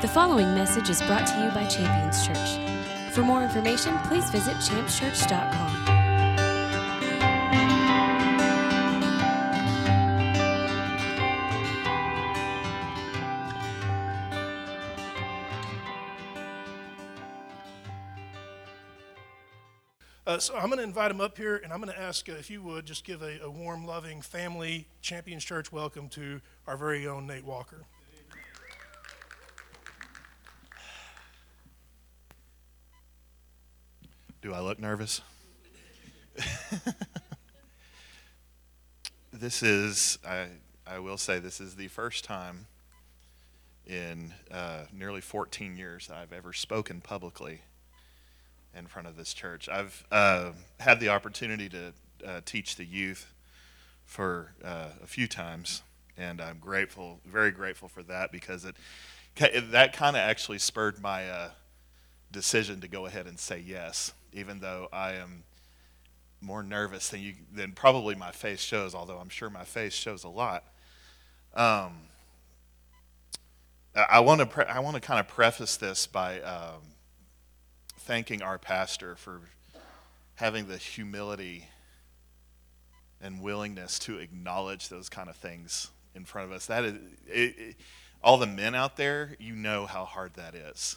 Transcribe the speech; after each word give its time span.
The 0.00 0.08
following 0.08 0.54
message 0.54 0.88
is 0.88 1.02
brought 1.02 1.26
to 1.26 1.44
you 1.44 1.50
by 1.50 1.66
Champions 1.66 2.26
Church. 2.26 3.12
For 3.12 3.20
more 3.20 3.42
information, 3.42 3.98
please 4.04 4.30
visit 4.30 4.54
championschurch.com. 4.54 5.98
Uh, 20.26 20.38
so 20.38 20.56
I'm 20.56 20.68
going 20.68 20.78
to 20.78 20.82
invite 20.82 21.10
him 21.10 21.20
up 21.20 21.36
here, 21.36 21.56
and 21.56 21.74
I'm 21.74 21.82
going 21.82 21.92
to 21.92 22.00
ask 22.00 22.26
uh, 22.26 22.32
if 22.32 22.48
you 22.48 22.62
would 22.62 22.86
just 22.86 23.04
give 23.04 23.20
a, 23.20 23.38
a 23.42 23.50
warm, 23.50 23.84
loving 23.84 24.22
family 24.22 24.88
Champions 25.02 25.44
Church 25.44 25.70
welcome 25.70 26.08
to 26.08 26.40
our 26.66 26.78
very 26.78 27.06
own 27.06 27.26
Nate 27.26 27.44
Walker. 27.44 27.84
Do 34.42 34.54
I 34.54 34.60
look 34.60 34.78
nervous? 34.78 35.20
this 39.34 39.62
is, 39.62 40.18
I, 40.26 40.46
I 40.86 40.98
will 40.98 41.18
say, 41.18 41.38
this 41.40 41.60
is 41.60 41.74
the 41.74 41.88
first 41.88 42.24
time 42.24 42.66
in 43.86 44.32
uh, 44.50 44.84
nearly 44.94 45.20
14 45.20 45.76
years 45.76 46.08
I've 46.10 46.32
ever 46.32 46.54
spoken 46.54 47.02
publicly 47.02 47.60
in 48.74 48.86
front 48.86 49.08
of 49.08 49.16
this 49.18 49.34
church. 49.34 49.68
I've 49.68 50.06
uh, 50.10 50.52
had 50.78 51.00
the 51.00 51.10
opportunity 51.10 51.68
to 51.68 51.92
uh, 52.26 52.40
teach 52.46 52.76
the 52.76 52.86
youth 52.86 53.34
for 54.06 54.52
uh, 54.64 54.88
a 55.02 55.06
few 55.06 55.28
times, 55.28 55.82
and 56.16 56.40
I'm 56.40 56.56
grateful, 56.58 57.20
very 57.26 57.50
grateful 57.50 57.88
for 57.88 58.02
that 58.04 58.32
because 58.32 58.64
it 58.64 58.74
that 59.70 59.92
kind 59.92 60.16
of 60.16 60.20
actually 60.20 60.58
spurred 60.58 61.00
my 61.00 61.28
uh, 61.28 61.50
decision 62.32 62.80
to 62.80 62.88
go 62.88 63.06
ahead 63.06 63.26
and 63.26 63.38
say 63.38 63.62
yes, 63.64 64.12
even 64.32 64.60
though 64.60 64.88
I 64.92 65.12
am 65.12 65.44
more 66.40 66.62
nervous 66.62 67.08
than 67.10 67.20
you 67.20 67.34
than 67.52 67.72
probably 67.72 68.14
my 68.14 68.30
face 68.30 68.60
shows. 68.60 68.94
Although 68.94 69.18
I'm 69.18 69.28
sure 69.28 69.50
my 69.50 69.64
face 69.64 69.94
shows 69.94 70.24
a 70.24 70.28
lot. 70.28 70.64
Um, 71.54 71.92
I 73.94 74.20
want 74.20 74.40
to 74.40 74.46
pre- 74.46 74.64
I 74.64 74.78
want 74.80 74.94
to 74.94 75.00
kind 75.00 75.20
of 75.20 75.28
preface 75.28 75.76
this 75.76 76.06
by 76.06 76.40
um, 76.40 76.80
thanking 77.98 78.42
our 78.42 78.58
pastor 78.58 79.16
for 79.16 79.40
having 80.36 80.68
the 80.68 80.76
humility 80.76 81.68
and 83.20 83.42
willingness 83.42 83.98
to 84.00 84.18
acknowledge 84.18 84.88
those 84.88 85.08
kind 85.08 85.28
of 85.28 85.36
things 85.36 85.90
in 86.14 86.24
front 86.24 86.48
of 86.48 86.56
us. 86.56 86.66
That 86.66 86.84
is, 86.84 86.94
it, 87.26 87.58
it, 87.58 87.76
all 88.22 88.38
the 88.38 88.46
men 88.46 88.74
out 88.74 88.96
there, 88.96 89.36
you 89.38 89.54
know 89.54 89.86
how 89.86 90.04
hard 90.04 90.34
that 90.34 90.54
is. 90.54 90.96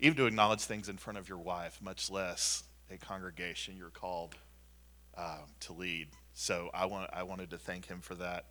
Even 0.00 0.16
to 0.16 0.26
acknowledge 0.26 0.62
things 0.62 0.88
in 0.88 0.96
front 0.96 1.18
of 1.18 1.28
your 1.28 1.38
wife, 1.38 1.78
much 1.82 2.10
less 2.10 2.64
a 2.90 2.96
congregation 2.96 3.76
you're 3.76 3.90
called 3.90 4.34
um, 5.16 5.46
to 5.60 5.72
lead. 5.72 6.08
So 6.32 6.70
I 6.72 6.86
want 6.86 7.10
I 7.12 7.22
wanted 7.22 7.50
to 7.50 7.58
thank 7.58 7.86
him 7.86 8.00
for 8.00 8.14
that. 8.16 8.46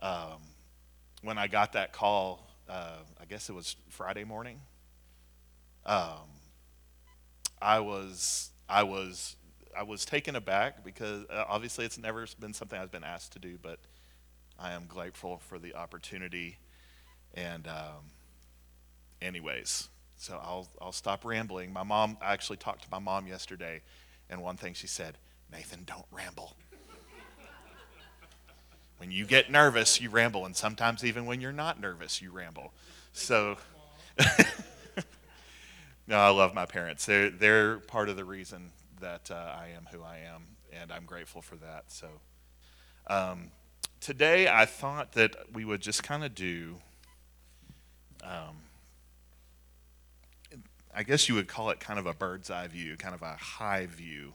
Um, 0.00 0.40
when 1.22 1.36
I 1.38 1.48
got 1.48 1.72
that 1.72 1.92
call, 1.92 2.48
uh, 2.68 2.98
I 3.20 3.24
guess 3.24 3.48
it 3.48 3.54
was 3.54 3.76
Friday 3.88 4.24
morning. 4.24 4.60
Um, 5.84 6.28
I 7.60 7.80
was 7.80 8.50
I 8.68 8.84
was 8.84 9.36
I 9.76 9.82
was 9.82 10.04
taken 10.04 10.36
aback 10.36 10.84
because 10.84 11.24
uh, 11.28 11.44
obviously 11.48 11.84
it's 11.84 11.98
never 11.98 12.26
been 12.38 12.52
something 12.52 12.78
I've 12.78 12.92
been 12.92 13.04
asked 13.04 13.32
to 13.32 13.38
do, 13.38 13.58
but 13.60 13.80
I 14.58 14.72
am 14.72 14.84
grateful 14.86 15.38
for 15.38 15.58
the 15.58 15.74
opportunity. 15.74 16.58
And 17.34 17.66
um, 17.66 18.12
anyways, 19.20 19.88
so 20.16 20.40
I'll 20.42 20.68
I'll 20.80 20.92
stop 20.92 21.24
rambling. 21.24 21.72
My 21.72 21.82
mom 21.82 22.16
I 22.20 22.32
actually 22.32 22.58
talked 22.58 22.82
to 22.82 22.88
my 22.90 22.98
mom 22.98 23.26
yesterday, 23.26 23.82
and 24.30 24.42
one 24.42 24.56
thing 24.56 24.74
she 24.74 24.86
said, 24.86 25.18
Nathan, 25.52 25.84
don't 25.84 26.06
ramble. 26.10 26.56
when 28.98 29.10
you 29.10 29.26
get 29.26 29.50
nervous, 29.50 30.00
you 30.00 30.10
ramble, 30.10 30.46
and 30.46 30.56
sometimes 30.56 31.04
even 31.04 31.26
when 31.26 31.40
you're 31.40 31.52
not 31.52 31.80
nervous, 31.80 32.20
you 32.22 32.30
ramble. 32.30 32.72
So. 33.12 33.56
No, 36.06 36.18
I 36.18 36.28
love 36.28 36.52
my 36.54 36.66
parents. 36.66 37.06
They're, 37.06 37.30
they're 37.30 37.78
part 37.78 38.08
of 38.10 38.16
the 38.16 38.24
reason 38.24 38.72
that 39.00 39.30
uh, 39.30 39.34
I 39.34 39.68
am 39.74 39.88
who 39.90 40.02
I 40.02 40.18
am, 40.18 40.42
and 40.70 40.92
I'm 40.92 41.04
grateful 41.04 41.40
for 41.40 41.56
that. 41.56 41.84
So, 41.88 42.08
um, 43.06 43.50
today 44.00 44.48
I 44.48 44.66
thought 44.66 45.12
that 45.12 45.34
we 45.54 45.64
would 45.64 45.80
just 45.80 46.02
kind 46.02 46.22
of 46.22 46.34
do, 46.34 46.76
um, 48.22 48.63
I 50.94 51.02
guess 51.02 51.28
you 51.28 51.34
would 51.34 51.48
call 51.48 51.70
it 51.70 51.80
kind 51.80 51.98
of 51.98 52.06
a 52.06 52.14
bird's 52.14 52.50
eye 52.50 52.66
view, 52.68 52.96
kind 52.96 53.14
of 53.14 53.22
a 53.22 53.34
high 53.34 53.86
view, 53.86 54.34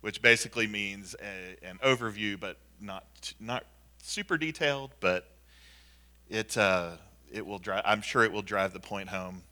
which 0.00 0.20
basically 0.20 0.66
means 0.66 1.14
a, 1.20 1.64
an 1.64 1.78
overview, 1.84 2.38
but 2.38 2.58
not 2.80 3.34
not 3.38 3.64
super 4.02 4.36
detailed, 4.36 4.90
but 5.00 5.30
it 6.28 6.56
uh, 6.56 6.92
it 7.30 7.46
will 7.46 7.58
drive. 7.58 7.82
I'm 7.86 8.02
sure 8.02 8.24
it 8.24 8.32
will 8.32 8.42
drive 8.42 8.72
the 8.72 8.80
point 8.80 9.08
home 9.08 9.42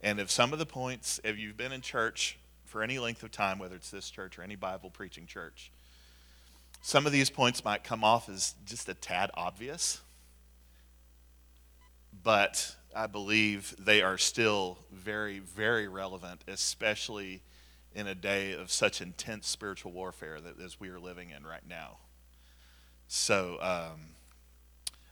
and 0.00 0.20
if 0.20 0.30
some 0.30 0.52
of 0.52 0.58
the 0.58 0.66
points, 0.66 1.20
if 1.24 1.38
you've 1.38 1.56
been 1.56 1.72
in 1.72 1.80
church 1.80 2.38
for 2.64 2.82
any 2.82 2.98
length 2.98 3.22
of 3.22 3.32
time, 3.32 3.58
whether 3.58 3.74
it's 3.74 3.90
this 3.90 4.10
church 4.10 4.38
or 4.38 4.42
any 4.42 4.54
Bible 4.54 4.90
preaching 4.90 5.26
church, 5.26 5.72
some 6.82 7.06
of 7.06 7.12
these 7.12 7.30
points 7.30 7.64
might 7.64 7.82
come 7.82 8.04
off 8.04 8.28
as 8.28 8.54
just 8.64 8.88
a 8.88 8.94
tad 8.94 9.30
obvious, 9.34 10.00
but 12.22 12.76
I 12.98 13.06
believe 13.06 13.76
they 13.78 14.02
are 14.02 14.18
still 14.18 14.76
very, 14.90 15.38
very 15.38 15.86
relevant, 15.86 16.42
especially 16.48 17.42
in 17.94 18.08
a 18.08 18.14
day 18.14 18.54
of 18.54 18.72
such 18.72 19.00
intense 19.00 19.46
spiritual 19.46 19.92
warfare 19.92 20.40
that 20.40 20.60
as 20.60 20.80
we 20.80 20.88
are 20.88 20.98
living 20.98 21.30
in 21.30 21.46
right 21.46 21.62
now. 21.68 21.98
So 23.06 23.56
um, 23.60 24.00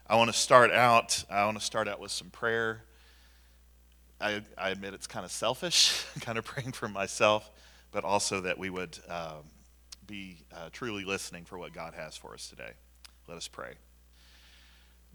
I 0.04 0.16
want 0.16 0.32
to 0.32 0.36
start 0.36 0.72
out. 0.72 1.22
I 1.30 1.44
want 1.44 1.60
to 1.60 1.64
start 1.64 1.86
out 1.86 2.00
with 2.00 2.10
some 2.10 2.28
prayer. 2.30 2.82
I, 4.20 4.42
I 4.58 4.70
admit 4.70 4.92
it's 4.92 5.06
kind 5.06 5.25
of 5.25 5.30
selfish, 5.30 6.04
kind 6.20 6.38
of 6.38 6.44
praying 6.44 6.72
for 6.72 6.88
myself, 6.88 7.48
but 7.92 8.02
also 8.02 8.41
that 8.41 8.58
we 8.58 8.69
would 8.69 8.98
um, 9.08 9.44
be 10.08 10.38
uh, 10.52 10.70
truly 10.72 11.04
listening 11.04 11.44
for 11.44 11.56
what 11.56 11.72
God 11.72 11.94
has 11.94 12.16
for 12.16 12.34
us 12.34 12.48
today. 12.48 12.72
Let 13.28 13.36
us 13.36 13.46
pray. 13.46 13.75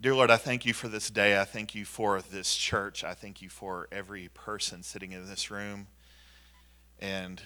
Dear 0.02 0.16
Lord, 0.16 0.32
I 0.32 0.38
thank 0.38 0.66
you 0.66 0.74
for 0.74 0.88
this 0.88 1.12
day. 1.12 1.40
I 1.40 1.44
thank 1.44 1.76
you 1.76 1.86
for 1.86 2.24
this 2.24 2.56
church. 2.56 3.04
I 3.04 3.14
thank 3.14 3.40
you 3.40 3.50
for 3.50 3.88
every 3.92 4.30
person 4.30 4.82
sitting 4.82 5.12
in 5.12 5.28
this 5.28 5.52
room 5.52 5.86
and 6.98 7.40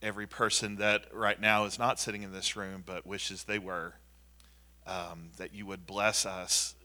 every 0.00 0.28
person 0.28 0.76
that 0.76 1.06
right 1.12 1.40
now 1.40 1.64
is 1.64 1.76
not 1.76 1.98
sitting 1.98 2.22
in 2.22 2.32
this 2.32 2.54
room 2.54 2.84
but 2.86 3.04
wishes 3.04 3.42
they 3.42 3.58
were. 3.58 3.94
Um, 4.86 5.30
that 5.38 5.52
you 5.52 5.66
would 5.66 5.86
bless 5.86 6.24
us 6.24 6.76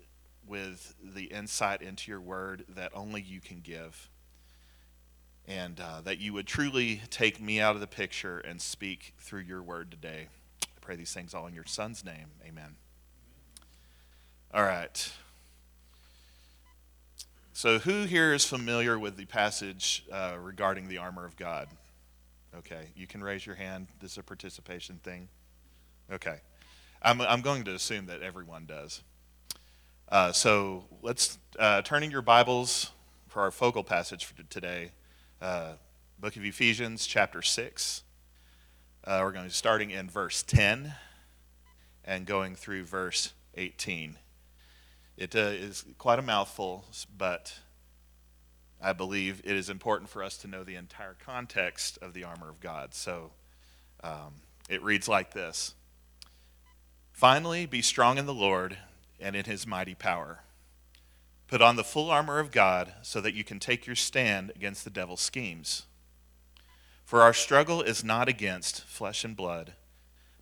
with 0.47 0.95
the 1.03 1.25
insight 1.25 1.83
into 1.83 2.09
your 2.09 2.19
word 2.19 2.65
that 2.67 2.91
only 2.95 3.21
you 3.21 3.39
can 3.39 3.59
give. 3.59 4.09
And 5.47 5.79
uh, 5.79 6.01
that 6.01 6.17
you 6.17 6.33
would 6.33 6.47
truly 6.47 7.03
take 7.11 7.39
me 7.39 7.61
out 7.61 7.75
of 7.75 7.81
the 7.81 7.87
picture 7.87 8.39
and 8.39 8.59
speak 8.59 9.13
through 9.19 9.41
your 9.41 9.61
word 9.61 9.91
today. 9.91 10.29
I 10.63 10.79
pray 10.81 10.95
these 10.95 11.13
things 11.13 11.35
all 11.35 11.45
in 11.45 11.53
your 11.53 11.67
son's 11.67 12.03
name. 12.03 12.31
Amen. 12.43 12.77
All 14.55 14.61
right. 14.61 15.11
So, 17.53 17.79
who 17.79 18.03
here 18.03 18.35
is 18.35 18.45
familiar 18.45 18.99
with 18.99 19.17
the 19.17 19.25
passage 19.25 20.05
uh, 20.11 20.35
regarding 20.39 20.87
the 20.87 20.99
armor 20.99 21.25
of 21.25 21.35
God? 21.35 21.69
Okay, 22.55 22.89
you 22.95 23.07
can 23.07 23.23
raise 23.23 23.47
your 23.47 23.55
hand. 23.55 23.87
This 23.99 24.11
is 24.11 24.17
a 24.19 24.23
participation 24.23 24.99
thing. 25.01 25.27
Okay. 26.11 26.37
I'm, 27.01 27.19
I'm 27.21 27.41
going 27.41 27.63
to 27.63 27.73
assume 27.73 28.05
that 28.05 28.21
everyone 28.21 28.67
does. 28.67 29.01
Uh, 30.07 30.31
so 30.31 30.83
let's 31.01 31.39
uh, 31.57 31.81
turn 31.81 32.03
in 32.03 32.11
your 32.11 32.21
Bibles 32.21 32.91
for 33.29 33.41
our 33.41 33.49
focal 33.49 33.83
passage 33.83 34.23
for 34.23 34.39
today. 34.43 34.91
Uh, 35.41 35.73
book 36.19 36.35
of 36.35 36.45
Ephesians, 36.45 37.07
chapter 37.07 37.41
6. 37.41 38.03
Uh, 39.03 39.19
we're 39.23 39.31
going 39.31 39.45
to 39.45 39.49
be 39.49 39.53
starting 39.53 39.89
in 39.89 40.11
verse 40.11 40.43
10 40.43 40.93
and 42.05 42.27
going 42.27 42.53
through 42.53 42.83
verse 42.83 43.33
18. 43.55 44.17
It 45.15 45.35
uh, 45.35 45.39
is 45.39 45.85
quite 45.97 46.19
a 46.19 46.23
mouthful, 46.23 46.85
but 47.15 47.59
I 48.81 48.93
believe 48.93 49.41
it 49.43 49.55
is 49.55 49.69
important 49.69 50.09
for 50.09 50.23
us 50.23 50.37
to 50.39 50.47
know 50.47 50.63
the 50.63 50.75
entire 50.75 51.15
context 51.23 51.99
of 52.01 52.13
the 52.13 52.23
armor 52.23 52.49
of 52.49 52.59
God. 52.59 52.93
So 52.93 53.31
um, 54.03 54.41
it 54.69 54.83
reads 54.83 55.07
like 55.07 55.33
this 55.33 55.75
Finally, 57.11 57.65
be 57.67 57.81
strong 57.81 58.17
in 58.17 58.25
the 58.25 58.33
Lord 58.33 58.77
and 59.19 59.35
in 59.35 59.45
his 59.45 59.67
mighty 59.67 59.95
power. 59.95 60.39
Put 61.47 61.61
on 61.61 61.75
the 61.75 61.83
full 61.83 62.09
armor 62.09 62.39
of 62.39 62.51
God 62.51 62.93
so 63.03 63.21
that 63.21 63.35
you 63.35 63.43
can 63.43 63.59
take 63.59 63.85
your 63.85 63.95
stand 63.95 64.51
against 64.55 64.83
the 64.83 64.89
devil's 64.89 65.21
schemes. 65.21 65.83
For 67.05 67.21
our 67.21 67.33
struggle 67.33 67.83
is 67.83 68.03
not 68.03 68.27
against 68.27 68.83
flesh 68.85 69.23
and 69.23 69.35
blood, 69.35 69.73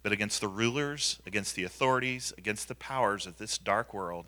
but 0.04 0.14
against 0.14 0.40
the 0.40 0.48
rulers, 0.48 1.20
against 1.26 1.56
the 1.56 1.66
authorities, 1.66 2.34
against 2.38 2.70
the 2.70 2.76
powers 2.76 3.26
of 3.26 3.38
this 3.38 3.58
dark 3.58 3.94
world, 3.94 4.28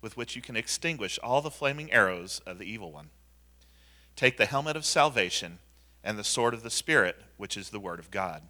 with 0.00 0.16
which 0.16 0.36
you 0.36 0.42
can 0.42 0.56
extinguish 0.56 1.18
all 1.22 1.42
the 1.42 1.50
flaming 1.50 1.92
arrows 1.92 2.40
of 2.46 2.58
the 2.58 2.64
evil 2.64 2.92
one. 2.92 3.10
Take 4.16 4.36
the 4.36 4.46
helmet 4.46 4.76
of 4.76 4.84
salvation 4.84 5.58
and 6.02 6.18
the 6.18 6.24
sword 6.24 6.54
of 6.54 6.62
the 6.62 6.70
Spirit, 6.70 7.16
which 7.36 7.56
is 7.56 7.70
the 7.70 7.80
Word 7.80 7.98
of 7.98 8.10
God. 8.10 8.42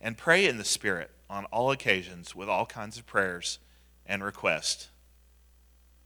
And 0.00 0.16
pray 0.16 0.46
in 0.46 0.58
the 0.58 0.64
Spirit 0.64 1.10
on 1.28 1.44
all 1.46 1.70
occasions 1.70 2.34
with 2.34 2.48
all 2.48 2.66
kinds 2.66 2.98
of 2.98 3.06
prayers 3.06 3.58
and 4.06 4.24
requests. 4.24 4.88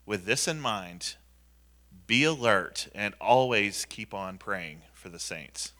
With 0.05 0.27
this 0.27 0.47
in 0.49 0.61
mind, 0.61 1.17
be 2.07 2.25
alert 2.25 2.89
and 2.95 3.15
always 3.21 3.87
keep 3.87 4.13
on 4.13 4.37
praying 4.37 4.83
for 4.93 5.09
the 5.09 5.19
saints. 5.19 5.73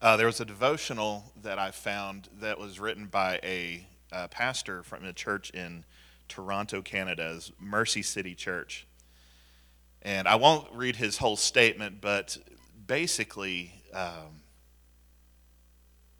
Uh, 0.00 0.16
there 0.16 0.26
was 0.26 0.40
a 0.40 0.44
devotional 0.44 1.32
that 1.40 1.58
I 1.58 1.70
found 1.70 2.28
that 2.40 2.58
was 2.58 2.80
written 2.80 3.06
by 3.06 3.40
a, 3.42 3.86
a 4.12 4.28
pastor 4.28 4.82
from 4.82 5.04
a 5.04 5.12
church 5.12 5.50
in 5.50 5.84
Toronto, 6.28 6.82
Canada's 6.82 7.52
Mercy 7.58 8.02
City 8.02 8.34
Church. 8.34 8.86
And 10.02 10.28
I 10.28 10.36
won't 10.36 10.72
read 10.72 10.96
his 10.96 11.18
whole 11.18 11.36
statement, 11.36 12.00
but 12.00 12.38
basically, 12.86 13.82
um, 13.92 14.42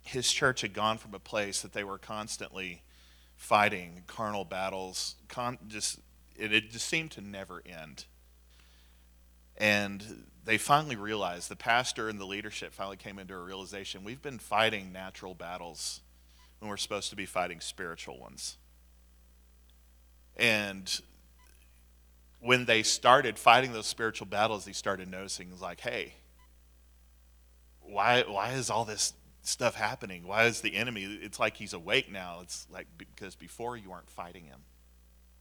his 0.02 0.30
church 0.30 0.60
had 0.60 0.72
gone 0.72 0.98
from 0.98 1.14
a 1.14 1.18
place 1.18 1.62
that 1.62 1.72
they 1.72 1.84
were 1.84 1.98
constantly 1.98 2.82
fighting 3.36 4.02
carnal 4.06 4.44
battles, 4.44 5.16
con- 5.28 5.58
just 5.68 5.98
it, 6.36 6.52
it 6.52 6.70
just 6.70 6.86
seemed 6.86 7.10
to 7.12 7.20
never 7.20 7.62
end. 7.66 8.06
And 9.56 10.24
they 10.44 10.58
finally 10.58 10.96
realized, 10.96 11.48
the 11.48 11.56
pastor 11.56 12.08
and 12.08 12.20
the 12.20 12.24
leadership 12.24 12.72
finally 12.72 12.96
came 12.96 13.18
into 13.18 13.34
a 13.34 13.42
realization 13.42 14.04
we've 14.04 14.22
been 14.22 14.38
fighting 14.38 14.92
natural 14.92 15.34
battles 15.34 16.00
when 16.58 16.68
we're 16.68 16.76
supposed 16.76 17.10
to 17.10 17.16
be 17.16 17.26
fighting 17.26 17.60
spiritual 17.60 18.18
ones. 18.18 18.56
And 20.36 21.00
when 22.40 22.66
they 22.66 22.82
started 22.82 23.38
fighting 23.38 23.72
those 23.72 23.86
spiritual 23.86 24.26
battles, 24.26 24.64
they 24.64 24.72
started 24.72 25.10
noticing, 25.10 25.50
like, 25.60 25.80
hey, 25.80 26.14
why, 27.80 28.24
why 28.26 28.52
is 28.52 28.70
all 28.70 28.84
this 28.84 29.14
stuff 29.42 29.74
happening? 29.74 30.26
Why 30.26 30.44
is 30.44 30.60
the 30.60 30.74
enemy? 30.74 31.04
It's 31.04 31.38
like 31.38 31.56
he's 31.56 31.72
awake 31.72 32.10
now. 32.10 32.40
It's 32.42 32.66
like 32.70 32.86
because 32.98 33.34
before 33.34 33.76
you 33.76 33.90
weren't 33.90 34.10
fighting 34.10 34.44
him. 34.44 34.60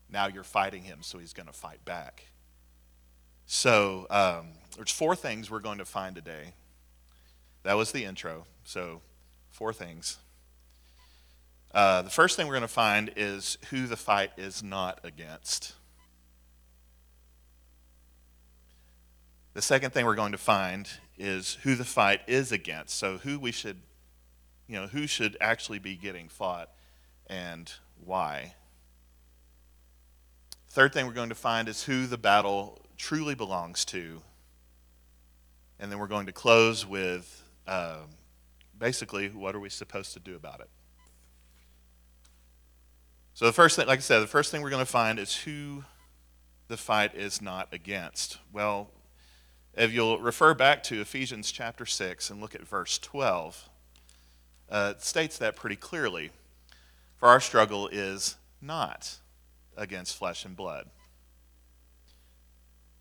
Now 0.08 0.28
you're 0.28 0.44
fighting 0.44 0.84
him, 0.84 0.98
so 1.02 1.18
he's 1.18 1.32
going 1.32 1.48
to 1.48 1.52
fight 1.52 1.84
back. 1.84 2.28
So 3.46 4.06
um, 4.10 4.50
there's 4.76 4.92
four 4.92 5.16
things 5.16 5.50
we're 5.50 5.60
going 5.60 5.78
to 5.78 5.84
find 5.84 6.14
today. 6.14 6.54
That 7.64 7.74
was 7.74 7.90
the 7.90 8.04
intro. 8.04 8.46
So 8.64 9.02
four 9.50 9.72
things. 9.72 10.18
Uh, 11.72 12.02
the 12.02 12.10
first 12.10 12.36
thing 12.36 12.46
we're 12.46 12.54
going 12.54 12.62
to 12.62 12.68
find 12.68 13.12
is 13.16 13.58
who 13.70 13.86
the 13.86 13.96
fight 13.96 14.32
is 14.36 14.62
not 14.62 15.00
against. 15.04 15.74
The 19.54 19.62
second 19.62 19.92
thing 19.92 20.04
we're 20.04 20.14
going 20.14 20.32
to 20.32 20.38
find 20.38 20.88
is 21.16 21.58
who 21.62 21.74
the 21.74 21.84
fight 21.84 22.20
is 22.26 22.52
against. 22.52 22.94
So 22.94 23.18
who 23.18 23.38
we 23.38 23.52
should, 23.52 23.78
you 24.68 24.78
know, 24.78 24.86
who 24.86 25.06
should 25.06 25.36
actually 25.40 25.78
be 25.78 25.96
getting 25.96 26.28
fought 26.28 26.70
and 27.26 27.72
why. 28.04 28.54
Third 30.68 30.92
thing 30.92 31.06
we're 31.06 31.14
going 31.14 31.30
to 31.30 31.34
find 31.34 31.68
is 31.68 31.84
who 31.84 32.06
the 32.06 32.18
battle 32.18 32.82
truly 32.98 33.34
belongs 33.34 33.86
to. 33.86 34.20
And 35.78 35.90
then 35.90 35.98
we're 35.98 36.06
going 36.06 36.26
to 36.26 36.32
close 36.32 36.84
with 36.84 37.42
uh, 37.66 38.00
basically 38.78 39.28
what 39.28 39.54
are 39.54 39.60
we 39.60 39.70
supposed 39.70 40.12
to 40.14 40.20
do 40.20 40.36
about 40.36 40.60
it. 40.60 40.68
So, 43.36 43.44
the 43.44 43.52
first 43.52 43.76
thing, 43.76 43.86
like 43.86 43.98
I 43.98 44.00
said, 44.00 44.20
the 44.20 44.26
first 44.26 44.50
thing 44.50 44.62
we're 44.62 44.70
going 44.70 44.80
to 44.80 44.90
find 44.90 45.18
is 45.18 45.36
who 45.36 45.84
the 46.68 46.78
fight 46.78 47.14
is 47.14 47.42
not 47.42 47.68
against. 47.70 48.38
Well, 48.50 48.88
if 49.74 49.92
you'll 49.92 50.18
refer 50.20 50.54
back 50.54 50.82
to 50.84 51.02
Ephesians 51.02 51.52
chapter 51.52 51.84
6 51.84 52.30
and 52.30 52.40
look 52.40 52.54
at 52.54 52.66
verse 52.66 52.98
12, 52.98 53.68
uh, 54.70 54.94
it 54.96 55.02
states 55.02 55.36
that 55.36 55.54
pretty 55.54 55.76
clearly. 55.76 56.30
For 57.18 57.28
our 57.28 57.38
struggle 57.38 57.88
is 57.88 58.36
not 58.62 59.18
against 59.76 60.16
flesh 60.16 60.46
and 60.46 60.56
blood. 60.56 60.88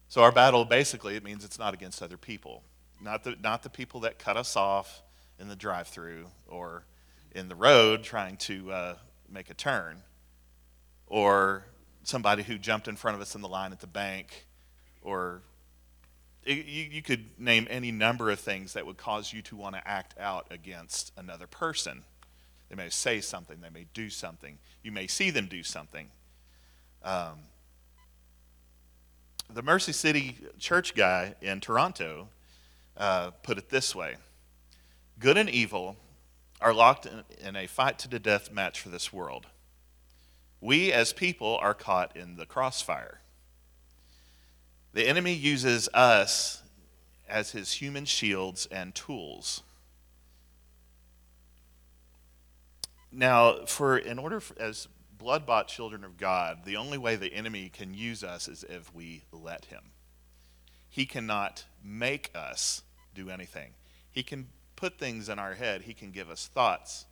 So, 0.10 0.22
our 0.22 0.34
battle 0.34 0.66
basically, 0.66 1.16
it 1.16 1.24
means 1.24 1.46
it's 1.46 1.60
not 1.60 1.74
against 1.74 2.04
other 2.04 2.18
people, 2.18 2.62
not 3.00 3.24
the, 3.24 3.38
not 3.42 3.64
the 3.64 3.70
people 3.70 4.02
that 4.02 4.20
cut 4.20 4.36
us 4.36 4.58
off 4.58 5.02
in 5.40 5.48
the 5.48 5.56
drive 5.56 5.88
through 5.88 6.26
or 6.46 6.84
in 7.34 7.48
the 7.48 7.56
road 7.56 8.04
trying 8.04 8.36
to 8.36 8.74
uh, 8.74 8.96
make 9.30 9.50
a 9.50 9.54
turn 9.54 10.02
or 11.07 11.66
somebody 12.04 12.44
who 12.44 12.57
jumped 12.57 12.88
in 12.88 12.96
front 12.96 13.16
of 13.16 13.22
us 13.22 13.36
in 13.36 13.42
the 13.42 13.48
line 13.48 13.72
at 13.72 13.80
the 13.80 13.88
bank, 13.88 14.46
or 15.02 15.42
you, 16.46 16.56
you 16.56 17.02
could 17.02 17.40
name 17.40 17.68
any 17.69 17.92
number 17.92 18.30
of 18.30 18.40
things 18.40 18.74
that 18.74 18.86
would 18.86 18.98
cause 18.98 19.34
you 19.34 19.42
to 19.44 19.56
want 19.56 19.75
to 19.75 19.88
act 19.88 20.13
out 20.19 20.48
against 20.52 21.12
another 21.18 21.48
person. 21.48 22.04
They 22.69 22.75
may 22.75 22.90
say 22.90 23.22
something, 23.22 23.62
they 23.62 23.69
may 23.69 23.86
do 23.94 24.10
something, 24.10 24.57
you 24.84 24.92
may 24.92 25.07
see 25.07 25.30
them 25.30 25.48
do 25.48 25.63
something. 25.63 26.10
Um, 27.04 27.40
the 29.54 29.62
Mercy 29.62 29.92
City 29.92 30.38
church 30.57 30.96
guy 30.96 31.36
in 31.42 31.60
Toronto 31.60 32.30
uh, 32.98 33.31
put 33.44 33.57
it 33.57 33.69
this 33.69 33.94
way 33.96 34.16
Good 35.19 35.38
and 35.38 35.50
evil 35.50 35.98
are 36.62 36.74
locked 36.74 37.06
in, 37.06 37.24
in 37.46 37.56
a 37.56 37.68
fight 37.68 38.00
to 38.00 38.07
the 38.07 38.19
death 38.19 38.52
match 38.52 38.80
for 38.80 38.90
this 38.90 39.13
world. 39.13 39.48
We 40.66 40.92
as 40.92 41.14
people 41.14 41.60
are 41.62 41.76
caught 41.76 42.18
in 42.18 42.38
the 42.38 42.48
crossfire. 42.48 43.22
The 44.94 45.07
enemy 45.07 45.34
uses 45.34 45.88
us 45.94 46.64
as 47.30 47.52
his 47.52 47.74
human 47.74 48.06
shields 48.06 48.66
and 48.72 48.95
tools. 48.95 49.62
Now, 53.12 53.66
for 53.68 53.95
in 53.95 54.18
order 54.18 54.40
for, 54.40 54.60
as 54.60 54.88
blood-bought 55.19 55.68
children 55.68 56.04
of 56.04 56.18
God, 56.18 56.66
the 56.66 56.78
only 56.78 56.98
way 56.98 57.16
the 57.16 57.36
enemy 57.36 57.69
can 57.69 57.94
use 57.94 58.24
us 58.24 58.48
is 58.48 58.64
if 58.68 58.92
we 58.92 59.22
let 59.31 59.66
him. 59.66 59.92
He 60.90 61.06
cannot 61.06 61.66
make 61.84 62.31
us 62.34 62.81
do 63.14 63.30
anything. 63.30 63.76
He 64.12 64.24
can 64.24 64.48
put 64.76 64.98
things 64.98 65.30
in 65.30 65.38
our 65.38 65.54
head, 65.54 65.84
he 65.84 65.94
can 65.94 66.10
give 66.10 66.31
us 66.31 66.48
thoughts, 66.48 67.06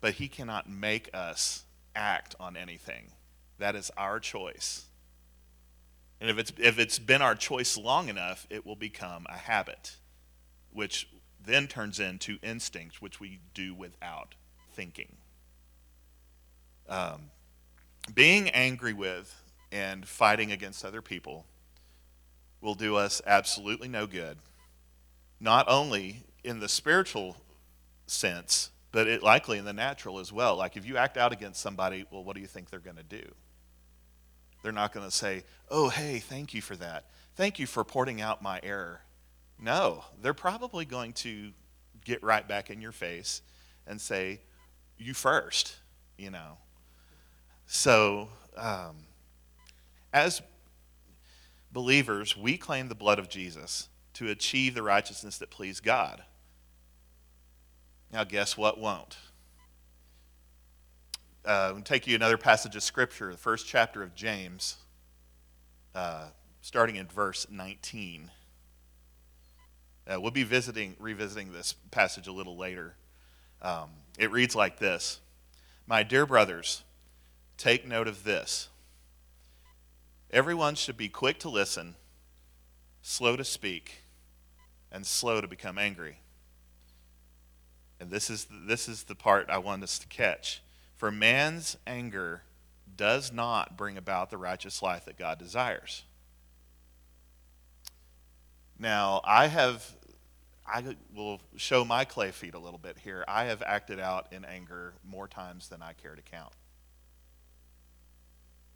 but 0.00 0.14
he 0.14 0.26
cannot 0.26 0.68
make 0.68 1.08
us 1.14 1.62
act 1.96 2.36
on 2.38 2.56
anything. 2.56 3.12
That 3.58 3.74
is 3.74 3.90
our 3.96 4.20
choice. 4.20 4.84
And 6.20 6.30
if 6.30 6.38
it's, 6.38 6.52
if 6.58 6.78
it's 6.78 6.98
been 6.98 7.22
our 7.22 7.34
choice 7.34 7.76
long 7.76 8.08
enough, 8.08 8.46
it 8.50 8.64
will 8.64 8.76
become 8.76 9.26
a 9.28 9.36
habit, 9.36 9.96
which 10.72 11.08
then 11.44 11.66
turns 11.66 12.00
into 12.00 12.38
instinct, 12.42 13.02
which 13.02 13.20
we 13.20 13.40
do 13.54 13.74
without 13.74 14.34
thinking. 14.72 15.16
Um, 16.88 17.30
being 18.14 18.48
angry 18.50 18.92
with 18.92 19.42
and 19.72 20.06
fighting 20.06 20.52
against 20.52 20.84
other 20.84 21.02
people 21.02 21.46
will 22.60 22.74
do 22.74 22.96
us 22.96 23.20
absolutely 23.26 23.88
no 23.88 24.06
good, 24.06 24.38
not 25.40 25.66
only 25.68 26.22
in 26.42 26.60
the 26.60 26.68
spiritual 26.68 27.36
sense, 28.06 28.70
but 28.96 29.08
it 29.08 29.22
likely 29.22 29.58
in 29.58 29.66
the 29.66 29.74
natural 29.74 30.18
as 30.18 30.32
well. 30.32 30.56
Like 30.56 30.78
if 30.78 30.86
you 30.86 30.96
act 30.96 31.18
out 31.18 31.30
against 31.30 31.60
somebody, 31.60 32.06
well, 32.10 32.24
what 32.24 32.34
do 32.34 32.40
you 32.40 32.46
think 32.46 32.70
they're 32.70 32.80
going 32.80 32.96
to 32.96 33.02
do? 33.02 33.30
They're 34.62 34.72
not 34.72 34.94
going 34.94 35.04
to 35.04 35.14
say, 35.14 35.44
oh, 35.70 35.90
hey, 35.90 36.18
thank 36.18 36.54
you 36.54 36.62
for 36.62 36.76
that. 36.76 37.04
Thank 37.34 37.58
you 37.58 37.66
for 37.66 37.84
pointing 37.84 38.22
out 38.22 38.40
my 38.40 38.58
error. 38.62 39.02
No, 39.60 40.02
they're 40.22 40.32
probably 40.32 40.86
going 40.86 41.12
to 41.12 41.52
get 42.06 42.22
right 42.22 42.48
back 42.48 42.70
in 42.70 42.80
your 42.80 42.90
face 42.90 43.42
and 43.86 44.00
say, 44.00 44.40
you 44.96 45.12
first, 45.12 45.76
you 46.16 46.30
know. 46.30 46.56
So, 47.66 48.30
um, 48.56 48.96
as 50.10 50.40
believers, 51.70 52.34
we 52.34 52.56
claim 52.56 52.88
the 52.88 52.94
blood 52.94 53.18
of 53.18 53.28
Jesus 53.28 53.90
to 54.14 54.30
achieve 54.30 54.74
the 54.74 54.82
righteousness 54.82 55.36
that 55.36 55.50
please 55.50 55.80
God. 55.80 56.22
Now, 58.12 58.24
guess 58.24 58.56
what 58.56 58.78
won't? 58.78 59.16
Uh, 61.44 61.74
take 61.84 62.06
you 62.06 62.14
another 62.14 62.38
passage 62.38 62.74
of 62.76 62.82
Scripture, 62.82 63.30
the 63.30 63.38
first 63.38 63.66
chapter 63.66 64.02
of 64.02 64.14
James. 64.14 64.76
uh, 65.96 66.26
starting 66.60 66.96
in 66.96 67.06
verse 67.06 67.46
19. 67.50 68.30
Uh, 70.06 70.20
we'll 70.20 70.30
be 70.30 70.42
visiting, 70.42 70.94
revisiting 70.98 71.52
this 71.52 71.74
passage 71.90 72.26
a 72.26 72.32
little 72.32 72.56
later. 72.56 72.96
Um, 73.62 73.90
it 74.18 74.30
reads 74.30 74.54
like 74.54 74.78
this 74.78 75.20
My 75.86 76.02
dear 76.02 76.26
brothers, 76.26 76.84
take 77.56 77.86
note 77.86 78.08
of 78.08 78.24
this. 78.24 78.68
Everyone 80.30 80.74
should 80.74 80.96
be 80.96 81.08
quick 81.08 81.38
to 81.40 81.48
listen, 81.48 81.94
slow 83.00 83.36
to 83.36 83.44
speak, 83.44 84.02
and 84.92 85.06
slow 85.06 85.40
to 85.40 85.48
become 85.48 85.78
angry. 85.78 86.18
And 87.98 88.10
this 88.10 88.30
is, 88.30 88.46
this 88.50 88.88
is 88.88 89.04
the 89.04 89.14
part 89.14 89.48
I 89.48 89.58
want 89.58 89.82
us 89.82 89.98
to 89.98 90.06
catch. 90.06 90.62
For 90.96 91.10
man's 91.10 91.76
anger 91.86 92.42
does 92.96 93.32
not 93.32 93.76
bring 93.76 93.96
about 93.96 94.30
the 94.30 94.38
righteous 94.38 94.82
life 94.82 95.04
that 95.06 95.18
God 95.18 95.38
desires. 95.38 96.04
Now, 98.78 99.20
I 99.24 99.46
have, 99.46 99.94
I 100.66 100.96
will 101.14 101.40
show 101.56 101.84
my 101.84 102.04
clay 102.04 102.30
feet 102.30 102.54
a 102.54 102.58
little 102.58 102.78
bit 102.78 102.98
here. 102.98 103.24
I 103.26 103.44
have 103.44 103.62
acted 103.62 103.98
out 103.98 104.32
in 104.32 104.44
anger 104.44 104.94
more 105.04 105.28
times 105.28 105.68
than 105.68 105.82
I 105.82 105.92
care 105.94 106.14
to 106.14 106.22
count. 106.22 106.52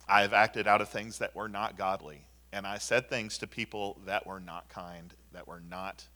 I 0.09 0.23
have 0.23 0.33
acted 0.33 0.67
out 0.67 0.81
of 0.81 0.89
things 0.89 1.19
that 1.19 1.37
were 1.37 1.49
not 1.49 1.77
godly. 1.77 2.25
And 2.53 2.67
I 2.67 2.79
said 2.79 3.09
things 3.09 3.39
to 3.39 3.47
people 3.47 4.01
that 4.07 4.27
were 4.27 4.41
not 4.41 4.69
kind, 4.69 5.15
that 5.33 5.47
were 5.47 5.61
not 5.61 6.09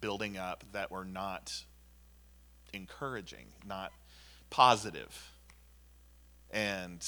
building 0.00 0.36
up, 0.36 0.64
that 0.72 0.90
were 0.90 1.04
not 1.04 1.64
encouraging, 2.76 3.46
not 3.66 3.92
positive. 4.50 5.32
And 6.50 7.04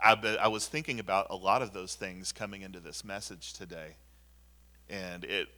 I, 0.00 0.14
I 0.40 0.48
was 0.48 0.66
thinking 0.66 1.00
about 1.00 1.28
a 1.30 1.36
lot 1.36 1.62
of 1.62 1.72
those 1.72 1.94
things 1.94 2.32
coming 2.32 2.62
into 2.62 2.80
this 2.80 3.04
message 3.04 3.54
today. 3.54 3.96
And 4.90 5.24
it, 5.24 5.48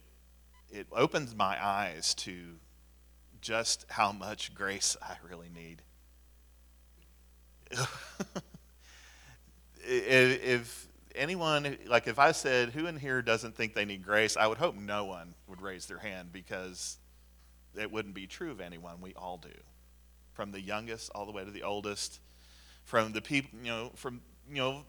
it 0.69 0.87
opens 0.91 1.35
my 1.35 1.57
eyes 1.63 2.13
to 2.15 2.55
just 3.41 3.85
how 3.89 4.11
much 4.11 4.53
grace 4.53 4.95
I 5.01 5.15
really 5.27 5.49
need. 5.53 5.81
if, 9.83 10.43
if 10.43 10.87
anyone, 11.15 11.77
like 11.87 12.07
if 12.07 12.19
I 12.19 12.31
said, 12.31 12.69
who 12.69 12.87
in 12.87 12.97
here 12.97 13.21
doesn't 13.21 13.55
think 13.55 13.73
they 13.73 13.85
need 13.85 14.03
grace, 14.03 14.37
I 14.37 14.47
would 14.47 14.57
hope 14.57 14.75
no 14.75 15.05
one 15.05 15.33
would 15.47 15.61
raise 15.61 15.85
their 15.85 15.97
hand 15.97 16.31
because 16.31 16.97
it 17.77 17.91
wouldn't 17.91 18.13
be 18.13 18.27
true 18.27 18.51
of 18.51 18.59
anyone. 18.59 19.01
We 19.01 19.13
all 19.13 19.37
do. 19.37 19.49
From 20.33 20.51
the 20.51 20.61
youngest 20.61 21.11
all 21.13 21.25
the 21.25 21.31
way 21.31 21.43
to 21.43 21.51
the 21.51 21.63
oldest. 21.63 22.19
From 22.83 23.13
the 23.13 23.21
people, 23.21 23.59
you 23.61 23.69
know, 23.69 23.91
from, 23.95 24.21
you 24.49 24.57
know, 24.57 24.83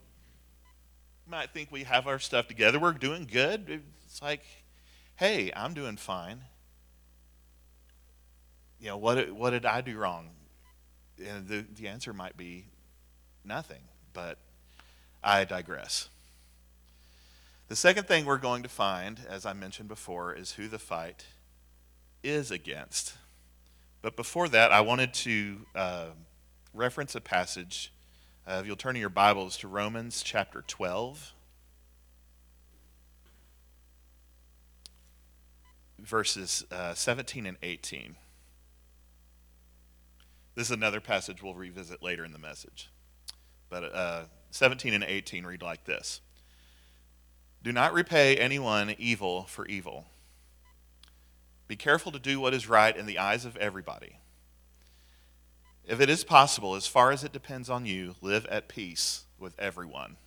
might 1.26 1.50
think 1.50 1.70
we 1.70 1.84
have 1.84 2.06
our 2.06 2.18
stuff 2.18 2.48
together. 2.48 2.78
We're 2.78 2.92
doing 2.92 3.28
good. 3.30 3.82
It's 4.06 4.20
like, 4.20 4.42
hey, 5.16 5.52
I'm 5.54 5.74
doing 5.74 5.96
fine. 5.96 6.40
You 8.80 8.88
know, 8.88 8.96
what, 8.96 9.30
what 9.32 9.50
did 9.50 9.64
I 9.64 9.80
do 9.80 9.96
wrong? 9.96 10.30
And 11.24 11.46
the, 11.46 11.64
the 11.76 11.86
answer 11.86 12.12
might 12.12 12.36
be 12.36 12.66
nothing, 13.44 13.82
but 14.12 14.38
I 15.22 15.44
digress. 15.44 16.08
The 17.68 17.76
second 17.76 18.08
thing 18.08 18.24
we're 18.24 18.38
going 18.38 18.64
to 18.64 18.68
find, 18.68 19.20
as 19.28 19.46
I 19.46 19.52
mentioned 19.52 19.88
before, 19.88 20.34
is 20.34 20.52
who 20.52 20.66
the 20.68 20.78
fight 20.78 21.26
is 22.22 22.50
against. 22.50 23.14
But 24.00 24.16
before 24.16 24.48
that, 24.48 24.72
I 24.72 24.80
wanted 24.80 25.14
to 25.14 25.66
uh, 25.74 26.06
reference 26.74 27.14
a 27.14 27.20
passage. 27.20 27.92
Uh, 28.46 28.58
if 28.60 28.66
you'll 28.66 28.76
turn 28.76 28.96
in 28.96 29.00
your 29.00 29.08
Bibles 29.08 29.56
to 29.58 29.68
Romans 29.68 30.22
chapter 30.22 30.62
12, 30.66 31.34
verses 35.98 36.64
uh, 36.70 36.94
17 36.94 37.46
and 37.46 37.56
18. 37.62 38.16
This 40.54 40.66
is 40.66 40.70
another 40.72 41.00
passage 41.00 41.42
we'll 41.42 41.54
revisit 41.54 42.02
later 42.02 42.24
in 42.24 42.32
the 42.32 42.38
message. 42.38 42.90
But 43.70 43.94
uh, 43.94 44.24
17 44.50 44.92
and 44.92 45.04
18 45.04 45.46
read 45.46 45.62
like 45.62 45.84
this 45.84 46.20
Do 47.62 47.72
not 47.72 47.94
repay 47.94 48.36
anyone 48.36 48.94
evil 48.98 49.44
for 49.44 49.66
evil. 49.66 50.06
Be 51.72 51.76
careful 51.76 52.12
to 52.12 52.18
do 52.18 52.38
what 52.38 52.52
is 52.52 52.68
right 52.68 52.94
in 52.94 53.06
the 53.06 53.18
eyes 53.18 53.46
of 53.46 53.56
everybody. 53.56 54.18
If 55.86 56.02
it 56.02 56.10
is 56.10 56.22
possible, 56.22 56.74
as 56.74 56.86
far 56.86 57.12
as 57.12 57.24
it 57.24 57.32
depends 57.32 57.70
on 57.70 57.86
you, 57.86 58.14
live 58.20 58.44
at 58.50 58.68
peace 58.68 59.24
with 59.38 59.58
everyone. 59.58 60.18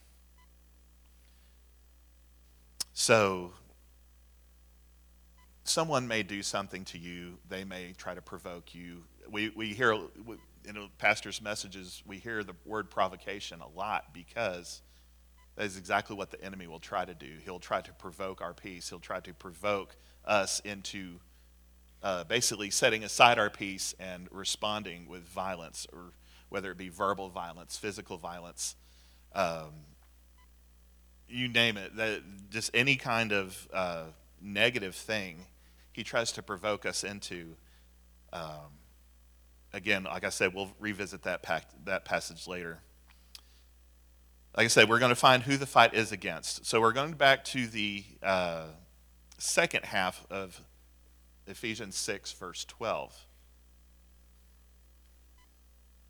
So, 2.94 3.54
someone 5.64 6.08
may 6.08 6.24
do 6.24 6.42
something 6.42 6.84
to 6.86 6.98
you, 6.98 7.38
they 7.48 7.64
may 7.64 7.94
try 7.96 8.16
to 8.16 8.24
provoke 8.24 8.74
you. 8.74 9.04
We, 9.30 9.50
we 9.50 9.68
hear 9.68 9.92
in 9.94 10.78
a 10.78 10.90
pastor's 10.98 11.44
messages, 11.44 12.02
we 12.08 12.18
hear 12.18 12.44
the 12.44 12.56
word 12.66 12.90
provocation 12.90 13.62
a 13.62 13.68
lot 13.68 14.16
because 14.16 14.82
that 15.58 15.66
is 15.66 15.78
exactly 15.78 16.16
what 16.16 16.32
the 16.32 16.44
enemy 16.44 16.66
will 16.66 16.80
try 16.80 17.06
to 17.06 17.14
do. 17.14 17.34
He'll 17.44 17.60
try 17.60 17.82
to 17.82 17.94
provoke 17.94 18.42
our 18.42 18.56
peace, 18.56 18.90
he'll 18.90 18.98
try 18.98 19.20
to 19.20 19.34
provoke 19.36 19.96
us 20.25 20.60
into 20.62 21.20
uh, 22.04 22.24
basically 22.25 22.70
setting 22.70 23.04
aside 23.04 23.40
our 23.40 23.50
peace 23.50 23.96
and 24.00 24.28
responding 24.32 25.08
with 25.08 25.24
violence, 25.24 25.88
or 25.92 26.14
whether 26.50 26.72
it 26.72 26.78
be 26.78 26.90
verbal 26.90 27.30
violence, 27.30 27.78
physical 27.78 28.18
violence, 28.18 28.75
um, 29.34 29.72
you 31.28 31.48
name 31.48 31.78
it, 31.78 31.96
that 31.96 32.22
just 32.50 32.72
any 32.74 32.96
kind 32.96 33.32
of 33.32 33.68
uh, 33.74 34.04
negative 34.42 34.96
thing, 34.96 35.46
he 35.92 36.04
tries 36.04 36.32
to 36.34 36.44
provoke 36.44 36.86
us 36.86 37.04
into. 37.04 37.56
Um, 38.32 38.80
again, 39.74 40.04
like 40.04 40.24
I 40.24 40.30
said, 40.30 40.54
we'll 40.54 40.72
revisit 40.80 41.24
that, 41.24 41.42
pact, 41.42 41.74
that 41.86 42.06
passage 42.06 42.48
later. 42.48 42.80
Like 44.56 44.66
I 44.66 44.68
said, 44.68 44.88
we're 44.88 45.00
going 45.00 45.10
to 45.10 45.16
find 45.16 45.44
who 45.44 45.58
the 45.58 45.66
fight 45.66 45.94
is 45.94 46.12
against. 46.12 46.66
So 46.66 46.80
we're 46.80 46.94
going 46.94 47.14
back 47.14 47.44
to 47.46 47.68
the 47.68 48.06
uh, 48.24 48.68
second 49.38 49.86
half 49.86 50.25
of 50.30 50.62
Ephesians 51.48 51.96
6, 51.96 52.32
verse 52.34 52.66
12. 52.66 53.25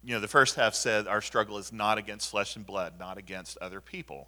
You 0.04 0.13
know, 0.13 0.20
the 0.20 0.27
first 0.27 0.56
half 0.56 0.75
said 0.75 1.08
our 1.08 1.22
struggle 1.22 1.58
is 1.58 1.74
not 1.74 1.98
against 1.98 2.30
flesh 2.30 2.56
and 2.56 2.65
blood, 2.65 2.94
not 3.00 3.18
against 3.18 3.58
other 3.58 3.82
people, 3.82 4.27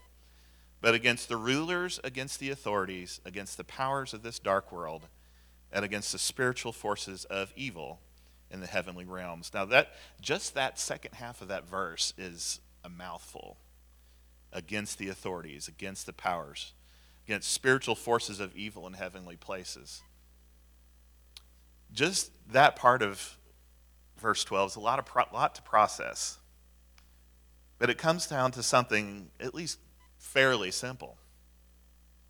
but 0.81 0.95
against 0.95 1.29
the 1.29 1.37
rulers, 1.37 1.99
against 2.03 2.39
the 2.39 2.49
authorities, 2.49 3.21
against 3.25 3.57
the 3.57 3.63
powers 3.63 4.13
of 4.13 4.23
this 4.23 4.39
dark 4.39 4.71
world, 4.71 5.07
and 5.71 5.85
against 5.85 6.11
the 6.11 6.17
spiritual 6.17 6.71
forces 6.71 7.25
of 7.25 7.53
evil 7.55 7.99
in 8.49 8.59
the 8.59 8.67
heavenly 8.67 9.05
realms. 9.05 9.51
Now 9.53 9.65
that 9.65 9.93
just 10.19 10.55
that 10.55 10.79
second 10.79 11.13
half 11.15 11.41
of 11.41 11.47
that 11.49 11.67
verse 11.67 12.13
is 12.17 12.59
a 12.83 12.89
mouthful. 12.89 13.57
Against 14.53 14.97
the 14.97 15.09
authorities, 15.09 15.67
against 15.67 16.05
the 16.05 16.13
powers, 16.13 16.73
against 17.25 17.51
spiritual 17.51 17.95
forces 17.95 18.39
of 18.39 18.55
evil 18.55 18.87
in 18.87 18.93
heavenly 18.93 19.35
places. 19.35 20.01
Just 21.91 22.31
that 22.51 22.75
part 22.75 23.01
of 23.01 23.37
verse 24.19 24.43
12 24.43 24.71
is 24.71 24.75
a 24.75 24.79
lot 24.79 24.99
of 24.99 25.05
pro- 25.05 25.23
lot 25.33 25.55
to 25.55 25.61
process. 25.61 26.37
But 27.79 27.89
it 27.89 27.97
comes 27.97 28.27
down 28.27 28.51
to 28.51 28.63
something 28.63 29.29
at 29.39 29.53
least 29.53 29.79
fairly 30.17 30.71
simple. 30.71 31.17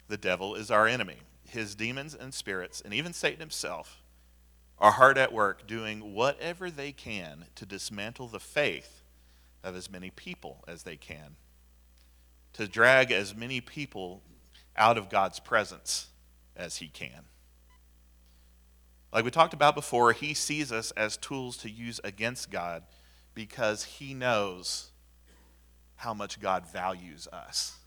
The 0.08 0.18
devil 0.18 0.56
is 0.56 0.72
our 0.72 0.88
enemy. 0.88 1.18
His 1.48 1.76
demons 1.76 2.14
and 2.14 2.34
spirits, 2.34 2.82
and 2.82 2.94
even 2.94 3.14
Satan 3.14 3.40
himself, 3.40 4.04
are 4.80 4.92
hard 4.92 5.18
at 5.18 5.34
work 5.34 5.66
doing 5.66 6.14
whatever 6.14 6.70
they 6.70 6.92
can 6.92 7.46
to 7.56 7.66
dismantle 7.66 8.28
the 8.28 8.40
faith 8.40 9.02
of 9.64 9.76
as 9.76 9.90
many 9.90 10.10
people 10.10 10.64
as 10.68 10.84
they 10.84 10.98
can, 10.98 11.36
to 12.54 12.68
drag 12.68 13.12
as 13.12 13.36
many 13.36 13.62
people 13.62 14.22
out 14.76 14.98
of 14.98 15.10
God's 15.10 15.40
presence 15.40 16.08
as 16.56 16.78
he 16.78 16.88
can. 16.88 17.26
Like 19.14 19.24
we 19.24 19.32
talked 19.32 19.54
about 19.54 19.76
before, 19.76 20.12
he 20.12 20.34
sees 20.34 20.72
us 20.72 20.92
as 20.92 21.18
tools 21.18 21.58
to 21.58 21.70
use 21.70 22.00
against 22.04 22.52
God 22.52 22.84
because 23.34 23.84
he 23.84 24.14
knows 24.14 24.92
how 25.96 26.14
much 26.14 26.40
God 26.40 26.66
values 26.72 27.28
us. 27.32 27.78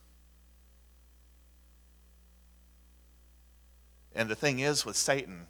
And 4.15 4.29
the 4.29 4.35
thing 4.35 4.59
is 4.59 4.85
with 4.85 4.97
Satan, 4.97 5.47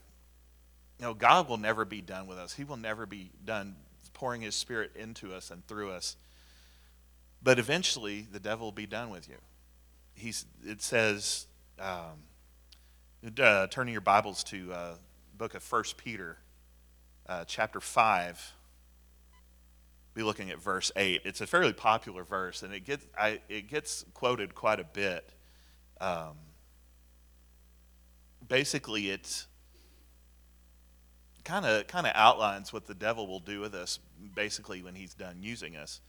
you 0.98 1.06
know, 1.06 1.14
God 1.14 1.48
will 1.48 1.56
never 1.56 1.84
be 1.84 2.02
done 2.02 2.26
with 2.26 2.38
us. 2.38 2.52
He 2.52 2.64
will 2.64 2.76
never 2.76 3.06
be 3.06 3.30
done 3.44 3.76
pouring 4.12 4.42
his 4.42 4.54
spirit 4.54 4.92
into 4.96 5.32
us 5.32 5.50
and 5.50 5.66
through 5.66 5.92
us. 5.92 6.16
But 7.42 7.58
eventually, 7.58 8.26
the 8.30 8.40
devil 8.40 8.66
will 8.66 8.72
be 8.72 8.86
done 8.86 9.08
with 9.08 9.28
you. 9.28 9.36
He's, 10.12 10.44
it 10.62 10.82
says, 10.82 11.46
um, 11.78 12.24
uh, 13.38 13.66
turning 13.68 13.92
your 13.92 14.02
Bibles 14.02 14.44
to 14.44 14.72
uh, 14.74 14.94
book 15.40 15.54
of 15.54 15.62
First 15.62 15.97
Peter, 15.97 16.37
uh, 17.26 17.44
chapter 17.47 17.80
5. 17.80 18.52
Be 20.12 20.23
looking 20.23 20.50
at 20.50 20.61
verse 20.61 20.92
8. 20.94 21.23
It's 21.25 21.40
a 21.40 21.47
fairly 21.47 21.73
popular 21.73 22.25
verse, 22.25 22.62
and 22.62 22.75
it 22.75 22.85
gets, 22.85 23.06
I, 23.18 23.40
it 23.49 23.66
gets 23.66 24.04
quoted 24.12 24.54
quite 24.54 24.80
a 24.80 24.85
bit. 24.85 25.32
um, 25.99 26.37
basically 28.47 29.11
it's 29.11 29.47
kind 31.44 31.64
of 31.64 31.87
kind 31.87 32.06
of 32.06 32.12
outlines 32.14 32.73
what 32.73 32.87
the 32.87 32.94
devil 32.94 33.26
will 33.26 33.40
do 33.40 33.61
with 33.61 33.75
us 33.75 33.99
basically 34.35 34.82
when 34.82 34.94
he's 34.94 35.14
done 35.14 35.37
using 35.40 35.75
us. 35.75 36.02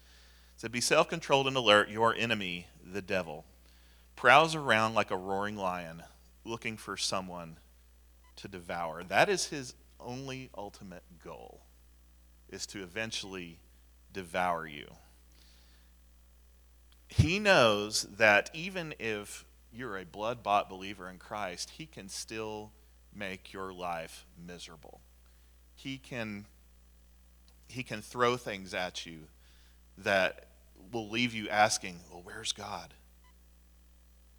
So 0.57 0.67
be 0.67 0.81
self-controlled 0.81 1.47
and 1.47 1.55
alert. 1.55 1.89
Your 1.89 2.13
enemy, 2.15 2.67
the 2.83 3.01
devil, 3.01 3.45
prowls 4.17 4.55
around 4.55 4.93
like 4.93 5.09
a 5.09 5.17
roaring 5.17 5.55
lion, 5.55 6.03
looking 6.43 6.75
for 6.75 6.97
someone 6.97 7.57
to 8.41 8.47
devour. 8.47 9.03
That 9.03 9.29
is 9.29 9.45
his 9.45 9.75
only 9.99 10.49
ultimate 10.57 11.03
goal, 11.23 11.61
is 12.49 12.65
to 12.67 12.81
eventually 12.81 13.59
devour 14.11 14.67
you. 14.67 14.87
He 17.07 17.39
knows 17.39 18.03
that 18.03 18.49
even 18.53 18.95
if 18.99 19.45
you're 19.71 19.97
a 19.97 20.05
blood 20.05 20.41
bought 20.43 20.69
believer 20.69 21.09
in 21.09 21.17
Christ, 21.17 21.71
he 21.71 21.85
can 21.85 22.09
still 22.09 22.71
make 23.13 23.53
your 23.53 23.73
life 23.73 24.25
miserable. 24.37 25.01
He 25.75 25.97
can 25.97 26.45
he 27.67 27.83
can 27.83 28.01
throw 28.01 28.35
things 28.35 28.73
at 28.73 29.05
you 29.05 29.27
that 29.97 30.47
will 30.91 31.09
leave 31.09 31.33
you 31.33 31.47
asking, 31.47 32.01
"Well, 32.09 32.21
where's 32.21 32.51
God? 32.51 32.93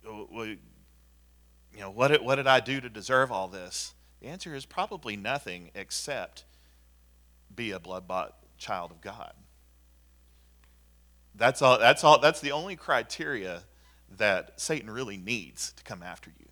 Well, 0.05 0.57
you 1.75 1.81
know, 1.81 1.91
what 1.91 2.09
did, 2.09 2.23
what 2.23 2.37
did 2.37 2.47
I 2.47 2.61
do 2.61 2.81
to 2.81 2.89
deserve 2.89 3.33
all 3.33 3.49
this?" 3.49 3.95
The 4.21 4.29
answer 4.29 4.55
is 4.55 4.67
probably 4.67 5.17
nothing 5.17 5.71
except 5.75 6.45
be 7.55 7.73
a 7.73 7.81
blood-bought 7.81 8.37
child 8.57 8.91
of 8.91 9.01
God. 9.01 9.35
That's 11.35 11.63
all 11.63 11.79
that's 11.79 12.05
all 12.05 12.19
that's 12.19 12.41
the 12.41 12.53
only 12.53 12.77
criteria 12.77 13.63
that 14.19 14.61
Satan 14.61 14.91
really 14.91 15.17
needs 15.17 15.73
to 15.73 15.83
come 15.83 16.03
after 16.03 16.31
you. 16.39 16.49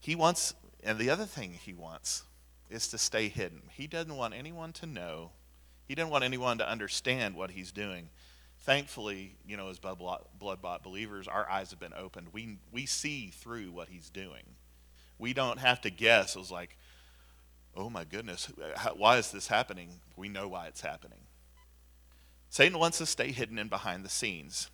He 0.00 0.14
wants 0.14 0.54
and 0.82 0.98
the 0.98 1.10
other 1.10 1.26
thing 1.26 1.52
he 1.52 1.72
wants 1.72 2.24
is 2.68 2.88
to 2.88 2.98
stay 2.98 3.28
hidden. 3.28 3.62
He 3.72 3.86
doesn't 3.86 4.16
want 4.16 4.34
anyone 4.34 4.72
to 4.74 4.86
know. 4.86 5.30
He 5.86 5.94
doesn't 5.94 6.10
want 6.10 6.24
anyone 6.24 6.58
to 6.58 6.68
understand 6.68 7.36
what 7.36 7.52
he's 7.52 7.72
doing. 7.72 8.08
Thankfully, 8.64 9.34
you 9.46 9.58
know, 9.58 9.68
as 9.68 9.78
blood 9.78 9.98
bought 10.40 10.82
believers, 10.82 11.28
our 11.28 11.46
eyes 11.50 11.68
have 11.68 11.78
been 11.78 11.92
opened. 11.92 12.28
We, 12.32 12.56
we 12.72 12.86
see 12.86 13.28
through 13.28 13.70
what 13.72 13.90
he's 13.90 14.08
doing. 14.08 14.42
We 15.18 15.34
don't 15.34 15.58
have 15.58 15.82
to 15.82 15.90
guess. 15.90 16.34
It 16.34 16.38
was 16.38 16.50
like, 16.50 16.78
oh 17.76 17.90
my 17.90 18.04
goodness, 18.04 18.50
uh, 18.58 18.90
why 18.96 19.18
is 19.18 19.30
this 19.30 19.48
happening? 19.48 20.00
We 20.16 20.30
know 20.30 20.48
why 20.48 20.66
it's 20.66 20.80
happening. 20.80 21.18
Satan 22.48 22.78
wants 22.78 22.96
to 22.98 23.06
stay 23.06 23.32
hidden 23.32 23.58
and 23.58 23.68
behind 23.68 24.02
the 24.02 24.08
scenes. 24.08 24.70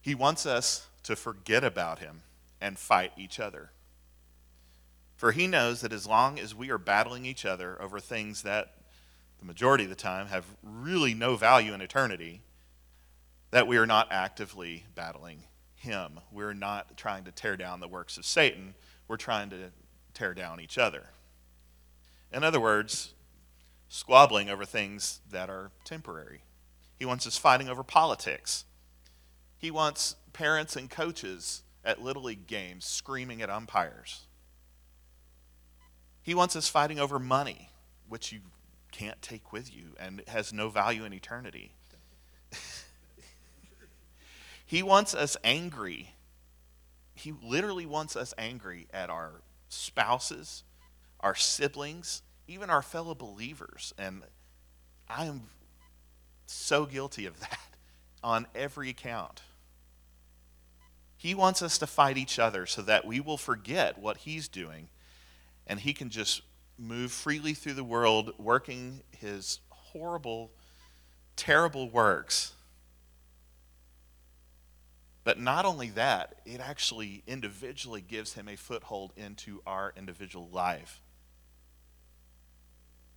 He 0.00 0.14
wants 0.14 0.46
us 0.46 0.88
to 1.02 1.14
forget 1.14 1.64
about 1.64 1.98
him 1.98 2.22
and 2.58 2.78
fight 2.78 3.12
each 3.18 3.38
other. 3.38 3.72
For 5.14 5.32
he 5.32 5.46
knows 5.46 5.82
that 5.82 5.92
as 5.92 6.06
long 6.06 6.38
as 6.38 6.54
we 6.54 6.70
are 6.70 6.78
battling 6.78 7.26
each 7.26 7.44
other 7.44 7.76
over 7.82 8.00
things 8.00 8.40
that 8.44 8.76
the 9.40 9.44
majority 9.44 9.84
of 9.84 9.90
the 9.90 9.96
time 9.96 10.28
have 10.28 10.46
really 10.62 11.12
no 11.12 11.36
value 11.36 11.74
in 11.74 11.82
eternity, 11.82 12.40
that 13.50 13.66
we 13.66 13.76
are 13.76 13.86
not 13.86 14.08
actively 14.10 14.84
battling 14.94 15.44
him. 15.74 16.20
We're 16.32 16.54
not 16.54 16.96
trying 16.96 17.24
to 17.24 17.32
tear 17.32 17.56
down 17.56 17.80
the 17.80 17.88
works 17.88 18.16
of 18.16 18.26
Satan, 18.26 18.74
we're 19.06 19.16
trying 19.16 19.50
to 19.50 19.70
tear 20.12 20.34
down 20.34 20.60
each 20.60 20.76
other. 20.76 21.04
In 22.32 22.44
other 22.44 22.60
words, 22.60 23.14
squabbling 23.88 24.50
over 24.50 24.64
things 24.64 25.20
that 25.30 25.48
are 25.48 25.70
temporary. 25.84 26.42
He 26.98 27.06
wants 27.06 27.26
us 27.26 27.38
fighting 27.38 27.68
over 27.68 27.82
politics. 27.82 28.64
He 29.56 29.70
wants 29.70 30.16
parents 30.32 30.76
and 30.76 30.90
coaches 30.90 31.62
at 31.84 32.02
Little 32.02 32.24
League 32.24 32.46
games 32.46 32.84
screaming 32.84 33.40
at 33.40 33.48
umpires. 33.48 34.26
He 36.20 36.34
wants 36.34 36.54
us 36.54 36.68
fighting 36.68 37.00
over 37.00 37.18
money, 37.18 37.70
which 38.08 38.30
you 38.32 38.40
can't 38.92 39.20
take 39.22 39.52
with 39.52 39.74
you 39.74 39.94
and 39.98 40.22
has 40.28 40.52
no 40.52 40.68
value 40.68 41.04
in 41.04 41.12
eternity. 41.14 41.72
He 44.68 44.82
wants 44.82 45.14
us 45.14 45.34
angry. 45.42 46.14
He 47.14 47.32
literally 47.42 47.86
wants 47.86 48.16
us 48.16 48.34
angry 48.36 48.86
at 48.92 49.08
our 49.08 49.40
spouses, 49.70 50.62
our 51.20 51.34
siblings, 51.34 52.20
even 52.46 52.68
our 52.68 52.82
fellow 52.82 53.14
believers. 53.14 53.94
And 53.96 54.24
I 55.08 55.24
am 55.24 55.44
so 56.44 56.84
guilty 56.84 57.24
of 57.24 57.40
that 57.40 57.58
on 58.22 58.46
every 58.54 58.90
account. 58.90 59.40
He 61.16 61.34
wants 61.34 61.62
us 61.62 61.78
to 61.78 61.86
fight 61.86 62.18
each 62.18 62.38
other 62.38 62.66
so 62.66 62.82
that 62.82 63.06
we 63.06 63.20
will 63.20 63.38
forget 63.38 63.96
what 63.96 64.18
he's 64.18 64.48
doing 64.48 64.88
and 65.66 65.80
he 65.80 65.94
can 65.94 66.10
just 66.10 66.42
move 66.78 67.10
freely 67.10 67.54
through 67.54 67.72
the 67.72 67.82
world 67.82 68.34
working 68.36 69.00
his 69.16 69.60
horrible, 69.70 70.50
terrible 71.36 71.88
works. 71.88 72.52
But 75.28 75.38
not 75.38 75.66
only 75.66 75.90
that, 75.90 76.36
it 76.46 76.58
actually 76.58 77.22
individually 77.26 78.00
gives 78.00 78.32
him 78.32 78.48
a 78.48 78.56
foothold 78.56 79.12
into 79.14 79.60
our 79.66 79.92
individual 79.94 80.48
life. 80.50 81.02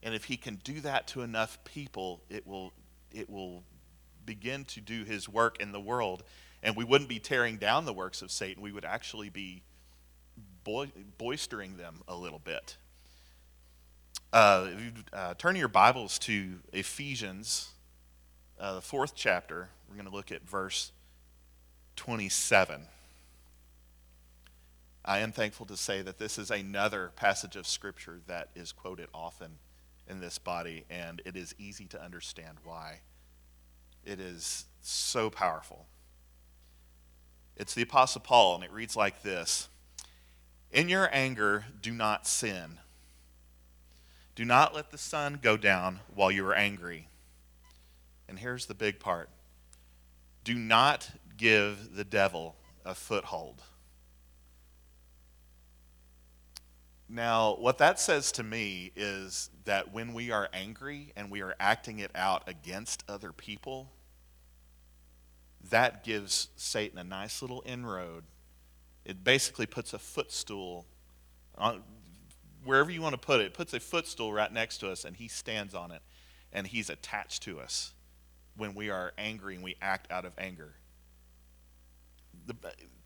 And 0.04 0.14
if 0.14 0.26
he 0.26 0.36
can 0.36 0.56
do 0.56 0.82
that 0.82 1.08
to 1.08 1.22
enough 1.22 1.58
people, 1.64 2.22
it 2.30 2.46
will, 2.46 2.74
it 3.14 3.30
will 3.30 3.64
begin 4.26 4.66
to 4.66 4.82
do 4.82 5.06
his 5.06 5.30
work 5.30 5.62
in 5.62 5.72
the 5.72 5.80
world. 5.80 6.24
And 6.62 6.76
we 6.76 6.84
wouldn't 6.84 7.10
be 7.10 7.20
tearing 7.20 7.56
down 7.56 7.86
the 7.86 7.94
works 7.94 8.22
of 8.22 8.30
Satan, 8.30 8.62
we 8.62 8.74
would 8.74 8.84
actually 8.84 9.30
be 9.30 9.64
boistering 10.66 11.78
them 11.78 12.02
a 12.10 12.16
little 12.18 12.40
bit. 12.40 12.76
Uh, 14.34 14.68
if 14.70 14.82
you 14.82 14.92
uh, 15.14 15.34
turn 15.36 15.56
your 15.56 15.70
Bibles 15.70 16.20
to 16.20 16.60
Ephesians, 16.74 17.70
uh, 18.60 18.76
the 18.76 18.82
fourth 18.82 19.14
chapter, 19.16 19.70
we're 19.88 19.96
going 19.96 20.10
to 20.10 20.14
look 20.14 20.34
at 20.34 20.42
verse 20.42 20.92
27. 22.02 22.88
I 25.06 25.20
am 25.20 25.32
thankful 25.32 25.68
to 25.68 25.78
say 25.78 26.02
that 26.02 26.18
this 26.18 26.40
is 26.40 26.50
another 26.50 27.12
passage 27.16 27.56
of 27.56 27.68
Scripture 27.68 28.22
that 28.26 28.50
is 28.56 28.72
quoted 28.72 29.08
often 29.14 29.60
in 30.10 30.20
this 30.20 30.40
body, 30.40 30.84
and 30.90 31.22
it 31.26 31.36
is 31.38 31.54
easy 31.60 31.86
to 31.86 32.04
understand 32.04 32.58
why. 32.64 33.02
It 34.04 34.20
is 34.20 34.66
so 34.82 35.30
powerful. 35.30 35.86
It's 37.56 37.76
the 37.76 37.84
Apostle 37.84 38.22
Paul, 38.22 38.56
and 38.56 38.64
it 38.64 38.72
reads 38.72 38.96
like 38.96 39.22
this 39.22 39.70
in 40.72 40.90
your 40.90 41.08
anger, 41.14 41.66
do 41.84 41.92
not 41.92 42.26
sin. 42.26 42.80
Do 44.34 44.44
not 44.44 44.74
let 44.74 44.90
the 44.90 44.98
sun 44.98 45.38
go 45.40 45.56
down 45.56 46.00
while 46.16 46.32
you 46.32 46.48
are 46.48 46.56
angry. 46.56 47.10
And 48.28 48.40
here's 48.40 48.66
the 48.66 48.74
big 48.74 49.00
part 49.00 49.30
do 50.44 50.56
not 50.56 51.12
give 51.42 51.96
the 51.96 52.04
devil 52.04 52.56
a 52.86 52.94
foothold. 52.94 53.62
Now, 57.10 57.56
what 57.56 57.78
that 57.80 58.00
says 58.00 58.32
to 58.34 58.44
me 58.44 58.92
is 58.96 59.50
that 59.66 59.92
when 59.94 60.14
we 60.14 60.32
are 60.32 60.48
angry 60.54 61.12
and 61.16 61.30
we 61.30 61.42
are 61.42 61.56
acting 61.60 62.00
it 62.00 62.12
out 62.16 62.48
against 62.48 63.04
other 63.10 63.34
people, 63.34 63.92
that 65.70 66.04
gives 66.04 66.50
Satan 66.56 66.98
a 66.98 67.04
nice 67.04 67.42
little 67.42 67.64
inroad 67.66 68.24
it 69.06 69.24
basically 69.24 69.66
puts 69.66 69.94
a 69.94 70.00
footstool 70.00 70.86
on 71.58 71.84
wherever 72.64 72.92
you 72.92 73.02
want 73.02 73.14
to 73.14 73.20
put 73.20 73.42
it, 73.42 73.48
it 73.48 73.54
puts 73.54 73.74
a 73.74 73.80
footstool 73.80 74.32
right 74.32 74.52
next 74.52 74.78
to 74.80 74.92
us 74.92 75.06
and 75.06 75.16
he 75.16 75.28
stands 75.28 75.74
on 75.74 75.92
it 75.92 76.02
and 76.54 76.68
he's 76.68 76.90
attached 76.90 77.44
to 77.44 77.60
us 77.60 77.94
when 78.56 78.76
we 78.76 78.90
are 78.90 79.14
angry 79.18 79.56
and 79.56 79.64
we 79.64 79.76
act 79.82 80.12
out 80.12 80.26
of 80.26 80.34
anger. 80.38 80.76
The, 82.46 82.56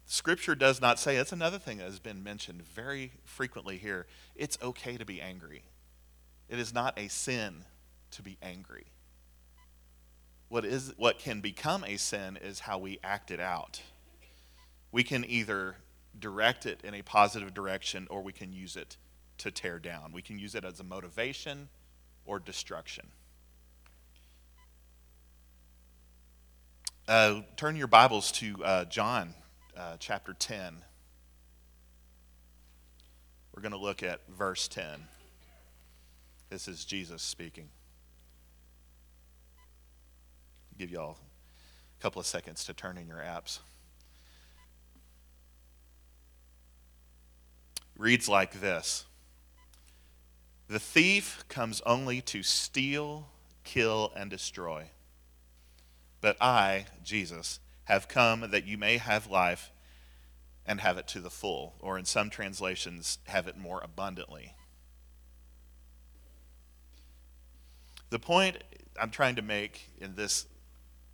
scripture 0.05 0.55
does 0.55 0.79
not 0.81 0.99
say, 0.99 1.17
that's 1.17 1.31
another 1.31 1.59
thing 1.59 1.77
that 1.77 1.85
has 1.85 1.99
been 1.99 2.23
mentioned 2.23 2.61
very 2.61 3.11
frequently 3.23 3.77
here. 3.77 4.05
It's 4.35 4.57
okay 4.61 4.97
to 4.97 5.05
be 5.05 5.21
angry. 5.21 5.63
It 6.47 6.59
is 6.59 6.73
not 6.73 6.97
a 6.97 7.07
sin 7.07 7.65
to 8.11 8.21
be 8.21 8.37
angry. 8.41 8.85
What, 10.47 10.63
is, 10.63 10.93
what 10.97 11.19
can 11.19 11.41
become 11.41 11.83
a 11.83 11.97
sin 11.97 12.37
is 12.41 12.61
how 12.61 12.77
we 12.77 12.99
act 13.03 13.31
it 13.31 13.39
out. 13.39 13.81
We 14.91 15.03
can 15.03 15.25
either 15.25 15.77
direct 16.17 16.65
it 16.65 16.79
in 16.83 16.93
a 16.93 17.01
positive 17.01 17.53
direction 17.53 18.07
or 18.09 18.21
we 18.21 18.31
can 18.31 18.53
use 18.53 18.75
it 18.75 18.97
to 19.39 19.51
tear 19.51 19.79
down. 19.79 20.11
We 20.13 20.21
can 20.21 20.39
use 20.39 20.55
it 20.55 20.63
as 20.63 20.79
a 20.79 20.83
motivation 20.83 21.67
or 22.25 22.39
destruction. 22.39 23.07
Uh, 27.07 27.41
turn 27.55 27.75
your 27.75 27.85
Bibles 27.85 28.31
to 28.31 28.55
uh, 28.63 28.85
John 28.85 29.35
uh, 29.77 29.95
chapter 29.99 30.33
10. 30.33 30.77
We're 33.53 33.61
going 33.61 33.73
to 33.73 33.77
look 33.77 34.01
at 34.01 34.21
verse 34.27 34.67
10. 34.67 35.05
This 36.49 36.67
is 36.67 36.83
Jesus 36.83 37.21
speaking. 37.21 37.69
give 40.79 40.89
you 40.89 40.99
all 40.99 41.19
a 41.99 42.01
couple 42.01 42.19
of 42.19 42.25
seconds 42.25 42.65
to 42.65 42.73
turn 42.73 42.97
in 42.97 43.07
your 43.07 43.19
apps. 43.19 43.59
Reads 47.95 48.27
like 48.27 48.61
this 48.61 49.05
The 50.67 50.79
thief 50.79 51.45
comes 51.49 51.81
only 51.85 52.21
to 52.21 52.41
steal, 52.41 53.27
kill, 53.63 54.11
and 54.15 54.31
destroy. 54.31 54.85
But 56.25 56.41
I, 56.41 56.87
Jesus, 57.03 57.59
have 57.83 58.07
come 58.07 58.49
that 58.49 58.65
you 58.65 58.79
may 58.79 58.97
have 58.97 59.27
life 59.27 59.71
and 60.65 60.81
have 60.81 60.97
it 60.97 61.07
to 61.09 61.19
the 61.19 61.29
full, 61.29 61.75
or 61.79 61.99
in 61.99 62.05
some 62.05 62.31
translations, 62.31 63.19
have 63.25 63.47
it 63.47 63.59
more 63.59 63.79
abundantly. 63.83 64.55
The 68.09 68.17
point 68.17 68.57
I'm 68.99 69.11
trying 69.11 69.35
to 69.35 69.43
make 69.43 69.91
in 70.01 70.15
this, 70.15 70.47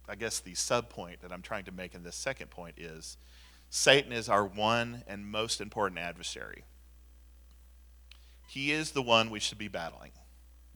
I 0.08 0.16
guess 0.16 0.40
the 0.40 0.56
sub 0.56 0.88
point 0.88 1.22
that 1.24 1.34
I'm 1.34 1.42
trying 1.42 1.66
to 1.66 1.74
make 1.74 1.94
in 1.94 2.04
this 2.04 2.16
second 2.16 2.50
point 2.50 2.76
is 2.78 3.18
Satan 3.70 4.14
is 4.14 4.30
our 4.30 4.46
one 4.46 5.04
and 5.08 5.28
most 5.28 5.60
important 5.60 6.00
adversary. 6.00 6.64
He 8.48 8.72
is 8.72 8.92
the 8.92 9.02
one 9.02 9.30
we 9.30 9.42
should 9.42 9.58
be 9.58 9.68
battling, 9.68 10.12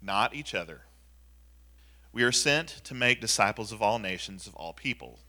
not 0.01 0.35
each 0.35 0.53
other. 0.53 0.81
We 2.15 2.23
are 2.23 2.31
sent 2.31 2.69
to 2.85 2.95
make 2.95 3.19
disciples 3.19 3.73
of 3.73 3.81
all 3.81 3.99
nations, 3.99 4.47
of 4.47 4.55
all 4.55 4.71
people. 4.71 5.19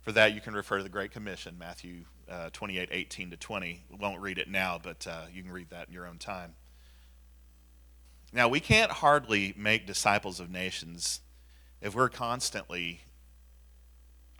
For 0.00 0.12
that, 0.12 0.32
you 0.32 0.40
can 0.40 0.54
refer 0.54 0.78
to 0.78 0.82
the 0.82 0.88
Great 0.88 1.10
Commission, 1.10 1.58
Matthew 1.58 2.04
uh, 2.26 2.48
28 2.54 2.88
18 2.90 3.32
to 3.32 3.36
20. 3.36 3.84
We 3.90 3.96
won't 3.98 4.22
read 4.22 4.38
it 4.38 4.48
now, 4.48 4.80
but 4.82 5.06
uh, 5.06 5.24
you 5.30 5.42
can 5.42 5.52
read 5.52 5.68
that 5.68 5.88
in 5.88 5.92
your 5.92 6.06
own 6.06 6.16
time. 6.16 6.54
Now, 8.32 8.48
we 8.48 8.60
can't 8.60 8.90
hardly 8.90 9.52
make 9.58 9.86
disciples 9.86 10.40
of 10.40 10.48
nations 10.48 11.20
if 11.82 11.94
we're 11.94 12.08
constantly 12.08 13.02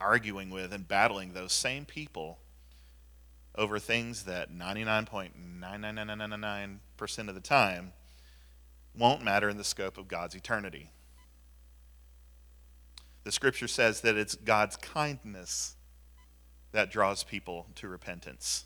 arguing 0.01 0.49
with 0.49 0.73
and 0.73 0.87
battling 0.87 1.33
those 1.33 1.53
same 1.53 1.85
people 1.85 2.39
over 3.53 3.77
things 3.77 4.23
that 4.23 4.51
99.99999% 4.51 7.29
of 7.29 7.35
the 7.35 7.41
time 7.41 7.93
won't 8.97 9.23
matter 9.23 9.49
in 9.49 9.57
the 9.57 9.63
scope 9.63 9.97
of 9.97 10.07
God's 10.07 10.35
eternity. 10.35 10.91
The 13.23 13.31
scripture 13.31 13.67
says 13.67 14.01
that 14.01 14.15
it's 14.15 14.35
God's 14.35 14.77
kindness 14.77 15.75
that 16.71 16.91
draws 16.91 17.23
people 17.23 17.67
to 17.75 17.87
repentance. 17.87 18.65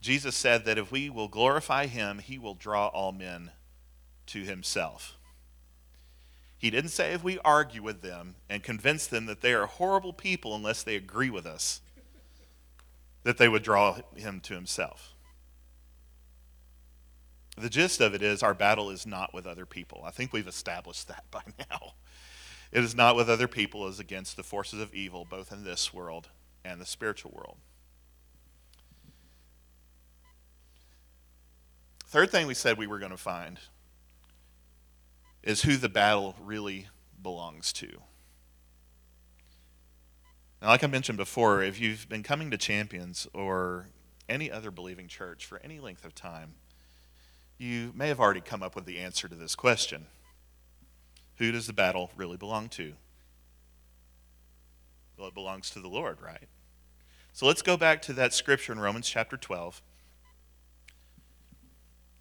Jesus 0.00 0.34
said 0.34 0.64
that 0.64 0.78
if 0.78 0.90
we 0.90 1.10
will 1.10 1.28
glorify 1.28 1.86
him, 1.86 2.18
he 2.18 2.38
will 2.38 2.54
draw 2.54 2.88
all 2.88 3.12
men 3.12 3.52
to 4.26 4.42
himself. 4.42 5.16
He 6.58 6.70
didn't 6.70 6.90
say 6.90 7.12
if 7.12 7.22
we 7.22 7.38
argue 7.44 7.82
with 7.82 8.02
them 8.02 8.36
and 8.48 8.62
convince 8.62 9.06
them 9.06 9.26
that 9.26 9.40
they 9.40 9.52
are 9.52 9.66
horrible 9.66 10.12
people 10.12 10.54
unless 10.54 10.82
they 10.82 10.96
agree 10.96 11.30
with 11.30 11.44
us, 11.44 11.80
that 13.24 13.36
they 13.36 13.48
would 13.48 13.62
draw 13.62 13.98
him 14.14 14.40
to 14.40 14.54
himself. 14.54 15.11
The 17.56 17.68
gist 17.68 18.00
of 18.00 18.14
it 18.14 18.22
is 18.22 18.42
our 18.42 18.54
battle 18.54 18.90
is 18.90 19.06
not 19.06 19.34
with 19.34 19.46
other 19.46 19.66
people. 19.66 20.02
I 20.04 20.10
think 20.10 20.32
we've 20.32 20.48
established 20.48 21.08
that 21.08 21.24
by 21.30 21.42
now. 21.58 21.94
It 22.70 22.82
is 22.82 22.94
not 22.94 23.16
with 23.16 23.28
other 23.28 23.48
people, 23.48 23.86
it 23.86 23.90
is 23.90 24.00
against 24.00 24.36
the 24.36 24.42
forces 24.42 24.80
of 24.80 24.94
evil, 24.94 25.26
both 25.26 25.52
in 25.52 25.64
this 25.64 25.92
world 25.92 26.28
and 26.64 26.80
the 26.80 26.86
spiritual 26.86 27.32
world. 27.34 27.58
Third 32.06 32.30
thing 32.30 32.46
we 32.46 32.54
said 32.54 32.78
we 32.78 32.86
were 32.86 32.98
going 32.98 33.10
to 33.10 33.16
find 33.16 33.58
is 35.42 35.62
who 35.62 35.76
the 35.76 35.88
battle 35.88 36.36
really 36.40 36.88
belongs 37.22 37.72
to. 37.74 37.88
Now, 40.60 40.68
like 40.68 40.84
I 40.84 40.86
mentioned 40.86 41.18
before, 41.18 41.62
if 41.62 41.80
you've 41.80 42.08
been 42.08 42.22
coming 42.22 42.50
to 42.50 42.56
Champions 42.56 43.26
or 43.34 43.88
any 44.28 44.50
other 44.50 44.70
believing 44.70 45.08
church 45.08 45.44
for 45.44 45.60
any 45.64 45.80
length 45.80 46.04
of 46.04 46.14
time, 46.14 46.54
you 47.62 47.92
may 47.94 48.08
have 48.08 48.18
already 48.18 48.40
come 48.40 48.62
up 48.62 48.74
with 48.74 48.86
the 48.86 48.98
answer 48.98 49.28
to 49.28 49.36
this 49.36 49.54
question. 49.54 50.06
Who 51.36 51.52
does 51.52 51.68
the 51.68 51.72
battle 51.72 52.10
really 52.16 52.36
belong 52.36 52.68
to? 52.70 52.94
Well, 55.16 55.28
it 55.28 55.34
belongs 55.34 55.70
to 55.70 55.80
the 55.80 55.88
Lord, 55.88 56.20
right? 56.20 56.48
So 57.32 57.46
let's 57.46 57.62
go 57.62 57.76
back 57.76 58.02
to 58.02 58.12
that 58.14 58.34
scripture 58.34 58.72
in 58.72 58.80
Romans 58.80 59.08
chapter 59.08 59.36
12. 59.36 59.80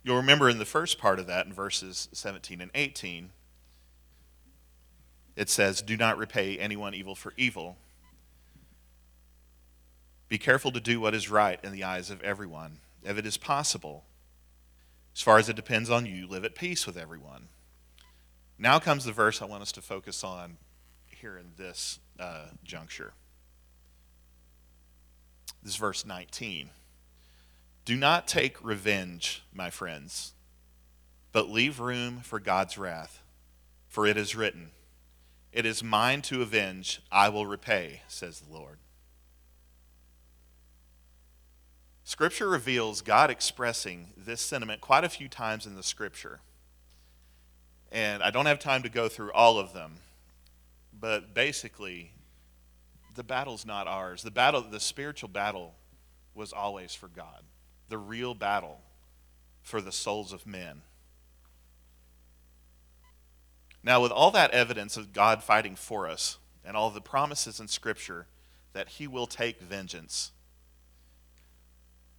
You'll 0.04 0.18
remember 0.18 0.48
in 0.48 0.60
the 0.60 0.66
first 0.66 1.00
part 1.00 1.20
of 1.20 1.26
that, 1.28 1.48
in 1.48 1.54
verses 1.54 2.08
17 2.14 2.62
and 2.62 2.72
18, 2.76 3.32
it 5.36 5.50
says, 5.50 5.82
Do 5.82 5.98
not 5.98 6.20
repay 6.20 6.58
anyone 6.58 6.94
evil 6.94 7.16
for 7.16 7.34
evil. 7.36 7.78
Be 10.30 10.38
careful 10.38 10.72
to 10.72 10.80
do 10.80 11.00
what 11.00 11.16
is 11.16 11.32
right 11.32 11.60
in 11.64 11.72
the 11.72 11.84
eyes 11.84 12.12
of 12.12 12.22
everyone. 12.22 12.78
If 13.04 13.18
it 13.18 13.26
is 13.26 13.38
possible, 13.38 14.06
as 15.16 15.22
far 15.22 15.38
as 15.38 15.50
it 15.50 15.56
depends 15.56 15.90
on 15.90 16.06
you, 16.06 16.28
live 16.28 16.46
at 16.46 16.56
peace 16.56 16.86
with 16.86 16.98
everyone. 16.98 17.50
Now 18.58 18.80
comes 18.80 19.06
the 19.06 19.12
verse 19.12 19.42
I 19.42 19.46
want 19.46 19.64
us 19.64 19.72
to 19.74 19.82
focus 19.82 20.24
on 20.24 20.58
here 21.08 21.38
in 21.38 21.52
this 21.58 22.00
uh, 22.20 22.46
juncture. 22.64 23.14
This 25.64 25.74
is 25.74 25.78
verse 25.78 26.06
19. 26.06 26.70
Do 27.84 27.96
not 27.96 28.28
take 28.28 28.64
revenge, 28.64 29.44
my 29.54 29.70
friends, 29.70 30.34
but 31.32 31.50
leave 31.50 31.80
room 31.80 32.20
for 32.22 32.40
God's 32.40 32.78
wrath, 32.78 33.24
for 33.88 34.06
it 34.06 34.18
is 34.18 34.36
written, 34.36 34.72
It 35.52 35.66
is 35.66 35.84
mine 35.84 36.22
to 36.24 36.42
avenge, 36.42 37.02
I 37.12 37.30
will 37.30 37.46
repay, 37.46 38.02
says 38.08 38.40
the 38.40 38.54
Lord. 38.54 38.78
Scripture 42.12 42.50
reveals 42.50 43.00
God 43.00 43.30
expressing 43.30 44.08
this 44.18 44.42
sentiment 44.42 44.82
quite 44.82 45.06
a 45.06 45.10
few 45.10 45.30
times 45.30 45.66
in 45.66 45.78
the 45.78 45.82
Scripture. 45.82 46.42
And 47.90 48.22
I 48.22 48.32
don't 48.32 48.48
have 48.48 48.60
time 48.60 48.84
to 48.84 48.90
go 48.90 49.08
through 49.08 49.32
all 49.32 49.58
of 49.58 49.72
them, 49.72 49.94
but 50.92 51.34
basically, 51.34 52.12
the 53.16 53.24
battle's 53.24 53.66
not 53.66 53.88
ours. 53.88 54.24
The 54.24 54.30
battle, 54.30 54.62
the 54.62 54.82
spiritual 54.82 55.30
battle, 55.30 55.74
was 56.36 56.52
always 56.52 56.94
for 56.94 57.08
God. 57.08 57.44
The 57.88 57.98
real 57.98 58.34
battle 58.34 58.82
for 59.62 59.80
the 59.80 59.94
souls 59.94 60.34
of 60.34 60.46
men. 60.46 60.82
Now, 63.82 64.02
with 64.02 64.12
all 64.12 64.32
that 64.32 64.52
evidence 64.52 64.98
of 64.98 65.14
God 65.14 65.44
fighting 65.44 65.78
for 65.78 66.10
us 66.10 66.40
and 66.66 66.76
all 66.76 66.90
the 66.90 67.00
promises 67.00 67.62
in 67.62 67.70
Scripture 67.70 68.28
that 68.74 68.90
He 68.90 69.08
will 69.08 69.28
take 69.28 69.62
vengeance, 69.62 70.34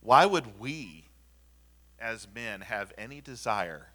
why 0.02 0.26
would 0.26 0.58
we 0.58 1.06
as 1.98 2.26
men 2.34 2.62
have 2.62 2.92
any 2.98 3.20
desire 3.20 3.88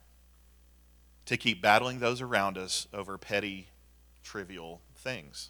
to 1.26 1.36
keep 1.36 1.62
battling 1.62 2.00
those 2.00 2.22
around 2.22 2.58
us 2.58 2.88
over 2.94 3.18
petty, 3.18 3.68
trivial 4.24 4.82
things? 4.96 5.50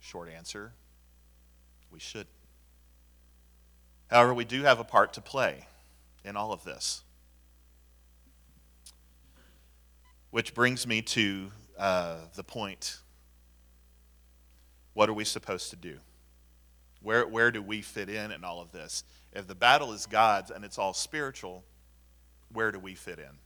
Short 0.00 0.28
answer 0.28 0.72
we 1.92 2.00
should. 2.00 2.26
However, 4.10 4.34
we 4.34 4.44
do 4.44 4.62
have 4.62 4.80
a 4.80 4.84
part 4.84 5.12
to 5.14 5.20
play 5.20 5.66
in 6.24 6.36
all 6.36 6.52
of 6.52 6.64
this. 6.64 7.02
Which 10.30 10.54
brings 10.54 10.86
me 10.86 11.02
to 11.02 11.52
uh, 11.78 12.16
the 12.34 12.42
point 12.42 12.98
what 14.94 15.08
are 15.08 15.14
we 15.14 15.24
supposed 15.24 15.70
to 15.70 15.76
do? 15.76 15.98
Where, 17.02 17.26
where 17.26 17.50
do 17.50 17.62
we 17.62 17.82
fit 17.82 18.08
in 18.08 18.30
in 18.30 18.44
all 18.44 18.60
of 18.60 18.72
this? 18.72 19.04
If 19.32 19.46
the 19.46 19.54
battle 19.54 19.92
is 19.92 20.06
God's 20.06 20.50
and 20.50 20.64
it's 20.64 20.78
all 20.78 20.94
spiritual, 20.94 21.64
where 22.52 22.70
do 22.70 22.78
we 22.78 22.94
fit 22.94 23.18
in? 23.18 23.38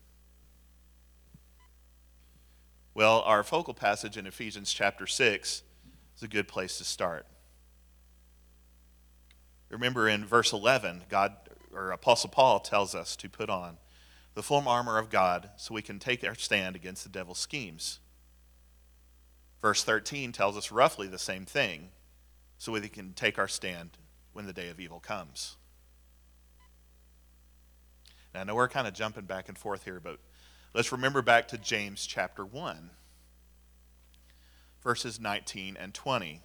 Well, 2.93 3.21
our 3.21 3.43
focal 3.43 3.73
passage 3.73 4.17
in 4.17 4.25
Ephesians 4.25 4.73
chapter 4.73 5.07
6 5.07 5.63
is 6.15 6.23
a 6.23 6.27
good 6.27 6.47
place 6.47 6.77
to 6.79 6.83
start. 6.83 7.25
Remember 9.69 10.07
in 10.07 10.25
verse 10.25 10.53
11, 10.53 11.03
God 11.09 11.35
or 11.73 11.91
Apostle 11.91 12.29
Paul 12.29 12.59
tells 12.59 12.95
us 12.95 13.15
to 13.17 13.29
put 13.29 13.49
on 13.49 13.77
the 14.33 14.43
full 14.43 14.67
armor 14.67 14.97
of 14.97 15.09
God 15.09 15.49
so 15.57 15.73
we 15.73 15.81
can 15.81 15.99
take 15.99 16.23
our 16.23 16.35
stand 16.35 16.75
against 16.75 17.03
the 17.03 17.09
devil's 17.09 17.39
schemes. 17.39 17.99
Verse 19.61 19.83
13 19.83 20.31
tells 20.31 20.55
us 20.55 20.71
roughly 20.71 21.07
the 21.07 21.17
same 21.17 21.45
thing 21.45 21.89
so 22.57 22.71
we 22.71 22.87
can 22.87 23.13
take 23.13 23.37
our 23.37 23.47
stand 23.47 23.91
when 24.33 24.45
the 24.45 24.53
day 24.53 24.69
of 24.69 24.79
evil 24.79 24.99
comes. 24.99 25.55
Now, 28.33 28.41
I 28.41 28.43
know 28.43 28.55
we're 28.55 28.67
kind 28.67 28.87
of 28.87 28.93
jumping 28.93 29.25
back 29.25 29.47
and 29.47 29.57
forth 29.57 29.83
here, 29.83 29.99
but 29.99 30.19
Let's 30.77 30.91
remember 30.91 31.23
back 31.23 31.47
to 31.47 31.57
James 31.57 32.05
chapter 32.05 32.45
1, 32.45 32.91
verses 34.83 35.19
19 35.19 35.75
and 35.75 35.91
20, 35.91 36.41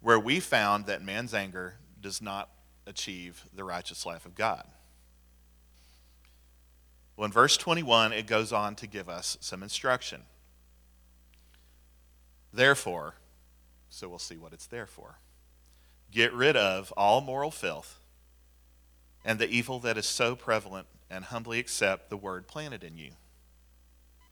where 0.00 0.18
we 0.18 0.40
found 0.40 0.86
that 0.86 1.02
man's 1.02 1.32
anger 1.32 1.74
does 2.00 2.20
not 2.20 2.50
achieve 2.84 3.44
the 3.54 3.62
righteous 3.62 4.04
life 4.04 4.26
of 4.26 4.34
God. 4.34 4.66
Well, 7.16 7.26
in 7.26 7.30
verse 7.32 7.56
21, 7.56 8.12
it 8.12 8.26
goes 8.26 8.52
on 8.52 8.74
to 8.74 8.88
give 8.88 9.08
us 9.08 9.38
some 9.40 9.62
instruction. 9.62 10.22
Therefore, 12.52 13.14
so 13.88 14.08
we'll 14.08 14.18
see 14.18 14.36
what 14.36 14.52
it's 14.52 14.66
there 14.66 14.86
for. 14.86 15.18
Get 16.10 16.32
rid 16.32 16.56
of 16.56 16.92
all 16.96 17.20
moral 17.20 17.50
filth 17.50 18.00
and 19.24 19.38
the 19.38 19.48
evil 19.48 19.78
that 19.80 19.98
is 19.98 20.06
so 20.06 20.34
prevalent, 20.34 20.86
and 21.10 21.26
humbly 21.26 21.58
accept 21.58 22.10
the 22.10 22.16
word 22.16 22.46
planted 22.46 22.84
in 22.84 22.96
you, 22.96 23.10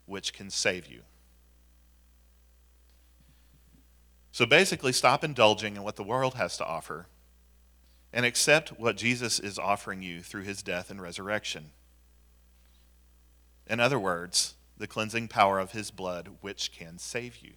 which 0.04 0.32
can 0.32 0.50
save 0.50 0.86
you. 0.86 1.02
So 4.32 4.46
basically, 4.46 4.92
stop 4.92 5.24
indulging 5.24 5.76
in 5.76 5.82
what 5.82 5.96
the 5.96 6.02
world 6.02 6.34
has 6.34 6.56
to 6.58 6.66
offer 6.66 7.06
and 8.12 8.24
accept 8.24 8.78
what 8.78 8.96
Jesus 8.96 9.38
is 9.38 9.58
offering 9.58 10.02
you 10.02 10.22
through 10.22 10.42
his 10.42 10.62
death 10.62 10.90
and 10.90 11.00
resurrection. 11.00 11.72
In 13.66 13.80
other 13.80 13.98
words, 13.98 14.54
the 14.76 14.86
cleansing 14.86 15.28
power 15.28 15.58
of 15.58 15.72
his 15.72 15.90
blood, 15.90 16.36
which 16.40 16.72
can 16.72 16.98
save 16.98 17.38
you. 17.38 17.52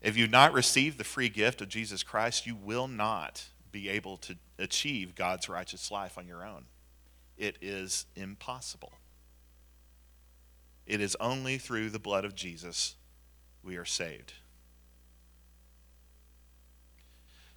If 0.00 0.16
you've 0.16 0.30
not 0.30 0.52
received 0.52 0.98
the 0.98 1.04
free 1.04 1.28
gift 1.28 1.60
of 1.60 1.68
Jesus 1.68 2.02
Christ, 2.02 2.46
you 2.46 2.54
will 2.54 2.88
not 2.88 3.44
be 3.72 3.88
able 3.88 4.16
to 4.18 4.36
achieve 4.58 5.14
God's 5.14 5.48
righteous 5.48 5.90
life 5.90 6.16
on 6.16 6.26
your 6.26 6.44
own. 6.44 6.66
It 7.36 7.56
is 7.60 8.06
impossible. 8.16 8.92
It 10.86 11.00
is 11.00 11.16
only 11.20 11.58
through 11.58 11.90
the 11.90 11.98
blood 11.98 12.24
of 12.24 12.34
Jesus 12.34 12.94
we 13.62 13.76
are 13.76 13.84
saved. 13.84 14.32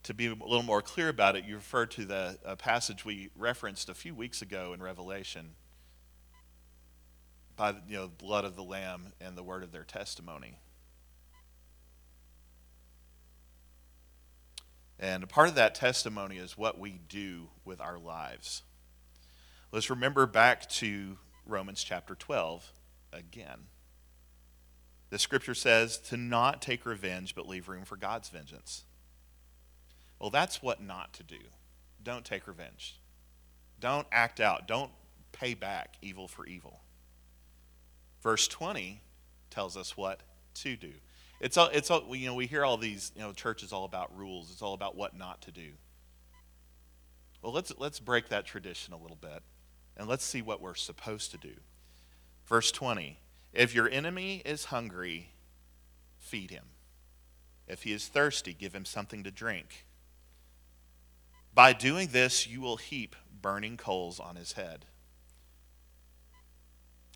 To 0.04 0.14
be 0.16 0.26
a 0.26 0.34
little 0.34 0.64
more 0.64 0.82
clear 0.82 1.10
about 1.10 1.36
it, 1.36 1.46
you 1.46 1.56
refer 1.56 1.86
to 1.86 2.06
the 2.06 2.38
passage 2.58 3.06
we 3.06 3.30
referenced 3.36 3.88
a 3.88 3.94
few 3.94 4.16
weeks 4.16 4.42
ago 4.42 4.74
in 4.74 4.82
Revelation 4.82 5.52
by 7.56 7.76
you 7.88 7.98
know, 7.98 8.08
the 8.08 8.24
blood 8.24 8.46
of 8.46 8.56
the 8.56 8.64
Lamb 8.64 9.14
and 9.22 9.38
the 9.38 9.44
word 9.44 9.62
of 9.62 9.72
their 9.72 9.84
testimony. 9.84 10.58
And 15.02 15.24
a 15.24 15.28
part 15.28 15.50
of 15.50 15.56
that 15.56 15.74
testimony 15.74 16.38
is 16.38 16.56
what 16.58 16.80
we 16.80 17.00
do 17.10 17.50
with 17.66 17.82
our 17.82 17.98
lives. 17.98 18.62
Let's 19.72 19.90
remember 19.90 20.28
back 20.28 20.70
to 20.70 21.18
Romans 21.46 21.84
chapter 21.84 22.14
12 22.14 22.72
again. 23.12 23.68
The 25.10 25.18
scripture 25.18 25.56
says 25.56 25.98
to 26.10 26.18
not 26.18 26.62
take 26.62 26.86
revenge, 26.86 27.34
but 27.34 27.48
leave 27.48 27.68
room 27.68 27.84
for 27.84 27.98
God's 27.98 28.30
vengeance. 28.30 28.84
Well, 30.20 30.30
that's 30.30 30.62
what 30.62 30.84
not 30.84 31.14
to 31.14 31.24
do. 31.24 31.40
Don't 32.02 32.24
take 32.24 32.48
revenge. 32.48 33.00
Don't 33.80 34.08
act 34.12 34.40
out. 34.40 34.68
Don't 34.68 34.92
pay 35.32 35.56
back 35.56 35.96
evil 36.04 36.28
for 36.28 36.46
evil. 36.46 36.82
Verse 38.22 38.48
20 38.48 39.02
tells 39.50 39.76
us 39.76 39.98
what 39.98 40.22
to 40.54 40.76
do. 40.76 40.92
It's 41.42 41.58
all, 41.58 41.70
it's 41.74 41.90
all, 41.90 42.16
you 42.16 42.28
know, 42.28 42.36
we 42.36 42.46
hear 42.46 42.64
all 42.64 42.78
these, 42.78 43.12
you 43.16 43.22
know, 43.22 43.34
church 43.34 43.64
is 43.64 43.74
all 43.74 43.84
about 43.84 44.16
rules. 44.16 44.52
It's 44.52 44.62
all 44.62 44.76
about 44.76 44.96
what 44.96 45.18
not 45.18 45.42
to 45.42 45.52
do. 45.52 45.72
Well, 47.42 47.52
let's, 47.52 47.74
let's 47.80 48.00
break 48.00 48.30
that 48.30 48.46
tradition 48.46 48.94
a 48.94 48.98
little 48.98 49.18
bit 49.20 49.42
and 49.98 50.08
let's 50.08 50.24
see 50.24 50.44
what 50.44 50.62
we're 50.62 50.76
supposed 50.76 51.32
to 51.32 51.40
do. 51.40 51.54
Verse 52.46 52.72
20 52.72 53.18
If 53.54 53.74
your 53.74 53.90
enemy 53.90 54.44
is 54.46 54.66
hungry, 54.66 55.32
feed 56.20 56.52
him. 56.52 56.66
If 57.68 57.84
he 57.84 57.92
is 57.92 58.08
thirsty, 58.08 58.54
give 58.54 58.76
him 58.76 58.86
something 58.86 59.24
to 59.24 59.32
drink. 59.32 59.88
By 61.56 61.74
doing 61.74 62.10
this, 62.10 62.46
you 62.46 62.62
will 62.62 62.78
heap 62.78 63.16
burning 63.42 63.78
coals 63.78 64.20
on 64.20 64.36
his 64.36 64.52
head. 64.54 64.86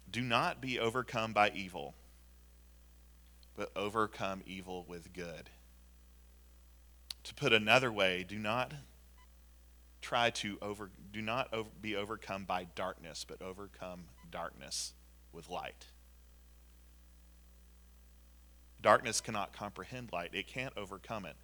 Do 0.10 0.22
not 0.22 0.62
be 0.62 0.80
overcome 0.80 1.32
by 1.32 1.52
evil 1.54 1.94
but 3.56 3.72
overcome 3.76 4.42
evil 4.46 4.86
with 4.88 5.14
good. 5.14 5.50
To 7.24 7.34
put 7.34 7.54
another 7.54 7.92
way, 7.92 8.24
do 8.28 8.38
not 8.38 8.74
try 10.02 10.30
to 10.30 10.58
over 10.62 10.92
do 11.12 11.22
not 11.22 11.52
over, 11.54 11.70
be 11.82 11.96
overcome 11.96 12.46
by 12.46 12.68
darkness, 12.76 13.26
but 13.28 13.42
overcome 13.42 14.06
darkness 14.30 14.94
with 15.32 15.50
light. 15.50 15.88
Darkness 18.82 19.22
cannot 19.22 19.54
comprehend 19.54 20.12
light. 20.12 20.30
It 20.34 20.48
can't 20.48 20.74
overcome 20.78 21.26
it. 21.26 21.36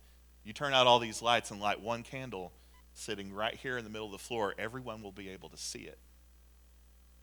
You 0.43 0.53
turn 0.53 0.73
out 0.73 0.85
all 0.85 0.99
these 0.99 1.21
lights 1.21 1.49
and 1.49 1.59
light 1.59 1.81
one 1.81 2.03
candle 2.03 2.53
sitting 2.93 3.33
right 3.33 3.55
here 3.55 3.77
in 3.77 3.83
the 3.83 3.89
middle 3.89 4.07
of 4.07 4.11
the 4.11 4.17
floor, 4.17 4.53
everyone 4.59 5.01
will 5.01 5.11
be 5.11 5.29
able 5.29 5.49
to 5.49 5.57
see 5.57 5.79
it. 5.79 5.97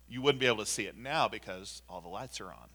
You 0.09 0.23
wouldn't 0.23 0.41
be 0.41 0.47
able 0.47 0.65
to 0.65 0.71
see 0.71 0.85
it 0.87 0.97
now 0.97 1.29
because 1.29 1.83
all 1.89 2.01
the 2.01 2.09
lights 2.09 2.41
are 2.41 2.51
on 2.51 2.71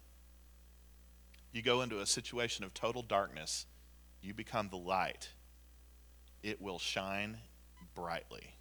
you 1.54 1.62
go 1.62 1.82
into 1.82 2.00
a 2.00 2.06
situation 2.06 2.64
of 2.64 2.74
total 2.74 3.02
darkness, 3.02 3.66
you 4.20 4.34
become 4.34 4.68
the 4.68 4.76
light. 4.76 5.30
It 6.42 6.60
will 6.60 6.78
shine 6.78 7.38
brightly. 7.94 8.54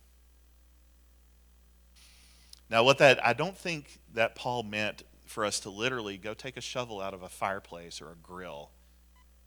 Now, 2.69 2.83
what 2.83 2.97
that, 2.99 3.25
I 3.25 3.33
don't 3.33 3.57
think 3.57 3.99
that 4.13 4.35
Paul 4.35 4.63
meant 4.63 5.03
for 5.25 5.45
us 5.45 5.59
to 5.61 5.69
literally 5.69 6.17
go 6.17 6.33
take 6.33 6.57
a 6.57 6.61
shovel 6.61 7.01
out 7.01 7.13
of 7.13 7.23
a 7.23 7.29
fireplace 7.29 8.01
or 8.01 8.11
a 8.11 8.15
grill 8.15 8.71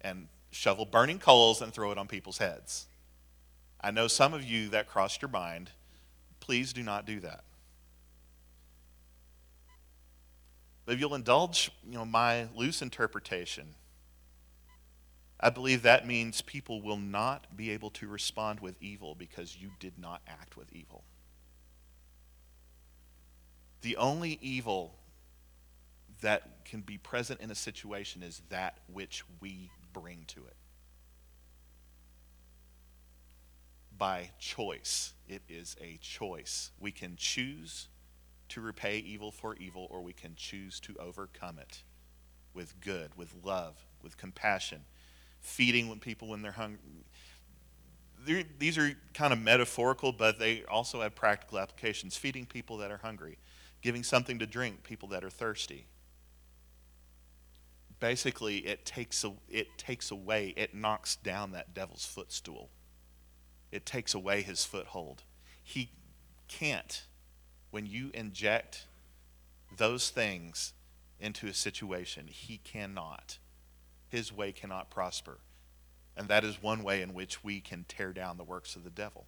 and 0.01 0.29
shovel 0.51 0.85
burning 0.85 1.19
coals 1.19 1.61
and 1.61 1.73
throw 1.73 1.93
it 1.93 1.99
on 1.99 2.09
people's 2.09 2.39
heads. 2.39 2.87
I 3.81 3.91
know 3.91 4.09
some 4.09 4.35
of 4.35 4.43
you 4.43 4.69
that 4.71 4.89
crossed 4.89 5.23
your 5.23 5.31
mind. 5.31 5.71
Please 6.41 6.73
do 6.73 6.83
not 6.83 7.07
do 7.07 7.21
that. 7.21 7.45
But 10.87 10.95
if 10.95 11.01
you'll 11.01 11.17
indulge 11.17 11.71
you 11.85 11.99
know, 11.99 12.05
my 12.05 12.47
loose 12.55 12.81
interpretation, 12.81 13.75
I 15.39 15.51
believe 15.51 15.83
that 15.83 16.07
means 16.07 16.41
people 16.41 16.81
will 16.81 16.97
not 16.97 17.57
be 17.57 17.73
able 17.73 17.91
to 17.91 18.09
respond 18.09 18.61
with 18.61 18.81
evil 18.81 19.15
because 19.15 19.57
you 19.61 19.73
did 19.81 19.99
not 19.99 20.23
act 20.27 20.57
with 20.57 20.73
evil. 20.73 21.03
The 23.83 23.97
only 23.97 24.39
evil 24.41 24.95
that 26.23 26.65
can 26.65 26.81
be 26.81 26.97
present 26.97 27.41
in 27.41 27.51
a 27.51 27.55
situation 27.55 28.23
is 28.23 28.41
that 28.49 28.79
which 28.91 29.25
we 29.41 29.71
bring 29.93 30.25
to 30.29 30.41
it. 30.47 30.57
By 33.99 34.31
choice, 34.39 35.15
it 35.29 35.43
is 35.49 35.77
a 35.81 35.99
choice. 36.01 36.71
We 36.79 36.93
can 36.93 37.17
choose 37.17 37.89
to 38.49 38.61
repay 38.61 38.99
evil 38.99 39.31
for 39.31 39.57
evil, 39.57 39.89
or 39.91 40.01
we 40.01 40.13
can 40.13 40.35
choose 40.37 40.81
to 40.81 40.97
overcome 40.99 41.59
it 41.59 41.83
with 42.55 42.81
good, 42.81 43.17
with 43.17 43.35
love, 43.45 43.87
with 44.03 44.17
compassion, 44.17 44.85
feeding 45.41 45.89
when 45.89 45.99
people 45.99 46.29
when 46.29 46.43
they're 46.43 46.53
hungry. 46.53 46.79
These 48.59 48.79
are 48.79 48.93
kind 49.15 49.33
of 49.33 49.41
metaphorical, 49.41 50.11
but 50.13 50.39
they 50.39 50.65
also 50.65 51.03
have 51.03 51.15
practical 51.15 51.59
applications. 51.59 52.17
Feeding 52.17 52.45
people 52.47 52.79
that 52.79 52.91
are 52.91 52.97
hungry, 52.99 53.39
giving 53.83 54.03
something 54.03 54.39
to 54.41 54.47
drink 54.47 54.83
people 54.83 55.09
that 55.11 55.23
are 55.23 55.31
thirsty. 55.31 55.87
Basically, 58.01 58.59
it 58.59 58.85
takes, 58.85 59.23
a, 59.25 59.33
it 59.49 59.79
takes 59.79 60.11
away, 60.11 60.53
it 60.57 60.75
knocks 60.75 61.17
down 61.17 61.53
that 61.53 61.73
devil's 61.73 62.05
footstool. 62.05 62.71
It 63.71 63.87
takes 63.87 64.13
away 64.13 64.43
his 64.43 64.65
foothold. 64.65 65.23
He 65.63 65.91
can't 66.49 67.05
when 67.77 67.85
you 67.85 68.11
inject 68.15 68.87
those 69.77 70.09
things 70.09 70.73
into 71.21 71.47
a 71.47 71.53
situation, 71.53 72.27
he 72.27 72.57
cannot. 72.57 73.37
His 74.09 74.33
way 74.33 74.51
cannot 74.51 74.89
prosper. 74.89 75.41
And 76.17 76.27
that 76.29 76.43
is 76.43 76.63
one 76.63 76.83
way 76.83 77.03
in 77.03 77.13
which 77.13 77.45
we 77.45 77.61
can 77.61 77.85
tear 77.87 78.15
down 78.15 78.39
the 78.39 78.45
works 78.45 78.77
of 78.77 78.85
the 78.85 78.89
devil. 78.89 79.27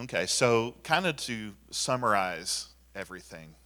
Okay, 0.00 0.24
so 0.24 0.74
kind 0.82 1.06
of 1.06 1.16
to 1.16 1.52
summarize 1.70 2.68
everything, 2.94 3.56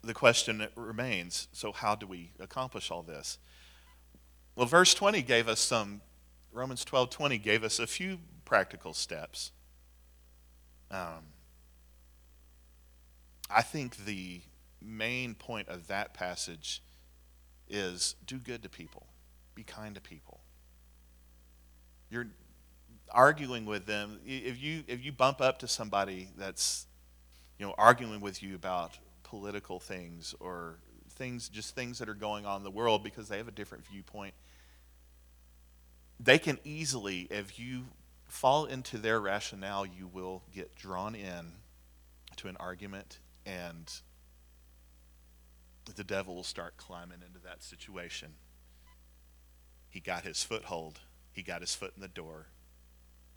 the 0.00 0.14
question 0.14 0.64
remains 0.76 1.48
so, 1.50 1.72
how 1.72 1.96
do 1.96 2.06
we 2.06 2.30
accomplish 2.38 2.92
all 2.92 3.02
this? 3.02 3.38
Well, 4.54 4.66
verse 4.66 4.94
20 4.94 5.22
gave 5.22 5.48
us 5.48 5.58
some 5.58 6.00
Romans 6.54 6.84
12:20 6.84 7.42
gave 7.42 7.64
us 7.64 7.80
a 7.80 7.86
few 7.86 8.20
practical 8.44 8.94
steps. 8.94 9.50
Um, 10.88 11.32
I 13.50 13.60
think 13.60 13.96
the 13.96 14.42
main 14.80 15.34
point 15.34 15.68
of 15.68 15.88
that 15.88 16.14
passage 16.14 16.80
is 17.68 18.14
do 18.24 18.38
good 18.38 18.62
to 18.62 18.68
people, 18.68 19.08
be 19.56 19.64
kind 19.64 19.96
to 19.96 20.00
people. 20.00 20.40
You're 22.08 22.28
arguing 23.10 23.66
with 23.66 23.86
them. 23.86 24.20
If 24.24 24.62
you, 24.62 24.84
if 24.86 25.04
you 25.04 25.10
bump 25.10 25.40
up 25.40 25.58
to 25.58 25.68
somebody 25.68 26.28
that's 26.36 26.86
you 27.58 27.66
know, 27.66 27.74
arguing 27.76 28.20
with 28.20 28.42
you 28.42 28.54
about 28.54 28.98
political 29.24 29.80
things 29.80 30.34
or 30.38 30.78
things, 31.10 31.48
just 31.48 31.74
things 31.74 31.98
that 31.98 32.08
are 32.08 32.14
going 32.14 32.46
on 32.46 32.58
in 32.58 32.64
the 32.64 32.70
world 32.70 33.02
because 33.02 33.28
they 33.28 33.38
have 33.38 33.48
a 33.48 33.52
different 33.52 33.84
viewpoint, 33.86 34.34
they 36.20 36.38
can 36.38 36.58
easily, 36.64 37.26
if 37.30 37.58
you 37.58 37.86
fall 38.26 38.64
into 38.66 38.98
their 38.98 39.20
rationale, 39.20 39.86
you 39.86 40.06
will 40.06 40.42
get 40.54 40.74
drawn 40.74 41.14
in 41.14 41.52
to 42.36 42.48
an 42.48 42.56
argument 42.58 43.18
and 43.46 44.00
the 45.96 46.04
devil 46.04 46.34
will 46.34 46.42
start 46.42 46.76
climbing 46.76 47.18
into 47.26 47.38
that 47.44 47.62
situation. 47.62 48.34
He 49.88 50.00
got 50.00 50.24
his 50.24 50.42
foothold, 50.42 51.00
he 51.32 51.42
got 51.42 51.60
his 51.60 51.74
foot 51.74 51.92
in 51.94 52.02
the 52.02 52.08
door, 52.08 52.46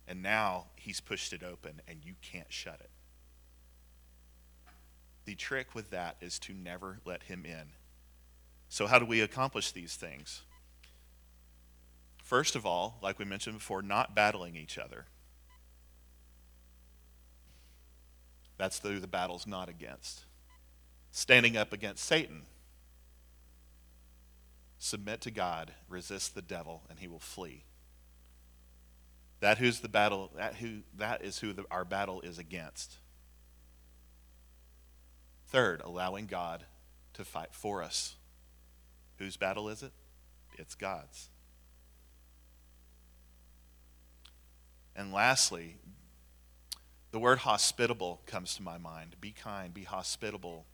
and 0.08 0.24
now 0.24 0.68
he's 0.76 1.00
pushed 1.00 1.34
it 1.34 1.44
open 1.44 1.82
and 1.88 2.00
you 2.04 2.14
can't 2.22 2.52
shut 2.52 2.80
it. 2.80 2.90
The 5.26 5.36
trick 5.36 5.76
with 5.76 5.90
that 5.90 6.16
is 6.22 6.40
to 6.40 6.54
never 6.54 7.00
let 7.06 7.24
him 7.24 7.46
in. 7.46 7.74
So, 8.70 8.88
how 8.88 8.98
do 8.98 9.06
we 9.06 9.22
accomplish 9.22 9.72
these 9.72 9.96
things? 9.96 10.44
First 12.28 12.58
of 12.58 12.66
all, 12.66 12.98
like 13.02 13.20
we 13.20 13.24
mentioned 13.24 13.58
before, 13.58 13.82
not 13.82 14.14
battling 14.14 14.58
each 14.58 14.78
other. 14.78 15.06
That's 18.58 18.80
who 18.80 19.00
the 19.00 19.08
battle's 19.08 19.48
not 19.48 19.70
against. 19.70 20.26
Standing 21.10 21.56
up 21.56 21.72
against 21.72 22.04
Satan. 22.04 22.42
Submit 24.78 25.22
to 25.22 25.32
God, 25.32 25.72
resist 25.88 26.36
the 26.36 26.42
devil, 26.42 26.82
and 26.90 27.00
he 27.00 27.08
will 27.08 27.18
flee. 27.18 27.64
That 29.40 29.58
who's 29.58 29.80
the 29.80 29.88
battle. 29.88 30.30
That 30.36 30.56
who 30.56 30.80
that 30.98 31.24
is 31.24 31.40
who 31.40 31.54
the, 31.54 31.64
our 31.72 31.86
battle 31.86 32.20
is 32.20 32.38
against. 32.38 32.98
Third, 35.48 35.82
allowing 35.82 36.26
God 36.26 36.66
to 37.14 37.24
fight 37.24 37.54
for 37.54 37.82
us. 37.82 38.18
Whose 39.16 39.38
battle 39.38 39.70
is 39.70 39.82
it? 39.82 39.94
It's 40.58 40.76
God's. 40.76 41.30
And 44.98 45.14
lastly, 45.14 45.76
the 47.12 47.20
word 47.20 47.40
hospitable 47.40 48.22
comes 48.26 48.56
to 48.56 48.64
my 48.64 48.80
mind. 48.80 49.16
Be 49.22 49.32
kind, 49.32 49.72
be 49.72 49.84
hospitable. 49.84 50.66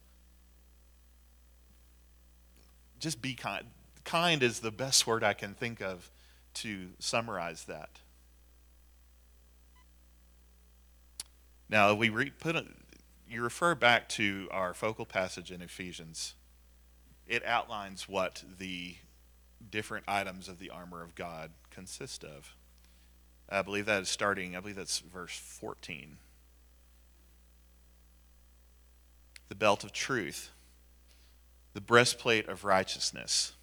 Just 3.00 3.22
be 3.22 3.34
kind. 3.34 3.66
Kind 4.06 4.42
is 4.42 4.62
the 4.62 4.72
best 4.72 5.06
word 5.06 5.24
I 5.24 5.34
can 5.34 5.54
think 5.54 5.82
of 5.82 6.10
to 6.56 6.90
summarize 7.00 7.66
that. 7.66 8.00
Now, 11.70 11.94
we 11.94 12.10
re, 12.10 12.30
put 12.30 12.56
a, 12.56 12.66
you 13.30 13.42
refer 13.42 13.76
back 13.76 14.08
to 14.10 14.48
our 14.52 14.74
focal 14.74 15.06
passage 15.06 15.52
in 15.52 15.62
Ephesians. 15.62 16.36
It 17.28 17.44
outlines 17.46 18.08
what 18.08 18.44
the 18.60 18.96
different 19.70 20.06
items 20.08 20.48
of 20.48 20.60
the 20.60 20.70
armor 20.70 21.02
of 21.02 21.16
God 21.16 21.52
consist 21.72 22.24
of. 22.24 22.56
I 23.50 23.62
believe 23.62 23.86
that 23.86 24.02
is 24.02 24.10
starting, 24.10 24.56
I 24.56 24.60
believe 24.60 24.76
that's 24.76 25.00
verse 25.00 25.38
14. 25.38 26.18
The 29.50 29.56
belt 29.56 29.84
of 29.84 29.92
truth, 29.92 30.50
the 31.74 31.82
breastplate 31.82 32.48
of 32.48 32.64
righteousness, 32.64 33.54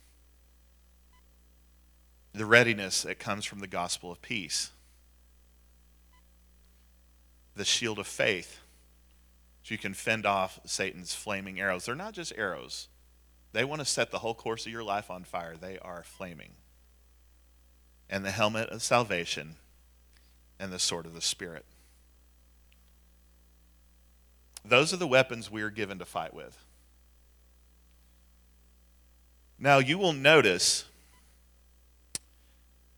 the 2.33 2.47
readiness 2.47 3.03
that 3.03 3.19
comes 3.19 3.45
from 3.45 3.59
the 3.59 3.67
gospel 3.67 4.13
of 4.13 4.23
peace, 4.23 4.71
the 7.57 7.65
shield 7.65 7.99
of 7.99 8.07
faith, 8.07 8.61
so 9.63 9.75
you 9.75 9.79
can 9.79 9.95
fend 9.95 10.25
off 10.25 10.61
Satan's 10.65 11.15
flaming 11.15 11.61
arrows. 11.61 11.87
They're 11.87 11.95
not 11.95 12.15
just 12.15 12.33
arrows, 12.37 12.89
they 13.53 13.65
want 13.65 13.81
to 13.81 13.87
set 13.87 14.11
the 14.11 14.21
whole 14.21 14.35
course 14.35 14.67
of 14.67 14.73
your 14.73 14.85
life 14.85 15.11
on 15.11 15.25
fire. 15.25 15.57
They 15.57 15.79
are 15.79 16.05
flaming. 16.05 16.53
And 18.09 18.25
the 18.25 18.31
helmet 18.31 18.69
of 18.69 18.83
salvation 18.83 19.57
and 20.61 20.73
the 20.73 20.79
sword 20.79 21.07
of 21.07 21.15
the 21.15 21.23
Spirit. 21.23 21.65
Those 24.65 24.93
are 24.93 24.99
the 24.99 25.07
weapons 25.07 25.51
we 25.51 25.63
are 25.63 25.71
given 25.71 25.99
to 25.99 26.05
fight 26.05 26.35
with. 26.35 26.65
Now, 29.59 29.79
you 29.79 29.99
will 29.99 30.13
notice 30.13 30.85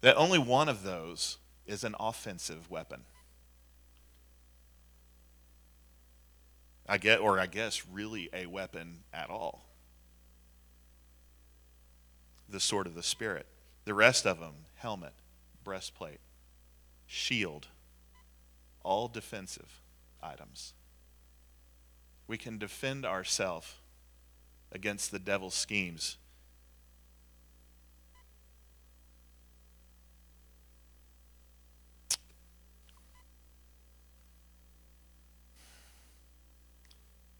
that 0.00 0.16
only 0.16 0.38
one 0.38 0.68
of 0.68 0.82
those 0.82 1.38
is 1.64 1.84
an 1.84 1.94
offensive 1.98 2.68
weapon. 2.68 3.02
I 6.88 6.98
get, 6.98 7.20
or 7.20 7.38
I 7.38 7.46
guess, 7.46 7.86
really 7.90 8.28
a 8.32 8.46
weapon 8.46 9.04
at 9.14 9.30
all. 9.30 9.64
The 12.48 12.60
sword 12.60 12.88
of 12.88 12.94
the 12.96 13.02
Spirit. 13.04 13.46
The 13.84 13.94
rest 13.94 14.26
of 14.26 14.40
them 14.40 14.54
helmet, 14.74 15.14
breastplate, 15.64 16.18
shield, 17.12 17.68
all 18.82 19.06
defensive 19.06 19.82
items. 20.22 20.72
We 22.26 22.38
can 22.38 22.56
defend 22.56 23.04
ourselves 23.04 23.74
against 24.72 25.10
the 25.10 25.18
devil's 25.18 25.54
schemes. 25.54 26.16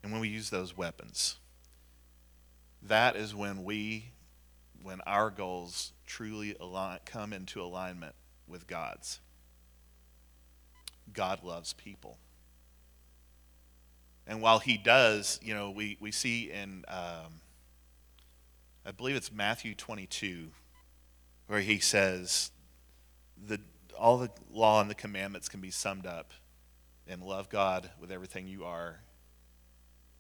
And 0.03 0.13
when 0.13 0.21
we 0.21 0.29
use 0.29 0.51
those 0.51 0.77
weapons, 0.77 1.37
that 2.83 3.17
is 3.17 3.35
when 3.35 3.65
we, 3.65 4.13
when 4.83 5.01
our 5.07 5.31
goals 5.31 5.95
truly 6.05 6.55
align, 6.61 6.99
come 7.07 7.33
into 7.33 7.63
alignment 7.63 8.15
with 8.47 8.67
God's. 8.67 9.21
God 11.13 11.43
loves 11.43 11.73
people. 11.73 12.19
And 14.27 14.41
while 14.41 14.59
he 14.59 14.77
does, 14.77 15.41
you 15.43 15.55
know, 15.55 15.71
we, 15.71 15.97
we 16.01 16.13
see 16.13 16.51
in, 16.51 16.85
um, 16.89 17.41
I 18.87 18.93
believe 18.93 19.17
it's 19.17 19.33
Matthew 19.33 19.75
22, 19.75 20.49
where 21.49 21.61
he 21.61 21.79
says, 21.79 22.51
the, 23.47 23.61
all 23.99 24.19
the 24.19 24.31
law 24.51 24.81
and 24.81 24.89
the 24.89 24.95
commandments 24.95 25.49
can 25.49 25.61
be 25.61 25.71
summed 25.71 26.07
up 26.07 26.33
in 27.07 27.21
love 27.21 27.49
God 27.49 27.91
with 28.01 28.13
everything 28.13 28.47
you 28.47 28.65
are 28.65 29.01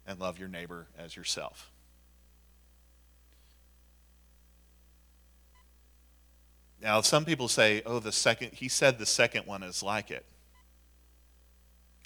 and 0.06 0.18
love 0.18 0.38
your 0.38 0.48
neighbor 0.48 0.88
as 0.98 1.16
yourself. 1.16 1.70
Now, 6.82 7.00
some 7.00 7.24
people 7.24 7.46
say, 7.46 7.82
oh, 7.86 8.00
the 8.00 8.10
second, 8.10 8.54
he 8.54 8.68
said 8.68 8.98
the 8.98 9.06
second 9.06 9.46
one 9.46 9.62
is 9.62 9.84
like 9.84 10.10
it. 10.10 10.26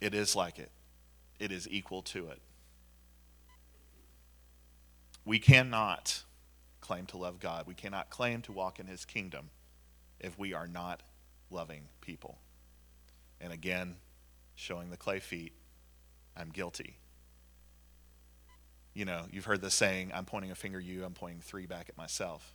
It 0.01 0.15
is 0.15 0.37
like 0.37 0.59
it, 0.59 0.71
it 1.39 1.51
is 1.51 1.69
equal 1.71 2.03
to 2.03 2.29
it. 2.29 2.41
We 5.25 5.39
cannot 5.39 6.23
claim 6.81 7.07
to 7.07 7.17
love 7.17 7.41
God. 7.41 7.67
We 7.67 7.75
cannot 7.75 8.11
claim 8.11 8.43
to 8.43 8.53
walk 8.53 8.79
in 8.79 8.87
his 8.87 9.05
kingdom 9.05 9.51
if 10.21 10.39
we 10.39 10.55
are 10.55 10.69
not 10.69 11.03
loving 11.51 11.83
people. 12.01 12.39
And 13.41 13.53
again, 13.53 13.97
showing 14.55 14.91
the 14.91 14.97
clay 14.97 15.19
feet, 15.19 15.53
I'm 16.37 16.51
guilty. 16.51 16.99
You 18.95 19.05
know, 19.05 19.27
you've 19.31 19.45
heard 19.45 19.61
the 19.61 19.71
saying, 19.71 20.13
I'm 20.15 20.25
pointing 20.25 20.51
a 20.51 20.55
finger 20.55 20.79
at 20.79 20.85
you, 20.85 21.05
I'm 21.05 21.13
pointing 21.13 21.41
three 21.41 21.67
back 21.67 21.89
at 21.89 21.97
myself. 21.97 22.55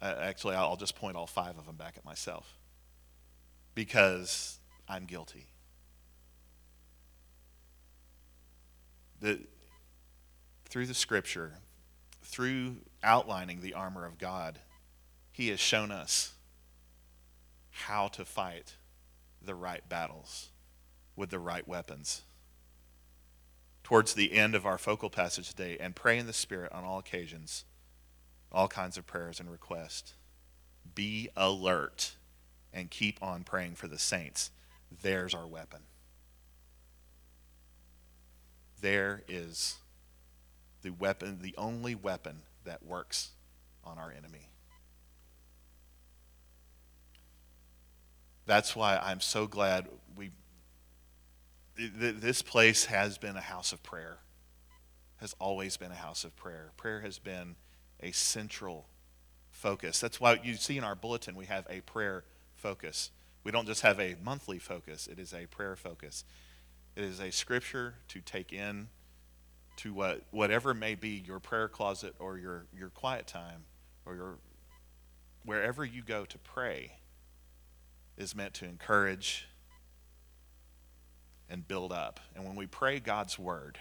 Uh, 0.00 0.14
actually, 0.20 0.54
I'll 0.54 0.76
just 0.76 0.94
point 0.94 1.16
all 1.16 1.26
five 1.26 1.58
of 1.58 1.66
them 1.66 1.76
back 1.76 1.94
at 1.96 2.04
myself 2.04 2.56
because 3.74 4.60
I'm 4.88 5.06
guilty. 5.06 5.46
That 9.20 9.40
through 10.68 10.86
the 10.86 10.94
scripture, 10.94 11.54
through 12.22 12.76
outlining 13.02 13.60
the 13.60 13.74
armor 13.74 14.04
of 14.04 14.18
God, 14.18 14.60
He 15.32 15.48
has 15.48 15.60
shown 15.60 15.90
us 15.90 16.34
how 17.70 18.08
to 18.08 18.24
fight 18.24 18.76
the 19.40 19.54
right 19.54 19.88
battles 19.88 20.48
with 21.16 21.30
the 21.30 21.38
right 21.38 21.66
weapons. 21.66 22.22
Towards 23.82 24.14
the 24.14 24.34
end 24.34 24.54
of 24.54 24.66
our 24.66 24.78
focal 24.78 25.08
passage 25.08 25.48
today, 25.48 25.78
and 25.80 25.96
pray 25.96 26.18
in 26.18 26.26
the 26.26 26.32
Spirit 26.32 26.72
on 26.72 26.84
all 26.84 26.98
occasions, 26.98 27.64
all 28.52 28.68
kinds 28.68 28.98
of 28.98 29.06
prayers 29.06 29.40
and 29.40 29.50
requests. 29.50 30.14
Be 30.94 31.28
alert 31.36 32.16
and 32.72 32.90
keep 32.90 33.22
on 33.22 33.44
praying 33.44 33.76
for 33.76 33.88
the 33.88 33.98
saints. 33.98 34.50
There's 35.02 35.34
our 35.34 35.46
weapon 35.46 35.80
there 38.80 39.22
is 39.28 39.76
the 40.82 40.90
weapon, 40.90 41.38
the 41.42 41.54
only 41.56 41.94
weapon 41.94 42.42
that 42.64 42.84
works 42.84 43.30
on 43.84 43.98
our 43.98 44.10
enemy. 44.10 44.48
That's 48.46 48.74
why 48.74 48.96
I'm 48.96 49.20
so 49.20 49.46
glad 49.46 49.88
we 50.16 50.30
this 51.76 52.42
place 52.42 52.86
has 52.86 53.18
been 53.18 53.36
a 53.36 53.40
house 53.40 53.72
of 53.72 53.82
prayer. 53.82 54.18
Has 55.18 55.34
always 55.38 55.76
been 55.76 55.92
a 55.92 55.96
house 55.96 56.24
of 56.24 56.34
prayer. 56.34 56.72
Prayer 56.76 57.00
has 57.00 57.18
been 57.18 57.56
a 58.00 58.10
central 58.12 58.88
focus. 59.50 60.00
That's 60.00 60.20
why 60.20 60.40
you 60.42 60.54
see 60.54 60.78
in 60.78 60.84
our 60.84 60.94
bulletin 60.94 61.36
we 61.36 61.46
have 61.46 61.66
a 61.68 61.80
prayer 61.82 62.24
focus. 62.54 63.10
We 63.44 63.52
don't 63.52 63.66
just 63.66 63.82
have 63.82 64.00
a 64.00 64.16
monthly 64.22 64.58
focus, 64.58 65.06
it 65.06 65.18
is 65.18 65.32
a 65.32 65.46
prayer 65.46 65.76
focus. 65.76 66.24
It 66.98 67.04
is 67.04 67.20
a 67.20 67.30
scripture 67.30 67.94
to 68.08 68.20
take 68.20 68.52
in 68.52 68.88
to 69.76 69.94
what, 69.94 70.24
whatever 70.32 70.74
may 70.74 70.96
be 70.96 71.22
your 71.24 71.38
prayer 71.38 71.68
closet 71.68 72.16
or 72.18 72.38
your, 72.38 72.66
your 72.76 72.88
quiet 72.88 73.28
time 73.28 73.66
or 74.04 74.16
your 74.16 74.38
wherever 75.44 75.84
you 75.84 76.02
go 76.02 76.24
to 76.24 76.38
pray 76.38 76.96
is 78.16 78.34
meant 78.34 78.52
to 78.54 78.64
encourage 78.64 79.46
and 81.48 81.68
build 81.68 81.92
up. 81.92 82.18
And 82.34 82.44
when 82.44 82.56
we 82.56 82.66
pray 82.66 82.98
God's 82.98 83.38
word, 83.38 83.78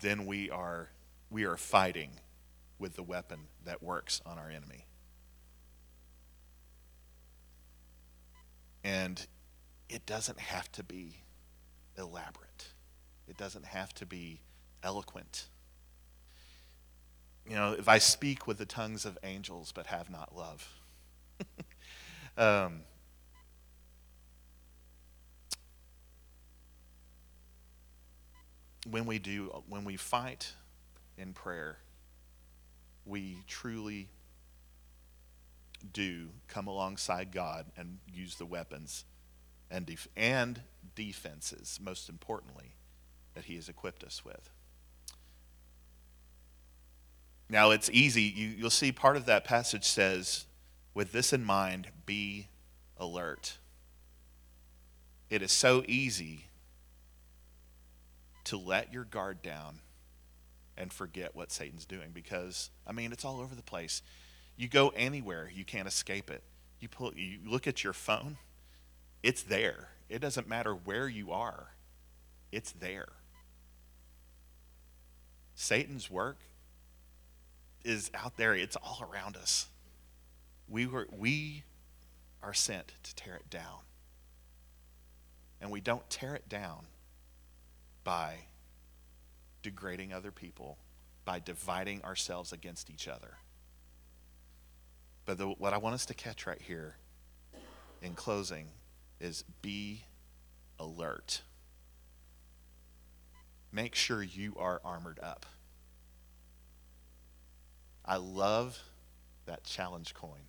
then 0.00 0.26
we 0.26 0.48
are 0.48 0.90
we 1.28 1.42
are 1.42 1.56
fighting 1.56 2.10
with 2.78 2.94
the 2.94 3.02
weapon 3.02 3.48
that 3.64 3.82
works 3.82 4.22
on 4.24 4.38
our 4.38 4.48
enemy. 4.48 4.86
And 8.84 9.26
it 9.92 10.06
doesn't 10.06 10.40
have 10.40 10.72
to 10.72 10.82
be 10.82 11.18
elaborate. 11.98 12.68
It 13.28 13.36
doesn't 13.36 13.66
have 13.66 13.92
to 13.94 14.06
be 14.06 14.40
eloquent. 14.82 15.48
You 17.46 17.56
know, 17.56 17.72
if 17.78 17.88
I 17.88 17.98
speak 17.98 18.46
with 18.46 18.56
the 18.56 18.64
tongues 18.64 19.04
of 19.04 19.18
angels 19.22 19.70
but 19.70 19.86
have 19.88 20.08
not 20.08 20.34
love. 20.34 20.66
um, 22.38 22.80
when 28.88 29.04
we 29.04 29.18
do, 29.18 29.62
when 29.68 29.84
we 29.84 29.96
fight 29.96 30.54
in 31.18 31.34
prayer, 31.34 31.76
we 33.04 33.36
truly 33.46 34.08
do 35.92 36.28
come 36.48 36.66
alongside 36.66 37.30
God 37.30 37.66
and 37.76 37.98
use 38.10 38.36
the 38.36 38.46
weapons 38.46 39.04
and, 39.72 39.86
def- 39.86 40.08
and 40.16 40.60
defenses, 40.94 41.80
most 41.82 42.08
importantly, 42.08 42.74
that 43.34 43.46
He 43.46 43.56
has 43.56 43.68
equipped 43.68 44.04
us 44.04 44.24
with. 44.24 44.50
Now, 47.48 47.70
it's 47.70 47.90
easy. 47.90 48.22
You, 48.22 48.48
you'll 48.48 48.70
see 48.70 48.92
part 48.92 49.16
of 49.16 49.26
that 49.26 49.44
passage 49.44 49.84
says, 49.84 50.46
with 50.94 51.12
this 51.12 51.32
in 51.32 51.44
mind, 51.44 51.88
be 52.06 52.48
alert. 52.96 53.58
It 55.28 55.42
is 55.42 55.52
so 55.52 55.82
easy 55.88 56.46
to 58.44 58.58
let 58.58 58.92
your 58.92 59.04
guard 59.04 59.42
down 59.42 59.80
and 60.76 60.92
forget 60.92 61.34
what 61.34 61.52
Satan's 61.52 61.84
doing 61.84 62.10
because, 62.12 62.70
I 62.86 62.92
mean, 62.92 63.12
it's 63.12 63.24
all 63.24 63.40
over 63.40 63.54
the 63.54 63.62
place. 63.62 64.02
You 64.56 64.68
go 64.68 64.88
anywhere, 64.90 65.50
you 65.52 65.64
can't 65.64 65.88
escape 65.88 66.30
it. 66.30 66.42
You, 66.80 66.88
pull, 66.88 67.14
you 67.14 67.38
look 67.46 67.66
at 67.66 67.84
your 67.84 67.92
phone, 67.92 68.36
it's 69.22 69.42
there. 69.42 69.88
It 70.08 70.20
doesn't 70.20 70.48
matter 70.48 70.74
where 70.74 71.08
you 71.08 71.32
are, 71.32 71.68
it's 72.50 72.72
there. 72.72 73.08
Satan's 75.54 76.10
work 76.10 76.38
is 77.84 78.10
out 78.14 78.36
there, 78.36 78.54
it's 78.54 78.76
all 78.76 79.08
around 79.10 79.36
us. 79.36 79.66
We, 80.68 80.86
were, 80.86 81.08
we 81.16 81.64
are 82.42 82.54
sent 82.54 82.92
to 83.02 83.14
tear 83.14 83.36
it 83.36 83.50
down. 83.50 83.80
And 85.60 85.70
we 85.70 85.80
don't 85.80 86.08
tear 86.10 86.34
it 86.34 86.48
down 86.48 86.86
by 88.02 88.34
degrading 89.62 90.12
other 90.12 90.32
people, 90.32 90.78
by 91.24 91.38
dividing 91.38 92.02
ourselves 92.02 92.52
against 92.52 92.90
each 92.90 93.06
other. 93.06 93.36
But 95.24 95.38
the, 95.38 95.46
what 95.46 95.72
I 95.72 95.78
want 95.78 95.94
us 95.94 96.06
to 96.06 96.14
catch 96.14 96.46
right 96.46 96.60
here 96.60 96.96
in 98.02 98.14
closing 98.14 98.66
is 99.22 99.44
be 99.62 100.04
alert. 100.78 101.42
Make 103.70 103.94
sure 103.94 104.22
you 104.22 104.54
are 104.58 104.80
armored 104.84 105.20
up. 105.22 105.46
I 108.04 108.16
love 108.16 108.80
that 109.46 109.64
challenge 109.64 110.12
coin 110.12 110.42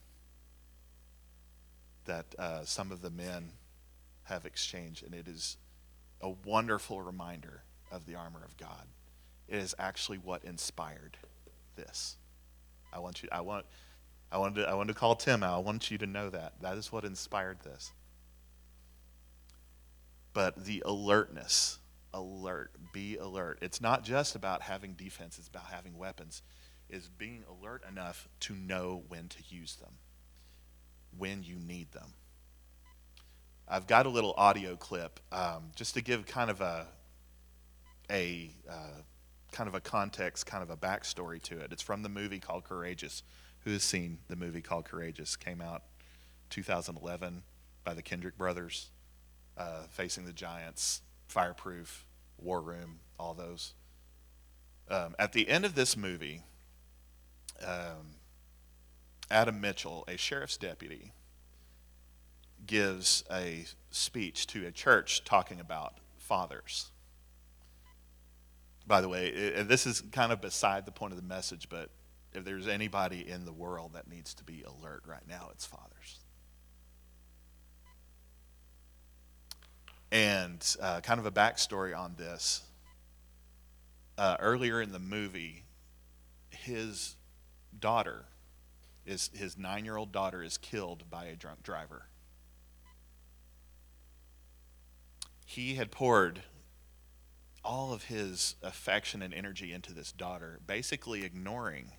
that 2.06 2.36
uh, 2.38 2.66
some 2.66 2.92
of 2.92 3.02
the 3.02 3.10
men 3.10 3.52
have 4.24 4.46
exchanged, 4.46 5.04
and 5.06 5.14
it 5.14 5.28
is 5.28 5.58
a 6.20 6.30
wonderful 6.30 7.02
reminder 7.02 7.64
of 7.92 8.06
the 8.06 8.16
armor 8.16 8.42
of 8.44 8.58
God. 8.58 8.88
It 9.48 9.58
is 9.58 9.76
actually 9.78 10.18
what 10.18 10.44
inspired 10.44 11.18
this. 11.76 12.18
I 12.92 13.00
want 13.00 13.24
you. 13.24 13.30
I 13.32 13.42
want. 13.42 13.66
I 14.32 14.38
wanted. 14.38 14.62
To, 14.62 14.70
I 14.70 14.74
wanted 14.74 14.94
to 14.94 15.00
call 15.00 15.16
Tim 15.16 15.44
out. 15.44 15.56
I 15.56 15.60
want 15.60 15.92
you 15.92 15.98
to 16.00 16.08
know 16.08 16.30
that 16.30 16.54
that 16.62 16.78
is 16.78 16.92
what 16.92 17.06
inspired 17.06 17.60
this. 17.64 17.92
But 20.34 20.66
the 20.66 20.82
alertness, 20.86 21.80
alert, 22.14 22.72
be 22.92 23.18
alert. 23.18 23.60
It's 23.62 23.82
not 23.82 24.04
just 24.04 24.36
about 24.36 24.64
having 24.64 24.94
defense. 24.94 25.38
It's 25.38 25.48
about 25.48 25.68
having 25.72 25.98
weapons. 25.98 26.42
Is 26.90 27.08
being 27.08 27.44
alert 27.50 27.84
enough 27.90 28.28
to 28.42 28.54
know 28.54 29.04
when 29.08 29.28
to 29.30 29.38
use 29.48 29.76
them, 29.76 29.94
when 31.18 31.44
you 31.44 31.56
need 31.56 31.92
them. 31.92 32.14
I've 33.68 33.88
got 33.88 34.06
a 34.06 34.10
little 34.10 34.34
audio 34.38 34.76
clip 34.76 35.20
um, 35.32 35.72
just 35.76 35.94
to 35.96 36.02
give 36.02 36.26
kind 36.26 36.52
of 36.52 36.62
a 36.62 36.88
a 38.12 38.52
uh, 38.70 39.02
kind 39.52 39.68
of 39.68 39.76
a 39.76 39.80
context, 39.80 40.46
kind 40.46 40.62
of 40.62 40.70
a 40.70 40.78
backstory 40.78 41.42
to 41.44 41.60
it. 41.60 41.72
It's 41.72 41.82
from 41.82 42.04
the 42.04 42.10
movie 42.10 42.40
called 42.40 42.66
Courageous. 42.66 43.24
Who 43.62 43.72
has 43.72 43.84
seen 43.84 44.20
the 44.28 44.36
movie 44.36 44.62
called 44.62 44.86
Courageous? 44.86 45.38
Came 45.38 45.62
out 45.62 45.84
2011 46.50 47.44
by 47.86 47.94
the 47.94 48.02
Kendrick 48.02 48.38
brothers, 48.38 48.90
uh, 49.58 49.84
Facing 49.89 50.26
the 50.26 50.34
Giants, 50.34 51.01
Fireproof, 51.28 52.06
War 52.38 52.62
Room, 52.62 52.99
all 53.20 53.34
those. 53.34 53.74
Um, 54.89 55.16
at 55.18 55.34
the 55.34 55.47
end 55.47 55.66
of 55.66 55.76
this 55.76 55.95
movie, 55.95 56.43
um, 57.66 58.18
Adam 59.32 59.62
Mitchell, 59.62 60.04
a 60.08 60.18
sheriff's 60.18 60.58
deputy, 60.58 61.14
gives 62.66 63.24
a 63.32 63.66
speech 63.91 64.47
to 64.47 64.66
a 64.66 64.72
church 64.72 65.24
talking 65.24 65.60
about 65.60 65.99
fathers. 66.18 66.91
By 68.86 69.01
the 69.01 69.10
way, 69.10 69.28
it, 69.28 69.68
this 69.68 69.86
is 69.86 70.01
kind 70.12 70.32
of 70.32 70.41
beside 70.41 70.86
the 70.86 70.91
point 70.91 71.14
of 71.14 71.18
the 71.22 71.28
message, 71.28 71.70
but 71.70 71.89
if 72.34 72.43
there's 72.43 72.68
anybody 72.68 73.28
in 73.28 73.45
the 73.45 73.54
world 73.54 73.91
that 73.93 74.10
needs 74.10 74.34
to 74.36 74.43
be 74.43 74.64
alert 74.64 75.04
right 75.08 75.28
now, 75.28 75.49
it's 75.51 75.66
fathers. 75.66 76.20
And 80.14 80.64
uh, 80.80 81.01
kind 81.01 81.20
of 81.20 81.26
a 81.26 81.32
backstory 81.32 81.97
on 81.97 82.14
this. 82.18 82.61
Uh, 84.16 84.38
earlier 84.39 84.80
in 84.80 84.91
the 84.91 84.99
movie, 84.99 85.64
his 86.51 87.16
daughter 87.80 88.26
is 89.07 89.32
his 89.34 89.57
nine-year-old 89.57 90.11
daughter 90.11 90.43
is 90.43 90.59
killed 90.59 91.09
by 91.09 91.26
a 91.26 91.36
drunk 91.36 91.64
driver. 91.64 92.09
He 95.47 95.76
had 95.76 95.89
poured 95.89 96.43
all 97.66 97.91
of 97.91 98.03
his 98.03 98.55
affection 98.61 99.24
and 99.24 99.34
energy 99.34 99.74
into 99.74 99.93
this 99.93 100.11
daughter, 100.11 100.59
basically 100.68 101.24
ignoring, 101.24 101.91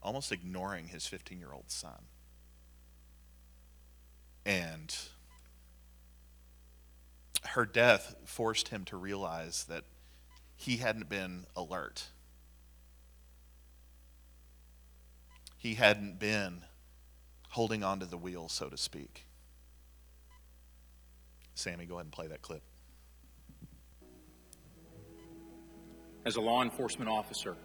almost 0.00 0.30
ignoring 0.30 0.86
his 0.86 1.08
15 1.08 1.40
year 1.40 1.52
old 1.52 1.72
son. 1.72 2.06
And 4.46 4.94
her 7.44 7.64
death 7.64 8.14
forced 8.24 8.68
him 8.68 8.84
to 8.86 8.96
realize 8.96 9.64
that 9.64 9.84
he 10.56 10.78
hadn't 10.78 11.08
been 11.08 11.46
alert. 11.56 12.08
He 15.56 15.74
hadn't 15.74 16.18
been 16.18 16.62
holding 17.50 17.82
onto 17.82 18.06
the 18.06 18.18
wheel, 18.18 18.48
so 18.48 18.68
to 18.68 18.76
speak. 18.76 19.26
Sammy, 21.54 21.86
go 21.86 21.94
ahead 21.94 22.06
and 22.06 22.12
play 22.12 22.28
that 22.28 22.42
clip. 22.42 22.62
as 26.28 26.36
a 26.36 26.40
law 26.42 26.62
enforcement 26.62 27.10
officer. 27.10 27.56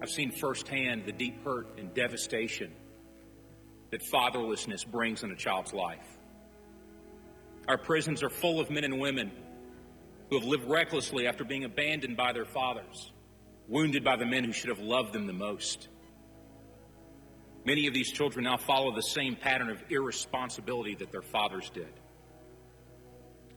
I've 0.00 0.08
seen 0.08 0.32
firsthand 0.32 1.04
the 1.04 1.12
deep 1.12 1.44
hurt 1.44 1.66
and 1.76 1.92
devastation 1.92 2.72
that 3.90 4.00
fatherlessness 4.02 4.90
brings 4.90 5.22
in 5.22 5.30
a 5.30 5.36
child's 5.36 5.74
life. 5.74 6.11
Our 7.72 7.78
prisons 7.78 8.22
are 8.22 8.28
full 8.28 8.60
of 8.60 8.68
men 8.68 8.84
and 8.84 9.00
women 9.00 9.32
who 10.28 10.38
have 10.38 10.46
lived 10.46 10.68
recklessly 10.68 11.26
after 11.26 11.42
being 11.42 11.64
abandoned 11.64 12.18
by 12.18 12.34
their 12.34 12.44
fathers, 12.44 13.10
wounded 13.66 14.04
by 14.04 14.16
the 14.16 14.26
men 14.26 14.44
who 14.44 14.52
should 14.52 14.68
have 14.68 14.80
loved 14.80 15.14
them 15.14 15.26
the 15.26 15.32
most. 15.32 15.88
Many 17.64 17.86
of 17.86 17.94
these 17.94 18.12
children 18.12 18.44
now 18.44 18.58
follow 18.58 18.94
the 18.94 19.00
same 19.00 19.36
pattern 19.36 19.70
of 19.70 19.82
irresponsibility 19.88 20.96
that 20.96 21.10
their 21.10 21.22
fathers 21.22 21.70
did. 21.70 21.88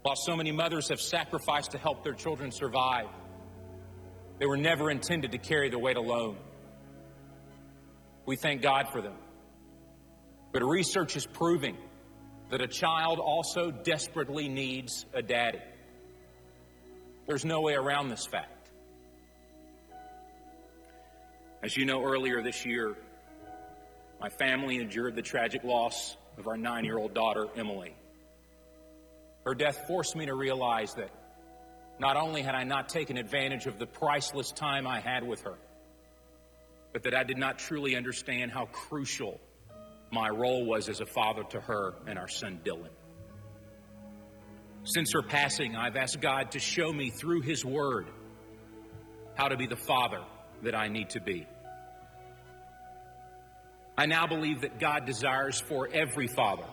While 0.01 0.15
so 0.15 0.37
many 0.37 0.53
mothers 0.53 0.87
have 0.87 1.01
sacrificed 1.01 1.71
to 1.71 1.77
help 1.77 2.05
their 2.05 2.13
children 2.13 2.51
survive, 2.51 3.09
they 4.39 4.45
were 4.45 4.55
never 4.55 4.89
intended 4.89 5.33
to 5.33 5.39
carry 5.39 5.69
the 5.69 5.77
weight 5.77 5.97
alone. 5.97 6.37
We 8.25 8.37
thank 8.37 8.61
God 8.61 8.87
for 8.93 9.01
them. 9.01 9.17
But 10.53 10.63
research 10.63 11.17
is 11.17 11.25
proving 11.25 11.75
that 12.49 12.61
a 12.61 12.67
child 12.67 13.19
also 13.19 13.71
desperately 13.71 14.47
needs 14.47 15.05
a 15.13 15.21
daddy. 15.21 15.61
There's 17.27 17.45
no 17.45 17.61
way 17.61 17.73
around 17.73 18.09
this 18.09 18.25
fact. 18.25 18.69
As 21.63 21.75
you 21.75 21.85
know, 21.85 22.03
earlier 22.03 22.43
this 22.43 22.65
year, 22.65 22.95
my 24.21 24.29
family 24.29 24.77
endured 24.77 25.15
the 25.15 25.23
tragic 25.23 25.63
loss 25.63 26.15
of 26.37 26.47
our 26.47 26.57
nine 26.57 26.85
year 26.85 26.97
old 26.97 27.13
daughter, 27.13 27.47
Emily. 27.55 27.95
Her 29.45 29.55
death 29.55 29.87
forced 29.87 30.15
me 30.15 30.27
to 30.27 30.35
realize 30.35 30.93
that 30.95 31.09
not 31.99 32.17
only 32.17 32.41
had 32.41 32.55
I 32.55 32.63
not 32.63 32.89
taken 32.89 33.17
advantage 33.17 33.65
of 33.67 33.79
the 33.79 33.87
priceless 33.87 34.51
time 34.51 34.85
I 34.85 34.99
had 34.99 35.25
with 35.25 35.41
her, 35.41 35.55
but 36.93 37.03
that 37.03 37.15
I 37.15 37.23
did 37.23 37.37
not 37.37 37.57
truly 37.57 37.95
understand 37.95 38.51
how 38.51 38.65
crucial 38.65 39.39
my 40.15 40.29
role 40.29 40.65
was 40.65 40.87
as 40.87 41.01
a 41.01 41.05
father 41.05 41.43
to 41.43 41.59
her 41.59 41.93
and 42.07 42.17
our 42.17 42.29
son 42.29 42.61
Dylan. 42.63 42.89
Since 44.85 45.11
her 45.13 45.21
passing, 45.21 45.75
I've 45.75 45.97
asked 45.97 46.21
God 46.21 46.51
to 46.51 46.59
show 46.59 46.91
me 46.93 47.09
through 47.09 47.41
His 47.41 47.65
Word 47.65 48.07
how 49.35 49.49
to 49.49 49.57
be 49.57 49.67
the 49.67 49.75
father 49.75 50.21
that 50.63 50.73
I 50.73 50.87
need 50.87 51.09
to 51.11 51.19
be. 51.19 51.45
I 53.97 54.05
now 54.05 54.25
believe 54.25 54.61
that 54.61 54.79
God 54.79 55.05
desires 55.05 55.59
for 55.59 55.89
every 55.91 56.27
father 56.27 56.65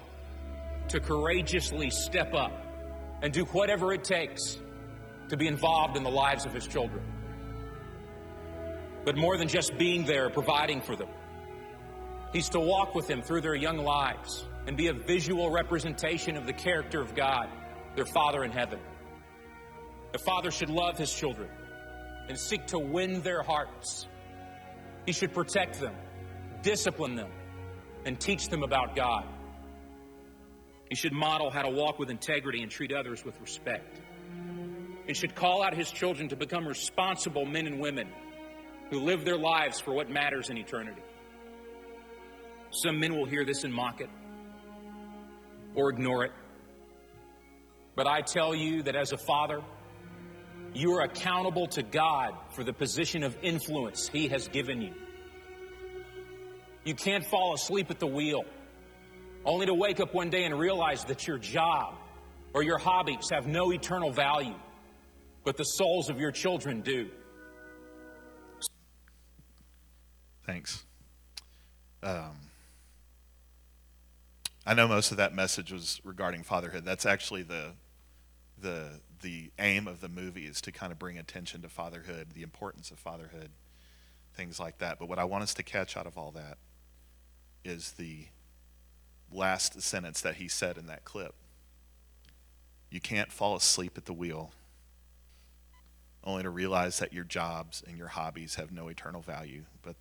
to 0.88 1.00
courageously 1.00 1.90
step 1.90 2.34
up 2.34 2.52
and 3.22 3.32
do 3.32 3.44
whatever 3.46 3.92
it 3.92 4.04
takes 4.04 4.58
to 5.28 5.36
be 5.36 5.48
involved 5.48 5.96
in 5.96 6.04
the 6.04 6.10
lives 6.10 6.46
of 6.46 6.52
his 6.52 6.66
children. 6.66 7.02
But 9.04 9.16
more 9.16 9.36
than 9.36 9.48
just 9.48 9.76
being 9.78 10.04
there, 10.04 10.30
providing 10.30 10.80
for 10.80 10.94
them, 10.94 11.08
he's 12.32 12.48
to 12.50 12.60
walk 12.60 12.94
with 12.94 13.06
them 13.06 13.22
through 13.22 13.40
their 13.40 13.54
young 13.54 13.78
lives 13.78 14.44
and 14.66 14.76
be 14.76 14.88
a 14.88 14.92
visual 14.92 15.50
representation 15.50 16.36
of 16.36 16.46
the 16.46 16.52
character 16.52 17.00
of 17.00 17.14
God, 17.14 17.48
their 17.96 18.06
Father 18.06 18.44
in 18.44 18.50
heaven. 18.50 18.78
The 20.12 20.18
father 20.18 20.50
should 20.50 20.68
love 20.68 20.98
his 20.98 21.12
children 21.12 21.48
and 22.28 22.38
seek 22.38 22.66
to 22.66 22.78
win 22.78 23.22
their 23.22 23.42
hearts. 23.42 24.06
He 25.06 25.12
should 25.12 25.32
protect 25.32 25.80
them 25.80 25.94
discipline 26.62 27.16
them, 27.16 27.30
and 28.04 28.18
teach 28.18 28.48
them 28.48 28.62
about 28.62 28.96
God. 28.96 29.26
He 30.88 30.94
should 30.94 31.12
model 31.12 31.50
how 31.50 31.62
to 31.62 31.70
walk 31.70 31.98
with 31.98 32.10
integrity 32.10 32.62
and 32.62 32.70
treat 32.70 32.92
others 32.92 33.24
with 33.24 33.40
respect. 33.40 34.00
He 35.06 35.14
should 35.14 35.34
call 35.34 35.62
out 35.62 35.74
his 35.74 35.90
children 35.90 36.28
to 36.28 36.36
become 36.36 36.66
responsible 36.66 37.44
men 37.44 37.66
and 37.66 37.80
women 37.80 38.08
who 38.90 39.00
live 39.00 39.24
their 39.24 39.38
lives 39.38 39.80
for 39.80 39.92
what 39.92 40.10
matters 40.10 40.50
in 40.50 40.58
eternity. 40.58 41.02
Some 42.72 42.98
men 42.98 43.14
will 43.14 43.26
hear 43.26 43.44
this 43.44 43.64
and 43.64 43.72
mock 43.72 44.00
it 44.00 44.08
or 45.74 45.90
ignore 45.90 46.24
it. 46.24 46.32
But 47.94 48.06
I 48.06 48.22
tell 48.22 48.54
you 48.54 48.82
that 48.84 48.96
as 48.96 49.12
a 49.12 49.18
father, 49.18 49.60
you 50.74 50.92
are 50.94 51.02
accountable 51.02 51.66
to 51.68 51.82
God 51.82 52.34
for 52.50 52.64
the 52.64 52.72
position 52.72 53.22
of 53.22 53.36
influence 53.42 54.08
He 54.08 54.28
has 54.28 54.48
given 54.48 54.80
you. 54.80 54.94
You 56.84 56.94
can't 56.94 57.24
fall 57.24 57.54
asleep 57.54 57.90
at 57.90 58.00
the 58.00 58.06
wheel, 58.06 58.44
only 59.44 59.66
to 59.66 59.74
wake 59.74 60.00
up 60.00 60.14
one 60.14 60.30
day 60.30 60.44
and 60.44 60.58
realize 60.58 61.04
that 61.04 61.26
your 61.26 61.38
job 61.38 61.94
or 62.54 62.62
your 62.62 62.78
hobbies 62.78 63.28
have 63.30 63.46
no 63.46 63.70
eternal 63.72 64.10
value, 64.10 64.54
but 65.44 65.58
the 65.58 65.64
souls 65.64 66.08
of 66.08 66.18
your 66.18 66.32
children 66.32 66.80
do. 66.80 67.10
Thanks. 70.46 70.84
Um, 72.02 72.32
I 74.64 74.74
know 74.74 74.86
most 74.86 75.10
of 75.10 75.16
that 75.16 75.34
message 75.34 75.72
was 75.72 76.00
regarding 76.04 76.44
fatherhood. 76.44 76.84
That's 76.84 77.06
actually 77.06 77.42
the 77.42 77.72
the 78.60 79.00
the 79.22 79.50
aim 79.58 79.88
of 79.88 80.00
the 80.00 80.08
movie 80.08 80.46
is 80.46 80.60
to 80.60 80.72
kind 80.72 80.92
of 80.92 80.98
bring 80.98 81.18
attention 81.18 81.62
to 81.62 81.68
fatherhood, 81.68 82.28
the 82.34 82.42
importance 82.42 82.90
of 82.90 82.98
fatherhood, 82.98 83.50
things 84.34 84.60
like 84.60 84.78
that. 84.78 84.98
But 84.98 85.08
what 85.08 85.18
I 85.18 85.24
want 85.24 85.42
us 85.42 85.54
to 85.54 85.62
catch 85.62 85.96
out 85.96 86.06
of 86.06 86.16
all 86.16 86.30
that 86.32 86.58
is 87.64 87.92
the 87.92 88.26
last 89.32 89.80
sentence 89.80 90.20
that 90.20 90.36
he 90.36 90.48
said 90.48 90.76
in 90.78 90.86
that 90.86 91.04
clip. 91.04 91.34
You 92.90 93.00
can't 93.00 93.32
fall 93.32 93.56
asleep 93.56 93.96
at 93.96 94.04
the 94.04 94.12
wheel 94.12 94.52
only 96.24 96.42
to 96.42 96.50
realize 96.50 96.98
that 96.98 97.12
your 97.12 97.24
jobs 97.24 97.82
and 97.86 97.96
your 97.96 98.08
hobbies 98.08 98.56
have 98.56 98.70
no 98.70 98.88
eternal 98.88 99.22
value. 99.22 99.62
But 99.82 99.96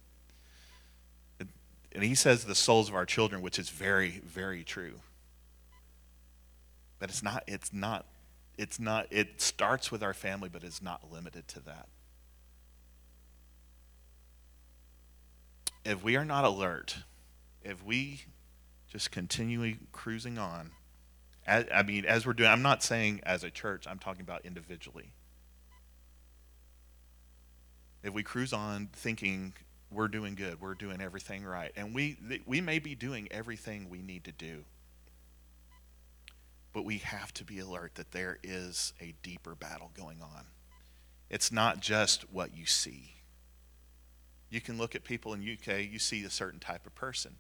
and 1.94 2.04
he 2.04 2.16
says 2.16 2.46
the 2.46 2.56
souls 2.56 2.90
of 2.90 2.96
our 2.96 3.06
children, 3.06 3.42
which 3.42 3.60
is 3.60 3.70
very, 3.70 4.22
very 4.26 4.64
true. 4.64 5.02
But 7.00 7.10
it's 7.10 7.24
not, 7.24 7.44
it's 7.48 7.74
not, 7.74 8.06
it's 8.58 8.80
not, 8.80 9.08
it 9.10 9.42
starts 9.42 9.92
with 9.92 10.04
our 10.04 10.14
family, 10.14 10.50
but 10.50 10.64
it's 10.64 10.82
not 10.82 11.12
limited 11.12 11.48
to 11.50 11.60
that. 11.62 11.88
If 15.84 16.04
we 16.04 16.16
are 16.16 16.26
not 16.26 16.46
alert, 16.46 16.98
if 17.64 17.84
we 17.84 18.22
just 18.88 19.12
continually 19.12 19.80
cruising 19.92 20.38
on, 20.38 20.72
as, 21.48 21.66
I 21.74 21.82
mean, 21.82 22.06
as 22.06 22.26
we're 22.26 22.34
doing, 22.34 22.50
I'm 22.50 22.62
not 22.62 22.84
saying 22.84 23.22
as 23.24 23.44
a 23.44 23.50
church, 23.50 23.88
I'm 23.88 24.00
talking 24.00 24.22
about 24.22 24.46
individually. 24.46 25.12
If 28.04 28.14
we 28.14 28.24
cruise 28.24 28.54
on 28.54 28.90
thinking 28.94 29.54
we're 29.92 30.08
doing 30.08 30.36
good, 30.36 30.62
we're 30.62 30.74
doing 30.74 31.02
everything 31.02 31.44
right, 31.44 31.72
and 31.76 31.94
we, 31.94 32.18
we 32.46 32.62
may 32.62 32.80
be 32.80 32.96
doing 32.96 33.28
everything 33.32 33.90
we 33.90 34.02
need 34.02 34.24
to 34.24 34.32
do, 34.32 34.64
but 36.74 36.86
we 36.86 37.00
have 37.00 37.34
to 37.34 37.44
be 37.44 37.60
alert 37.60 37.96
that 37.96 38.12
there 38.12 38.40
is 38.44 38.94
a 39.02 39.14
deeper 39.22 39.56
battle 39.56 39.92
going 39.96 40.22
on. 40.22 40.46
It's 41.30 41.52
not 41.52 41.80
just 41.80 42.32
what 42.32 42.56
you 42.56 42.66
see. 42.66 43.16
You 44.50 44.62
can 44.62 44.78
look 44.78 44.96
at 44.96 45.04
people 45.04 45.34
in 45.34 45.42
UK, 45.42 45.90
you 45.90 46.00
see 46.00 46.24
a 46.24 46.30
certain 46.30 46.60
type 46.60 46.86
of 46.86 46.96
person. 46.96 47.36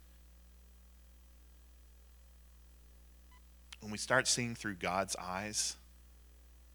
when 3.81 3.91
we 3.91 3.97
start 3.97 4.27
seeing 4.27 4.55
through 4.55 4.75
God's 4.75 5.15
eyes, 5.17 5.75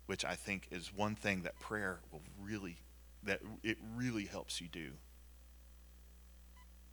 which 0.07 0.25
I 0.25 0.35
think 0.35 0.69
is 0.71 0.93
one 0.95 1.15
thing 1.15 1.43
that 1.43 1.59
prayer 1.59 2.01
will 2.13 2.23
really, 2.41 2.79
that 3.23 3.41
it 3.63 3.79
really 3.97 4.25
helps 4.25 4.61
you 4.61 4.69
do, 4.69 4.93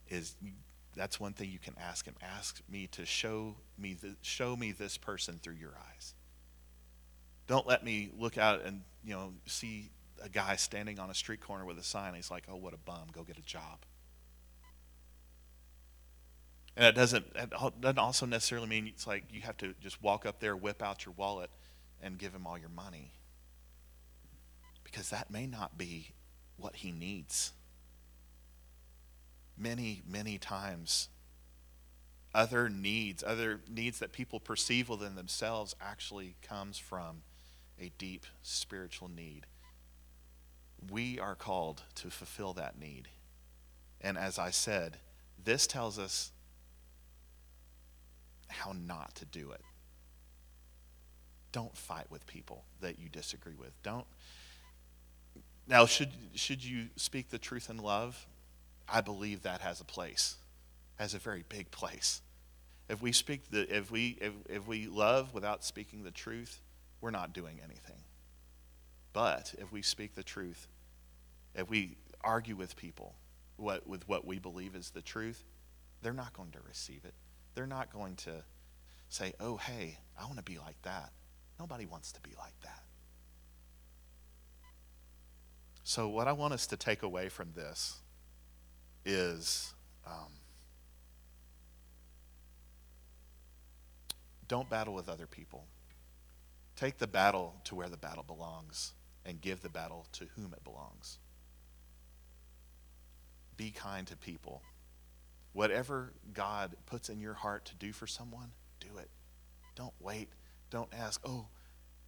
is 0.10 0.36
that's 0.96 1.20
one 1.20 1.34
thing 1.34 1.50
you 1.50 1.60
can 1.60 1.76
ask 1.82 2.06
him. 2.06 2.16
Ask 2.22 2.62
me 2.70 2.88
to 2.88 3.06
show 3.06 3.56
me 3.78 3.96
the, 4.00 4.16
show 4.22 4.56
me 4.56 4.72
this 4.72 4.98
person 4.98 5.40
through 5.42 5.56
your 5.56 5.74
eyes. 5.92 6.14
Don't 7.48 7.68
let 7.68 7.84
me 7.84 8.12
look 8.18 8.38
out 8.38 8.62
and 8.64 8.82
you 9.04 9.14
know 9.14 9.34
see 9.46 9.90
a 10.22 10.30
guy 10.30 10.56
standing 10.56 11.00
on 11.00 11.10
a 11.10 11.14
street 11.14 11.42
corner 11.42 11.66
with 11.66 11.78
a 11.78 11.84
sign. 11.84 12.14
He's 12.14 12.32
like, 12.32 12.44
"Oh, 12.50 12.56
what 12.56 12.74
a 12.74 12.78
bum! 12.78 13.08
Go 13.12 13.24
get 13.24 13.38
a 13.38 13.42
job." 13.42 13.80
And 16.76 16.88
it 16.88 16.96
doesn't, 16.96 17.26
it 17.36 17.54
doesn't 17.82 18.00
also 18.00 18.26
necessarily 18.26 18.68
mean 18.68 18.88
it's 18.88 19.06
like 19.06 19.26
you 19.32 19.42
have 19.42 19.58
to 19.58 19.76
just 19.80 20.02
walk 20.02 20.26
up 20.26 20.40
there, 20.40 20.56
whip 20.56 20.82
out 20.82 21.06
your 21.06 21.14
wallet, 21.16 21.52
and 22.02 22.18
give 22.18 22.34
him 22.34 22.48
all 22.48 22.58
your 22.58 22.70
money. 22.70 23.12
Because 24.84 25.10
that 25.10 25.30
may 25.30 25.46
not 25.46 25.78
be 25.78 26.14
what 26.58 26.78
he 26.78 26.92
needs. 26.92 27.52
Many, 29.58 30.02
many 30.08 30.38
times, 30.38 31.10
other 32.34 32.70
needs, 32.70 33.24
other 33.24 33.62
needs 33.70 34.00
that 34.00 34.12
people 34.12 34.40
perceive 34.40 34.90
within 34.90 35.16
themselves 35.16 35.76
actually 35.80 36.36
comes 36.42 36.78
from 36.78 37.22
a 37.80 37.92
deep 37.98 38.26
spiritual 38.42 39.08
need. 39.08 39.46
We 40.92 41.20
are 41.20 41.36
called 41.36 41.84
to 41.96 42.10
fulfill 42.10 42.54
that 42.54 42.80
need. 42.80 43.08
And 44.02 44.18
as 44.18 44.38
I 44.38 44.50
said, 44.50 44.98
this 45.44 45.68
tells 45.68 45.98
us 46.00 46.32
how 48.48 48.74
not 48.74 49.16
to 49.16 49.26
do 49.26 49.52
it. 49.52 49.62
Don't 51.52 51.76
fight 51.78 52.10
with 52.10 52.26
people 52.26 52.66
that 52.82 53.00
you 53.00 53.10
disagree 53.10 53.56
with. 53.56 53.72
Don't. 53.84 54.06
Now, 55.68 55.86
should, 55.86 56.12
should 56.36 56.64
you 56.64 56.88
speak 56.96 57.30
the 57.30 57.38
truth 57.38 57.70
in 57.70 57.78
love? 57.78 58.26
I 58.88 59.02
believe 59.02 59.44
that 59.44 59.62
has 59.62 59.82
a 59.82 59.86
place, 59.86 60.36
has 60.96 61.14
a 61.14 61.20
very 61.20 61.44
big 61.48 61.72
place. 61.72 62.22
If 62.90 63.02
we 63.02 63.12
speak 63.12 63.50
the, 63.50 63.76
if 63.76 63.92
we, 63.92 64.18
if, 64.22 64.34
if 64.50 64.68
we 64.68 64.88
love 64.88 65.34
without 65.34 65.64
speaking 65.64 66.04
the 66.04 66.12
truth, 66.12 66.62
we're 67.02 67.12
not 67.12 67.34
doing 67.34 67.60
anything. 67.64 68.04
But 69.14 69.54
if 69.58 69.72
we 69.72 69.82
speak 69.82 70.16
the 70.16 70.24
truth, 70.24 70.68
if 71.56 71.70
we 71.70 71.98
argue 72.22 72.56
with 72.56 72.76
people 72.76 73.16
what, 73.58 73.88
with 73.88 74.08
what 74.08 74.26
we 74.26 74.40
believe 74.40 74.76
is 74.76 74.90
the 74.90 75.02
truth, 75.02 75.44
they're 76.02 76.14
not 76.14 76.34
going 76.34 76.52
to 76.52 76.60
receive 76.68 77.06
it. 77.06 77.14
They're 77.56 77.68
not 77.68 77.92
going 77.94 78.16
to 78.18 78.44
say, 79.10 79.34
oh, 79.40 79.58
hey, 79.58 80.00
I 80.20 80.26
want 80.26 80.38
to 80.38 80.44
be 80.44 80.58
like 80.58 80.82
that. 80.82 81.12
Nobody 81.60 81.86
wants 81.86 82.12
to 82.14 82.22
be 82.22 82.32
like 82.38 82.60
that. 82.64 82.84
So, 85.84 86.08
what 86.08 86.28
I 86.28 86.32
want 86.32 86.54
us 86.54 86.66
to 86.68 86.78
take 86.78 87.04
away 87.04 87.30
from 87.30 87.52
this 87.56 88.00
is 89.06 89.74
Um, 90.06 90.34
don't 94.48 94.70
battle 94.70 94.94
with 94.94 95.10
other 95.10 95.28
people. 95.28 95.66
Take 96.76 96.98
the 96.98 97.08
battle 97.08 97.56
to 97.66 97.76
where 97.76 97.90
the 97.90 97.98
battle 97.98 98.24
belongs 98.24 98.94
and 99.26 99.40
give 99.40 99.62
the 99.62 99.70
battle 99.70 100.08
to 100.14 100.26
whom 100.36 100.54
it 100.54 100.64
belongs. 100.64 101.20
Be 103.56 103.72
kind 103.72 104.06
to 104.08 104.18
people. 104.18 104.62
Whatever 105.54 106.14
God 106.34 106.76
puts 106.86 107.10
in 107.10 107.20
your 107.20 107.36
heart 107.36 107.66
to 107.66 107.76
do 107.76 107.94
for 107.94 108.08
someone, 108.08 108.52
do 108.80 108.98
it. 108.98 109.10
Don't 109.76 109.94
wait. 110.00 110.30
Don't 110.72 110.90
ask, 110.94 111.22
oh, 111.24 111.48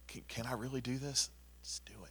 can, 0.08 0.22
can 0.28 0.46
I 0.46 0.54
really 0.54 0.80
do 0.80 0.98
this? 0.98 1.30
Just 1.62 1.84
do 1.86 2.04
it. 2.04 2.10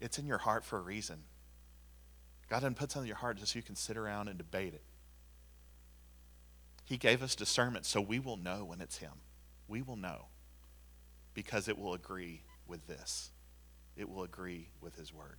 It's 0.00 0.18
in 0.18 0.26
your 0.26 0.38
heart 0.38 0.64
for 0.64 0.78
a 0.78 0.82
reason. 0.82 1.24
God 2.48 2.60
didn't 2.60 2.76
put 2.76 2.90
something 2.90 3.06
in 3.06 3.08
your 3.08 3.16
heart 3.16 3.38
just 3.38 3.52
so 3.52 3.58
you 3.58 3.62
can 3.62 3.76
sit 3.76 3.96
around 3.96 4.28
and 4.28 4.38
debate 4.38 4.74
it. 4.74 4.82
He 6.84 6.96
gave 6.96 7.22
us 7.22 7.34
discernment 7.34 7.84
so 7.84 8.00
we 8.00 8.18
will 8.18 8.38
know 8.38 8.64
when 8.64 8.80
it's 8.80 8.98
Him. 8.98 9.12
We 9.66 9.82
will 9.82 9.96
know 9.96 10.26
because 11.34 11.68
it 11.68 11.78
will 11.78 11.92
agree 11.92 12.42
with 12.66 12.86
this, 12.86 13.30
it 13.96 14.08
will 14.08 14.22
agree 14.22 14.70
with 14.80 14.96
His 14.96 15.12
Word. 15.12 15.36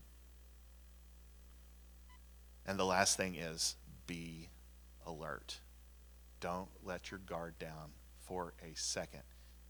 And 2.66 2.78
the 2.78 2.86
last 2.86 3.18
thing 3.18 3.36
is 3.36 3.76
be 4.06 4.50
alert. 5.06 5.60
Don't 6.40 6.70
let 6.84 7.10
your 7.10 7.20
guard 7.20 7.58
down 7.58 7.92
for 8.20 8.54
a 8.62 8.76
second 8.76 9.24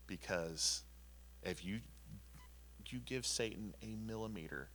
because 0.06 0.84
if 1.44 1.64
you 1.64 1.80
you 2.90 3.00
give 3.00 3.26
Satan 3.26 3.76
a 3.84 3.96
millimeter, 3.96 4.70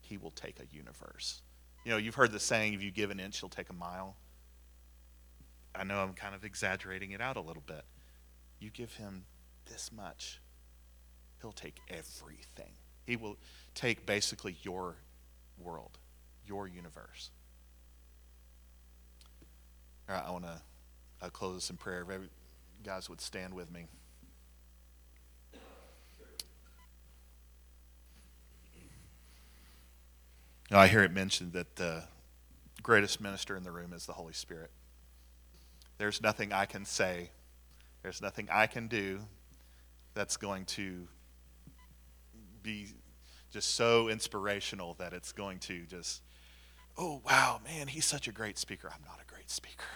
he 0.00 0.16
will 0.16 0.30
take 0.30 0.58
a 0.60 0.74
universe. 0.74 1.42
You 1.84 1.92
know, 1.92 1.96
you've 1.96 2.16
heard 2.16 2.32
the 2.32 2.40
saying, 2.40 2.74
if 2.74 2.82
you 2.82 2.90
give 2.90 3.10
an 3.10 3.20
inch, 3.20 3.40
he'll 3.40 3.48
take 3.48 3.70
a 3.70 3.74
mile. 3.74 4.16
I 5.74 5.84
know 5.84 6.00
I'm 6.00 6.12
kind 6.12 6.34
of 6.34 6.44
exaggerating 6.44 7.12
it 7.12 7.20
out 7.20 7.36
a 7.36 7.40
little 7.40 7.62
bit. 7.64 7.84
You 8.58 8.70
give 8.70 8.94
him 8.94 9.24
this 9.66 9.90
much, 9.92 10.40
he'll 11.40 11.52
take 11.52 11.76
everything. 11.88 12.72
He 13.06 13.16
will 13.16 13.36
take 13.74 14.04
basically 14.06 14.56
your 14.62 14.96
world, 15.58 15.98
your 16.46 16.66
universe. 16.66 17.30
All 20.08 20.14
right, 20.16 20.24
I 20.26 20.30
want 20.30 20.46
to 20.46 21.30
close 21.30 21.54
this 21.54 21.70
in 21.70 21.76
prayer. 21.76 22.02
If 22.02 22.10
every, 22.10 22.28
guys 22.82 23.08
would 23.08 23.20
stand 23.20 23.54
with 23.54 23.70
me. 23.70 23.86
Now, 30.70 30.80
I 30.80 30.88
hear 30.88 31.02
it 31.02 31.12
mentioned 31.12 31.54
that 31.54 31.76
the 31.76 32.04
greatest 32.82 33.22
minister 33.22 33.56
in 33.56 33.62
the 33.62 33.72
room 33.72 33.94
is 33.94 34.04
the 34.04 34.12
Holy 34.12 34.34
Spirit. 34.34 34.70
There's 35.96 36.20
nothing 36.20 36.52
I 36.52 36.66
can 36.66 36.84
say, 36.84 37.30
there's 38.02 38.20
nothing 38.20 38.48
I 38.52 38.66
can 38.66 38.86
do 38.86 39.20
that's 40.12 40.36
going 40.36 40.66
to 40.66 41.08
be 42.62 42.88
just 43.50 43.76
so 43.76 44.08
inspirational 44.08 44.94
that 44.98 45.14
it's 45.14 45.32
going 45.32 45.58
to 45.60 45.86
just, 45.86 46.22
oh, 46.98 47.22
wow, 47.24 47.60
man, 47.64 47.88
he's 47.88 48.04
such 48.04 48.28
a 48.28 48.32
great 48.32 48.58
speaker. 48.58 48.90
I'm 48.94 49.02
not 49.06 49.20
a 49.22 49.32
great 49.32 49.50
speaker. 49.50 49.86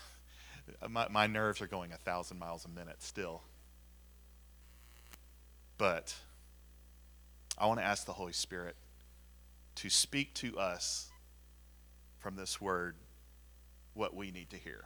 my, 0.88 1.08
my 1.08 1.26
nerves 1.26 1.60
are 1.60 1.66
going 1.66 1.92
a 1.92 1.98
thousand 1.98 2.38
miles 2.38 2.64
a 2.64 2.68
minute 2.68 3.02
still. 3.02 3.42
But 5.76 6.14
I 7.58 7.66
want 7.66 7.80
to 7.80 7.84
ask 7.84 8.06
the 8.06 8.14
Holy 8.14 8.32
Spirit 8.32 8.76
to 9.80 9.88
speak 9.88 10.34
to 10.34 10.58
us 10.58 11.10
from 12.18 12.36
this 12.36 12.60
word 12.60 12.96
what 13.94 14.14
we 14.14 14.30
need 14.30 14.50
to 14.50 14.58
hear. 14.58 14.84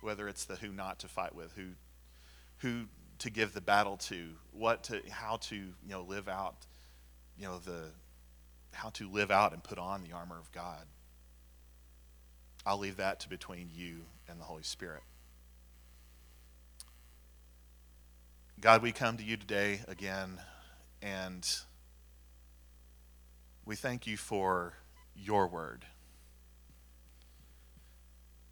Whether 0.00 0.28
it's 0.28 0.44
the 0.44 0.54
who 0.54 0.70
not 0.70 1.00
to 1.00 1.08
fight 1.08 1.34
with, 1.34 1.52
who 1.56 1.70
who 2.58 2.84
to 3.18 3.28
give 3.28 3.54
the 3.54 3.60
battle 3.60 3.96
to, 3.96 4.28
what 4.52 4.84
to 4.84 5.02
how 5.10 5.38
to, 5.38 5.56
you 5.56 5.72
know, 5.88 6.02
live 6.02 6.28
out, 6.28 6.64
you 7.36 7.44
know, 7.44 7.58
the 7.58 7.86
how 8.72 8.90
to 8.90 9.10
live 9.10 9.32
out 9.32 9.52
and 9.52 9.64
put 9.64 9.78
on 9.78 10.04
the 10.04 10.12
armor 10.12 10.38
of 10.38 10.52
God. 10.52 10.86
I'll 12.64 12.78
leave 12.78 12.98
that 12.98 13.18
to 13.20 13.28
between 13.28 13.68
you 13.74 14.02
and 14.28 14.38
the 14.38 14.44
Holy 14.44 14.62
Spirit. 14.62 15.02
God, 18.60 18.80
we 18.80 18.92
come 18.92 19.16
to 19.16 19.24
you 19.24 19.36
today 19.36 19.80
again 19.88 20.38
and 21.02 21.44
we 23.66 23.74
thank 23.74 24.06
you 24.06 24.16
for 24.16 24.74
your 25.14 25.48
word. 25.48 25.84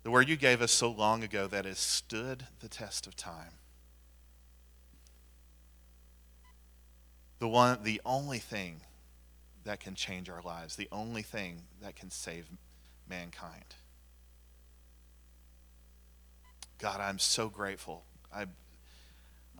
The 0.02 0.10
word 0.10 0.28
you 0.28 0.36
gave 0.36 0.60
us 0.60 0.72
so 0.72 0.90
long 0.90 1.22
ago 1.22 1.46
that 1.46 1.64
has 1.64 1.78
stood 1.78 2.46
the 2.60 2.68
test 2.68 3.06
of 3.06 3.16
time. 3.16 3.52
The 7.38 7.48
one 7.48 7.78
the 7.82 8.00
only 8.04 8.38
thing 8.38 8.80
that 9.64 9.80
can 9.80 9.94
change 9.94 10.28
our 10.28 10.42
lives, 10.42 10.76
the 10.76 10.88
only 10.92 11.22
thing 11.22 11.62
that 11.80 11.96
can 11.96 12.10
save 12.10 12.46
mankind. 13.08 13.76
God, 16.78 17.00
I'm 17.00 17.18
so 17.18 17.48
grateful. 17.48 18.04
I, 18.34 18.46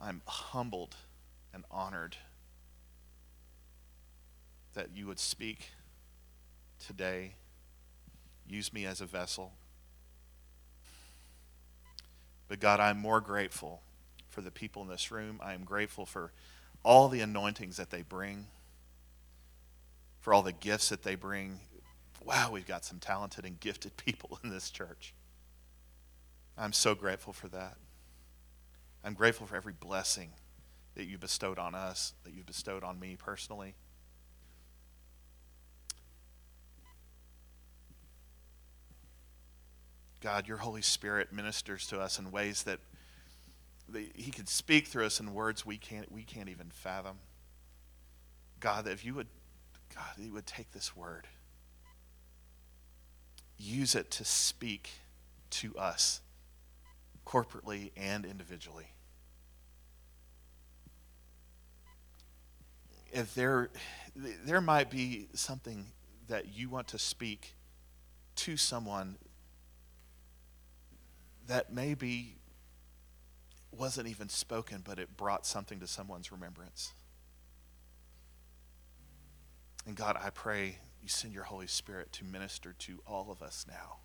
I'm 0.01 0.21
humbled 0.27 0.95
and 1.53 1.63
honored 1.71 2.17
that 4.75 4.89
you 4.93 5.07
would 5.07 5.19
speak 5.19 5.71
today. 6.85 7.35
Use 8.47 8.71
me 8.71 8.85
as 8.85 9.01
a 9.01 9.05
vessel. 9.05 9.53
But 12.47 12.59
God, 12.59 12.79
I'm 12.79 12.99
more 12.99 13.21
grateful 13.21 13.81
for 14.29 14.41
the 14.41 14.51
people 14.51 14.83
in 14.83 14.87
this 14.87 15.11
room. 15.11 15.39
I 15.43 15.53
am 15.53 15.63
grateful 15.63 16.05
for 16.05 16.31
all 16.83 17.09
the 17.09 17.21
anointings 17.21 17.77
that 17.77 17.89
they 17.89 18.03
bring, 18.03 18.45
for 20.21 20.33
all 20.33 20.43
the 20.43 20.53
gifts 20.53 20.89
that 20.89 21.03
they 21.03 21.15
bring. 21.15 21.59
Wow, 22.23 22.51
we've 22.51 22.67
got 22.67 22.85
some 22.85 22.99
talented 22.99 23.45
and 23.45 23.59
gifted 23.59 23.97
people 24.05 24.39
in 24.43 24.49
this 24.49 24.69
church. 24.69 25.13
I'm 26.57 26.73
so 26.73 26.95
grateful 26.95 27.33
for 27.33 27.47
that. 27.49 27.77
I'm 29.03 29.13
grateful 29.13 29.47
for 29.47 29.55
every 29.55 29.73
blessing 29.73 30.31
that 30.95 31.05
you 31.05 31.17
bestowed 31.17 31.59
on 31.59 31.75
us, 31.75 32.13
that 32.23 32.33
you've 32.33 32.45
bestowed 32.45 32.83
on 32.83 32.99
me 32.99 33.17
personally. 33.17 33.75
God, 40.25 40.47
your 40.47 40.57
Holy 40.57 40.81
Spirit 40.81 41.31
ministers 41.31 41.85
to 41.85 42.01
us 42.01 42.17
in 42.17 42.31
ways 42.31 42.63
that 42.63 42.79
He 44.15 44.31
could 44.31 44.49
speak 44.49 44.87
through 44.87 45.05
us 45.05 45.19
in 45.19 45.35
words 45.35 45.67
we 45.67 45.77
can't, 45.77 46.11
we 46.11 46.23
can't 46.23 46.49
even 46.49 46.71
fathom. 46.71 47.17
God, 48.59 48.87
if 48.87 49.05
you 49.05 49.13
would, 49.13 49.27
God, 49.93 50.03
you 50.17 50.33
would 50.33 50.47
take 50.47 50.71
this 50.71 50.95
word, 50.95 51.27
use 53.59 53.93
it 53.93 54.09
to 54.09 54.25
speak 54.25 54.89
to 55.51 55.77
us 55.77 56.21
corporately 57.23 57.91
and 57.95 58.25
individually. 58.25 58.87
If 63.13 63.35
there, 63.35 63.69
there 64.15 64.59
might 64.59 64.89
be 64.89 65.27
something 65.35 65.85
that 66.29 66.47
you 66.57 66.67
want 66.67 66.87
to 66.87 66.97
speak 66.97 67.53
to 68.37 68.57
someone 68.57 69.17
that 71.47 71.71
maybe 71.71 72.37
wasn't 73.71 74.07
even 74.07 74.29
spoken, 74.29 74.81
but 74.83 74.99
it 74.99 75.17
brought 75.17 75.45
something 75.45 75.79
to 75.79 75.87
someone's 75.87 76.31
remembrance. 76.31 76.93
And 79.85 79.95
God, 79.95 80.17
I 80.21 80.29
pray 80.29 80.79
you 81.01 81.09
send 81.09 81.33
your 81.33 81.43
Holy 81.43 81.67
Spirit 81.67 82.11
to 82.13 82.25
minister 82.25 82.73
to 82.79 82.99
all 83.05 83.29
of 83.31 83.41
us 83.41 83.65
now 83.67 83.97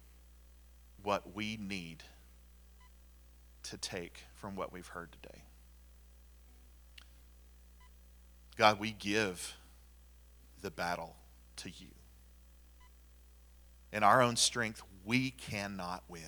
what 1.03 1.35
we 1.35 1.57
need 1.57 2.03
to 3.63 3.79
take 3.79 4.25
from 4.35 4.55
what 4.57 4.73
we've 4.73 4.89
heard 4.89 5.11
today. 5.13 5.45
God, 8.57 8.79
we 8.79 8.93
give 8.93 9.55
the 10.61 10.71
battle 10.71 11.17
to 11.57 11.71
you. 11.71 11.89
In 13.93 14.03
our 14.03 14.21
own 14.21 14.37
strength, 14.37 14.83
we 15.05 15.31
cannot 15.31 16.05
win 16.09 16.21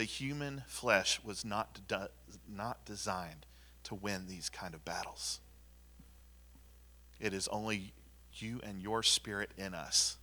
the 0.00 0.06
human 0.06 0.62
flesh 0.66 1.20
was 1.22 1.44
not, 1.44 1.86
de- 1.86 2.08
not 2.50 2.86
designed 2.86 3.44
to 3.84 3.94
win 3.94 4.26
these 4.26 4.48
kind 4.48 4.72
of 4.72 4.82
battles. 4.82 5.40
It 7.20 7.34
is 7.34 7.46
only 7.48 7.92
you 8.32 8.62
and 8.64 8.80
your 8.80 9.02
spirit 9.02 9.50
in 9.58 9.74
us 9.74 10.16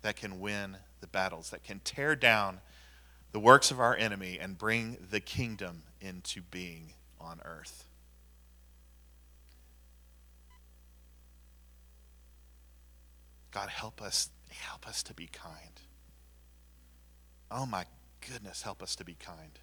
that 0.00 0.16
can 0.16 0.40
win 0.40 0.78
the 1.02 1.06
battles, 1.06 1.50
that 1.50 1.62
can 1.62 1.78
tear 1.80 2.16
down 2.16 2.62
the 3.32 3.38
works 3.38 3.70
of 3.70 3.78
our 3.78 3.94
enemy 3.94 4.38
and 4.40 4.56
bring 4.56 4.96
the 5.10 5.20
kingdom 5.20 5.82
into 6.00 6.40
being 6.40 6.94
on 7.20 7.38
earth. 7.44 7.84
God, 13.50 13.68
help 13.68 14.00
us, 14.00 14.30
help 14.48 14.88
us 14.88 15.02
to 15.02 15.12
be 15.12 15.26
kind. 15.26 15.82
Oh 17.50 17.66
my 17.66 17.84
goodness, 18.28 18.62
help 18.62 18.82
us 18.82 18.94
to 18.96 19.04
be 19.04 19.14
kind. 19.14 19.58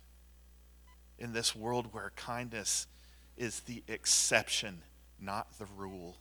In 1.18 1.34
this 1.34 1.56
world 1.56 1.94
where 1.94 2.12
kindness 2.16 2.88
is 3.38 3.62
the 3.62 3.84
exception, 3.88 4.82
not 5.20 5.58
the 5.58 5.68
rule. 5.78 6.18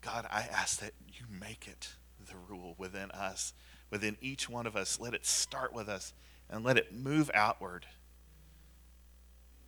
God, 0.00 0.26
I 0.30 0.42
ask 0.52 0.80
that 0.80 0.92
you 1.08 1.26
make 1.28 1.66
it 1.68 1.94
the 2.26 2.36
rule 2.48 2.74
within 2.78 3.10
us, 3.10 3.52
within 3.90 4.16
each 4.20 4.48
one 4.48 4.66
of 4.66 4.76
us. 4.76 5.00
Let 5.00 5.14
it 5.14 5.26
start 5.26 5.72
with 5.72 5.88
us 5.88 6.12
and 6.50 6.64
let 6.64 6.76
it 6.76 6.94
move 6.94 7.30
outward. 7.34 7.86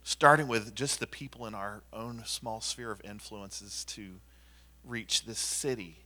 Starting 0.03 0.47
with 0.47 0.73
just 0.73 0.99
the 0.99 1.07
people 1.07 1.45
in 1.45 1.53
our 1.53 1.83
own 1.91 2.23
small 2.25 2.61
sphere 2.61 2.91
of 2.91 3.01
influences 3.03 3.83
to 3.85 4.21
reach 4.83 5.25
this 5.25 5.39
city, 5.39 6.05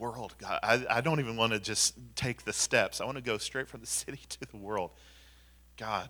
world. 0.00 0.34
God, 0.38 0.58
I, 0.62 0.84
I 0.88 1.00
don't 1.00 1.20
even 1.20 1.36
want 1.36 1.52
to 1.52 1.60
just 1.60 1.94
take 2.16 2.44
the 2.44 2.52
steps. 2.52 3.00
I 3.00 3.04
want 3.04 3.18
to 3.18 3.22
go 3.22 3.38
straight 3.38 3.68
from 3.68 3.80
the 3.80 3.86
city 4.02 4.20
to 4.30 4.40
the 4.50 4.56
world. 4.56 4.90
God, 5.76 6.08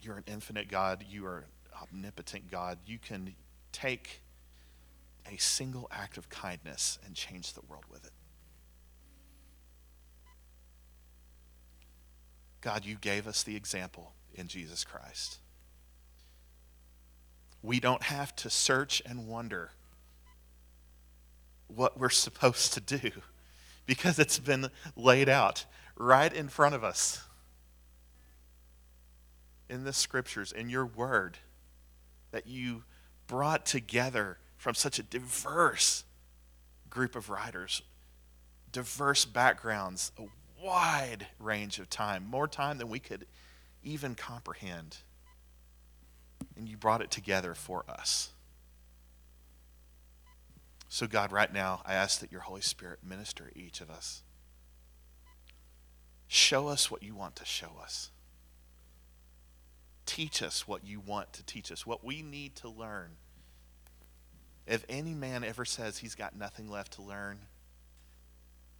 you're 0.00 0.16
an 0.16 0.24
infinite 0.26 0.68
God. 0.68 1.04
You 1.08 1.26
are 1.26 1.44
omnipotent 1.82 2.50
God. 2.50 2.78
You 2.86 2.98
can 2.98 3.34
take 3.72 4.22
a 5.30 5.36
single 5.36 5.88
act 5.90 6.16
of 6.16 6.28
kindness 6.28 6.98
and 7.04 7.14
change 7.14 7.52
the 7.52 7.60
world 7.68 7.84
with 7.90 8.04
it. 8.06 8.12
God, 12.60 12.84
you 12.84 12.96
gave 12.96 13.26
us 13.26 13.42
the 13.42 13.56
example 13.56 14.12
in 14.34 14.48
Jesus 14.48 14.84
Christ. 14.84 15.38
We 17.62 17.80
don't 17.80 18.04
have 18.04 18.34
to 18.36 18.50
search 18.50 19.02
and 19.04 19.26
wonder 19.26 19.72
what 21.68 21.98
we're 21.98 22.08
supposed 22.08 22.72
to 22.74 22.80
do 22.80 23.10
because 23.86 24.18
it's 24.18 24.38
been 24.38 24.70
laid 24.96 25.28
out 25.28 25.64
right 25.96 26.32
in 26.32 26.48
front 26.48 26.74
of 26.74 26.84
us 26.84 27.22
in 29.68 29.84
the 29.84 29.92
scriptures, 29.92 30.52
in 30.52 30.68
your 30.68 30.86
word, 30.86 31.38
that 32.30 32.46
you 32.46 32.84
brought 33.26 33.66
together 33.66 34.38
from 34.56 34.74
such 34.74 34.98
a 34.98 35.02
diverse 35.02 36.04
group 36.88 37.16
of 37.16 37.28
writers, 37.28 37.82
diverse 38.72 39.24
backgrounds, 39.24 40.12
a 40.18 40.24
wide 40.62 41.26
range 41.38 41.78
of 41.78 41.90
time, 41.90 42.26
more 42.26 42.48
time 42.48 42.78
than 42.78 42.88
we 42.88 42.98
could 42.98 43.26
even 43.82 44.14
comprehend. 44.14 44.98
And 46.56 46.68
you 46.68 46.76
brought 46.76 47.02
it 47.02 47.10
together 47.10 47.54
for 47.54 47.84
us. 47.88 48.30
So, 50.88 51.06
God, 51.06 51.32
right 51.32 51.52
now, 51.52 51.82
I 51.84 51.94
ask 51.94 52.20
that 52.20 52.30
your 52.30 52.42
Holy 52.42 52.60
Spirit 52.60 53.00
minister 53.02 53.50
each 53.54 53.80
of 53.80 53.90
us. 53.90 54.22
Show 56.28 56.68
us 56.68 56.90
what 56.90 57.02
you 57.02 57.14
want 57.14 57.36
to 57.36 57.44
show 57.44 57.72
us. 57.80 58.10
Teach 60.06 60.42
us 60.42 60.68
what 60.68 60.84
you 60.84 61.00
want 61.00 61.32
to 61.34 61.44
teach 61.44 61.72
us, 61.72 61.84
what 61.84 62.04
we 62.04 62.22
need 62.22 62.54
to 62.56 62.68
learn. 62.68 63.12
If 64.66 64.84
any 64.88 65.14
man 65.14 65.44
ever 65.44 65.64
says 65.64 65.98
he's 65.98 66.14
got 66.14 66.36
nothing 66.36 66.68
left 66.68 66.94
to 66.94 67.02
learn, 67.02 67.38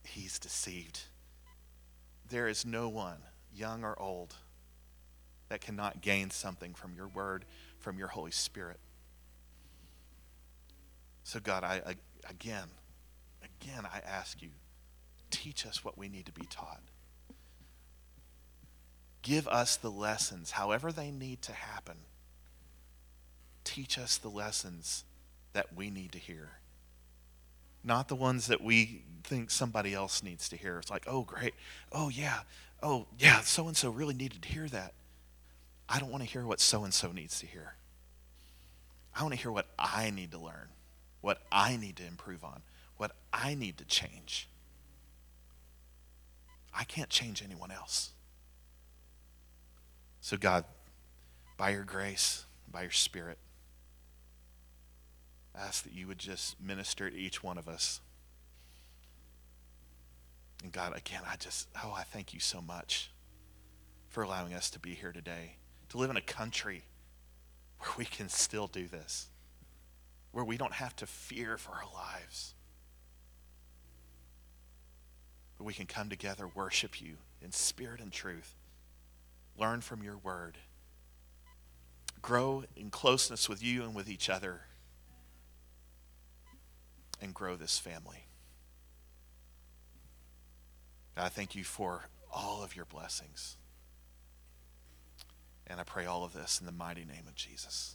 he's 0.05 0.39
deceived. 0.39 1.03
There 2.29 2.49
is 2.49 2.65
no 2.65 2.89
one, 2.89 3.19
young 3.55 3.85
or 3.85 4.01
old, 4.01 4.35
that 5.49 5.61
cannot 5.61 6.01
gain 6.01 6.31
something 6.31 6.75
from 6.75 6.95
your 6.95 7.09
word, 7.09 7.45
from 7.79 7.99
your 7.99 8.09
Holy 8.09 8.33
Spirit. 8.33 8.81
So, 11.27 11.41
God, 11.41 11.65
I, 11.65 11.83
I 11.85 11.95
again, 12.31 12.69
again, 13.43 13.85
I 13.85 13.99
ask 14.07 14.41
you, 14.41 14.51
teach 15.33 15.67
us 15.67 15.85
what 15.85 15.99
we 15.99 16.09
need 16.09 16.27
to 16.27 16.33
be 16.33 16.47
taught. 16.49 16.83
Give 19.23 19.49
us 19.49 19.75
the 19.75 19.91
lessons, 19.91 20.53
however 20.53 20.93
they 20.93 21.11
need 21.11 21.43
to 21.43 21.53
happen. 21.53 21.97
Teach 23.65 23.99
us 23.99 24.19
the 24.19 24.29
lessons 24.29 25.03
that 25.53 25.75
we 25.75 25.91
need 25.91 26.13
to 26.13 26.19
hear. 26.19 26.51
Not 27.83 28.07
the 28.07 28.15
ones 28.15 28.47
that 28.47 28.63
we 28.63 29.03
think 29.25 29.51
somebody 29.51 29.95
else 29.95 30.23
needs 30.23 30.49
to 30.51 30.57
hear. 30.57 30.79
It's 30.79 30.93
like, 30.93 31.07
oh, 31.09 31.23
great. 31.23 31.55
Oh, 31.91 32.09
yeah. 32.09 32.43
Oh, 32.85 33.07
yeah, 33.19 33.41
so 33.41 33.67
and 33.67 33.77
so 33.77 33.91
really 33.91 34.15
needed 34.15 34.43
to 34.43 34.49
hear 34.49 34.69
that. 34.69 34.95
I 35.89 35.99
don't 35.99 36.13
want 36.13 36.23
to 36.23 36.31
hear 36.31 36.47
what 36.47 36.61
so 36.61 36.85
and 36.85 36.95
so 36.95 37.11
needs 37.11 37.41
to 37.41 37.47
hear. 37.47 37.75
I 39.13 39.25
want 39.25 39.35
to 39.35 39.41
hear 39.41 39.51
what 39.51 39.67
I 39.77 40.11
need 40.11 40.31
to 40.31 40.39
learn 40.39 40.69
what 41.27 41.43
I 41.51 41.77
need 41.77 41.97
to 41.97 42.07
improve 42.07 42.45
on, 42.45 42.63
what 42.99 43.11
I 43.33 43.57
need 43.57 43.79
to 43.79 43.85
change. 43.85 44.49
I 46.73 46.85
can't 46.85 47.11
change 47.11 47.43
anyone 47.43 47.73
else. 47.73 48.13
So, 50.21 50.37
God, 50.37 50.65
by 51.57 51.71
your 51.71 51.83
grace, 51.83 52.45
by 52.71 52.83
your 52.83 52.93
Spirit, 52.93 53.39
I 55.53 55.63
ask 55.67 55.83
that 55.83 55.93
you 55.93 56.07
would 56.07 56.19
just 56.19 56.61
minister 56.61 57.11
to 57.11 57.17
each 57.17 57.43
one 57.43 57.59
of 57.59 57.67
us. 57.67 58.01
And 60.63 60.71
God, 60.71 60.97
again, 60.97 61.23
I 61.29 61.35
just, 61.35 61.67
oh, 61.83 61.93
I 61.93 62.05
thank 62.05 62.35
you 62.35 62.39
so 62.39 62.61
much 62.61 63.11
for 64.11 64.23
allowing 64.23 64.55
us 64.55 64.71
to 64.71 64.79
be 64.79 64.95
here 64.95 65.11
today, 65.11 65.57
to 65.89 65.99
live 65.99 66.11
in 66.11 66.17
a 66.17 66.21
country 66.21 66.85
where 67.81 67.91
we 67.99 68.05
can 68.05 68.29
still 68.29 68.69
do 68.69 68.87
this 68.87 69.27
where 70.37 70.45
we 70.45 70.59
don't 70.59 70.75
have 70.75 70.95
to 70.95 71.07
fear 71.07 71.57
for 71.57 71.71
our 71.71 71.87
lives. 71.95 72.55
But 75.57 75.65
we 75.65 75.73
can 75.73 75.87
come 75.87 76.11
together, 76.11 76.47
worship 76.47 77.01
you 77.01 77.17
in 77.41 77.53
spirit 77.53 78.03
and 78.03 78.13
truth, 78.13 78.55
learn 79.59 79.81
from 79.81 80.03
your 80.03 80.19
word, 80.19 80.59
grow 82.21 82.65
in 82.77 82.91
closeness 82.91 83.49
with 83.49 83.65
you 83.65 83.83
and 83.83 83.95
with 83.95 84.11
each 84.11 84.29
other, 84.29 84.61
and 87.19 87.33
grow 87.33 87.57
this 87.57 87.79
family. 87.79 88.27
I 91.17 91.31
thank 91.31 91.55
you 91.55 91.65
for 91.65 92.11
all 92.31 92.63
of 92.63 92.77
your 92.77 92.85
blessings. 92.85 93.57
And 95.67 95.81
I 95.81 95.85
pray 95.85 96.05
all 96.05 96.25
of 96.25 96.35
this 96.35 96.61
in 96.61 96.67
the 96.67 96.73
mighty 96.73 97.07
name 97.07 97.25
of 97.27 97.35
Jesus. 97.35 97.95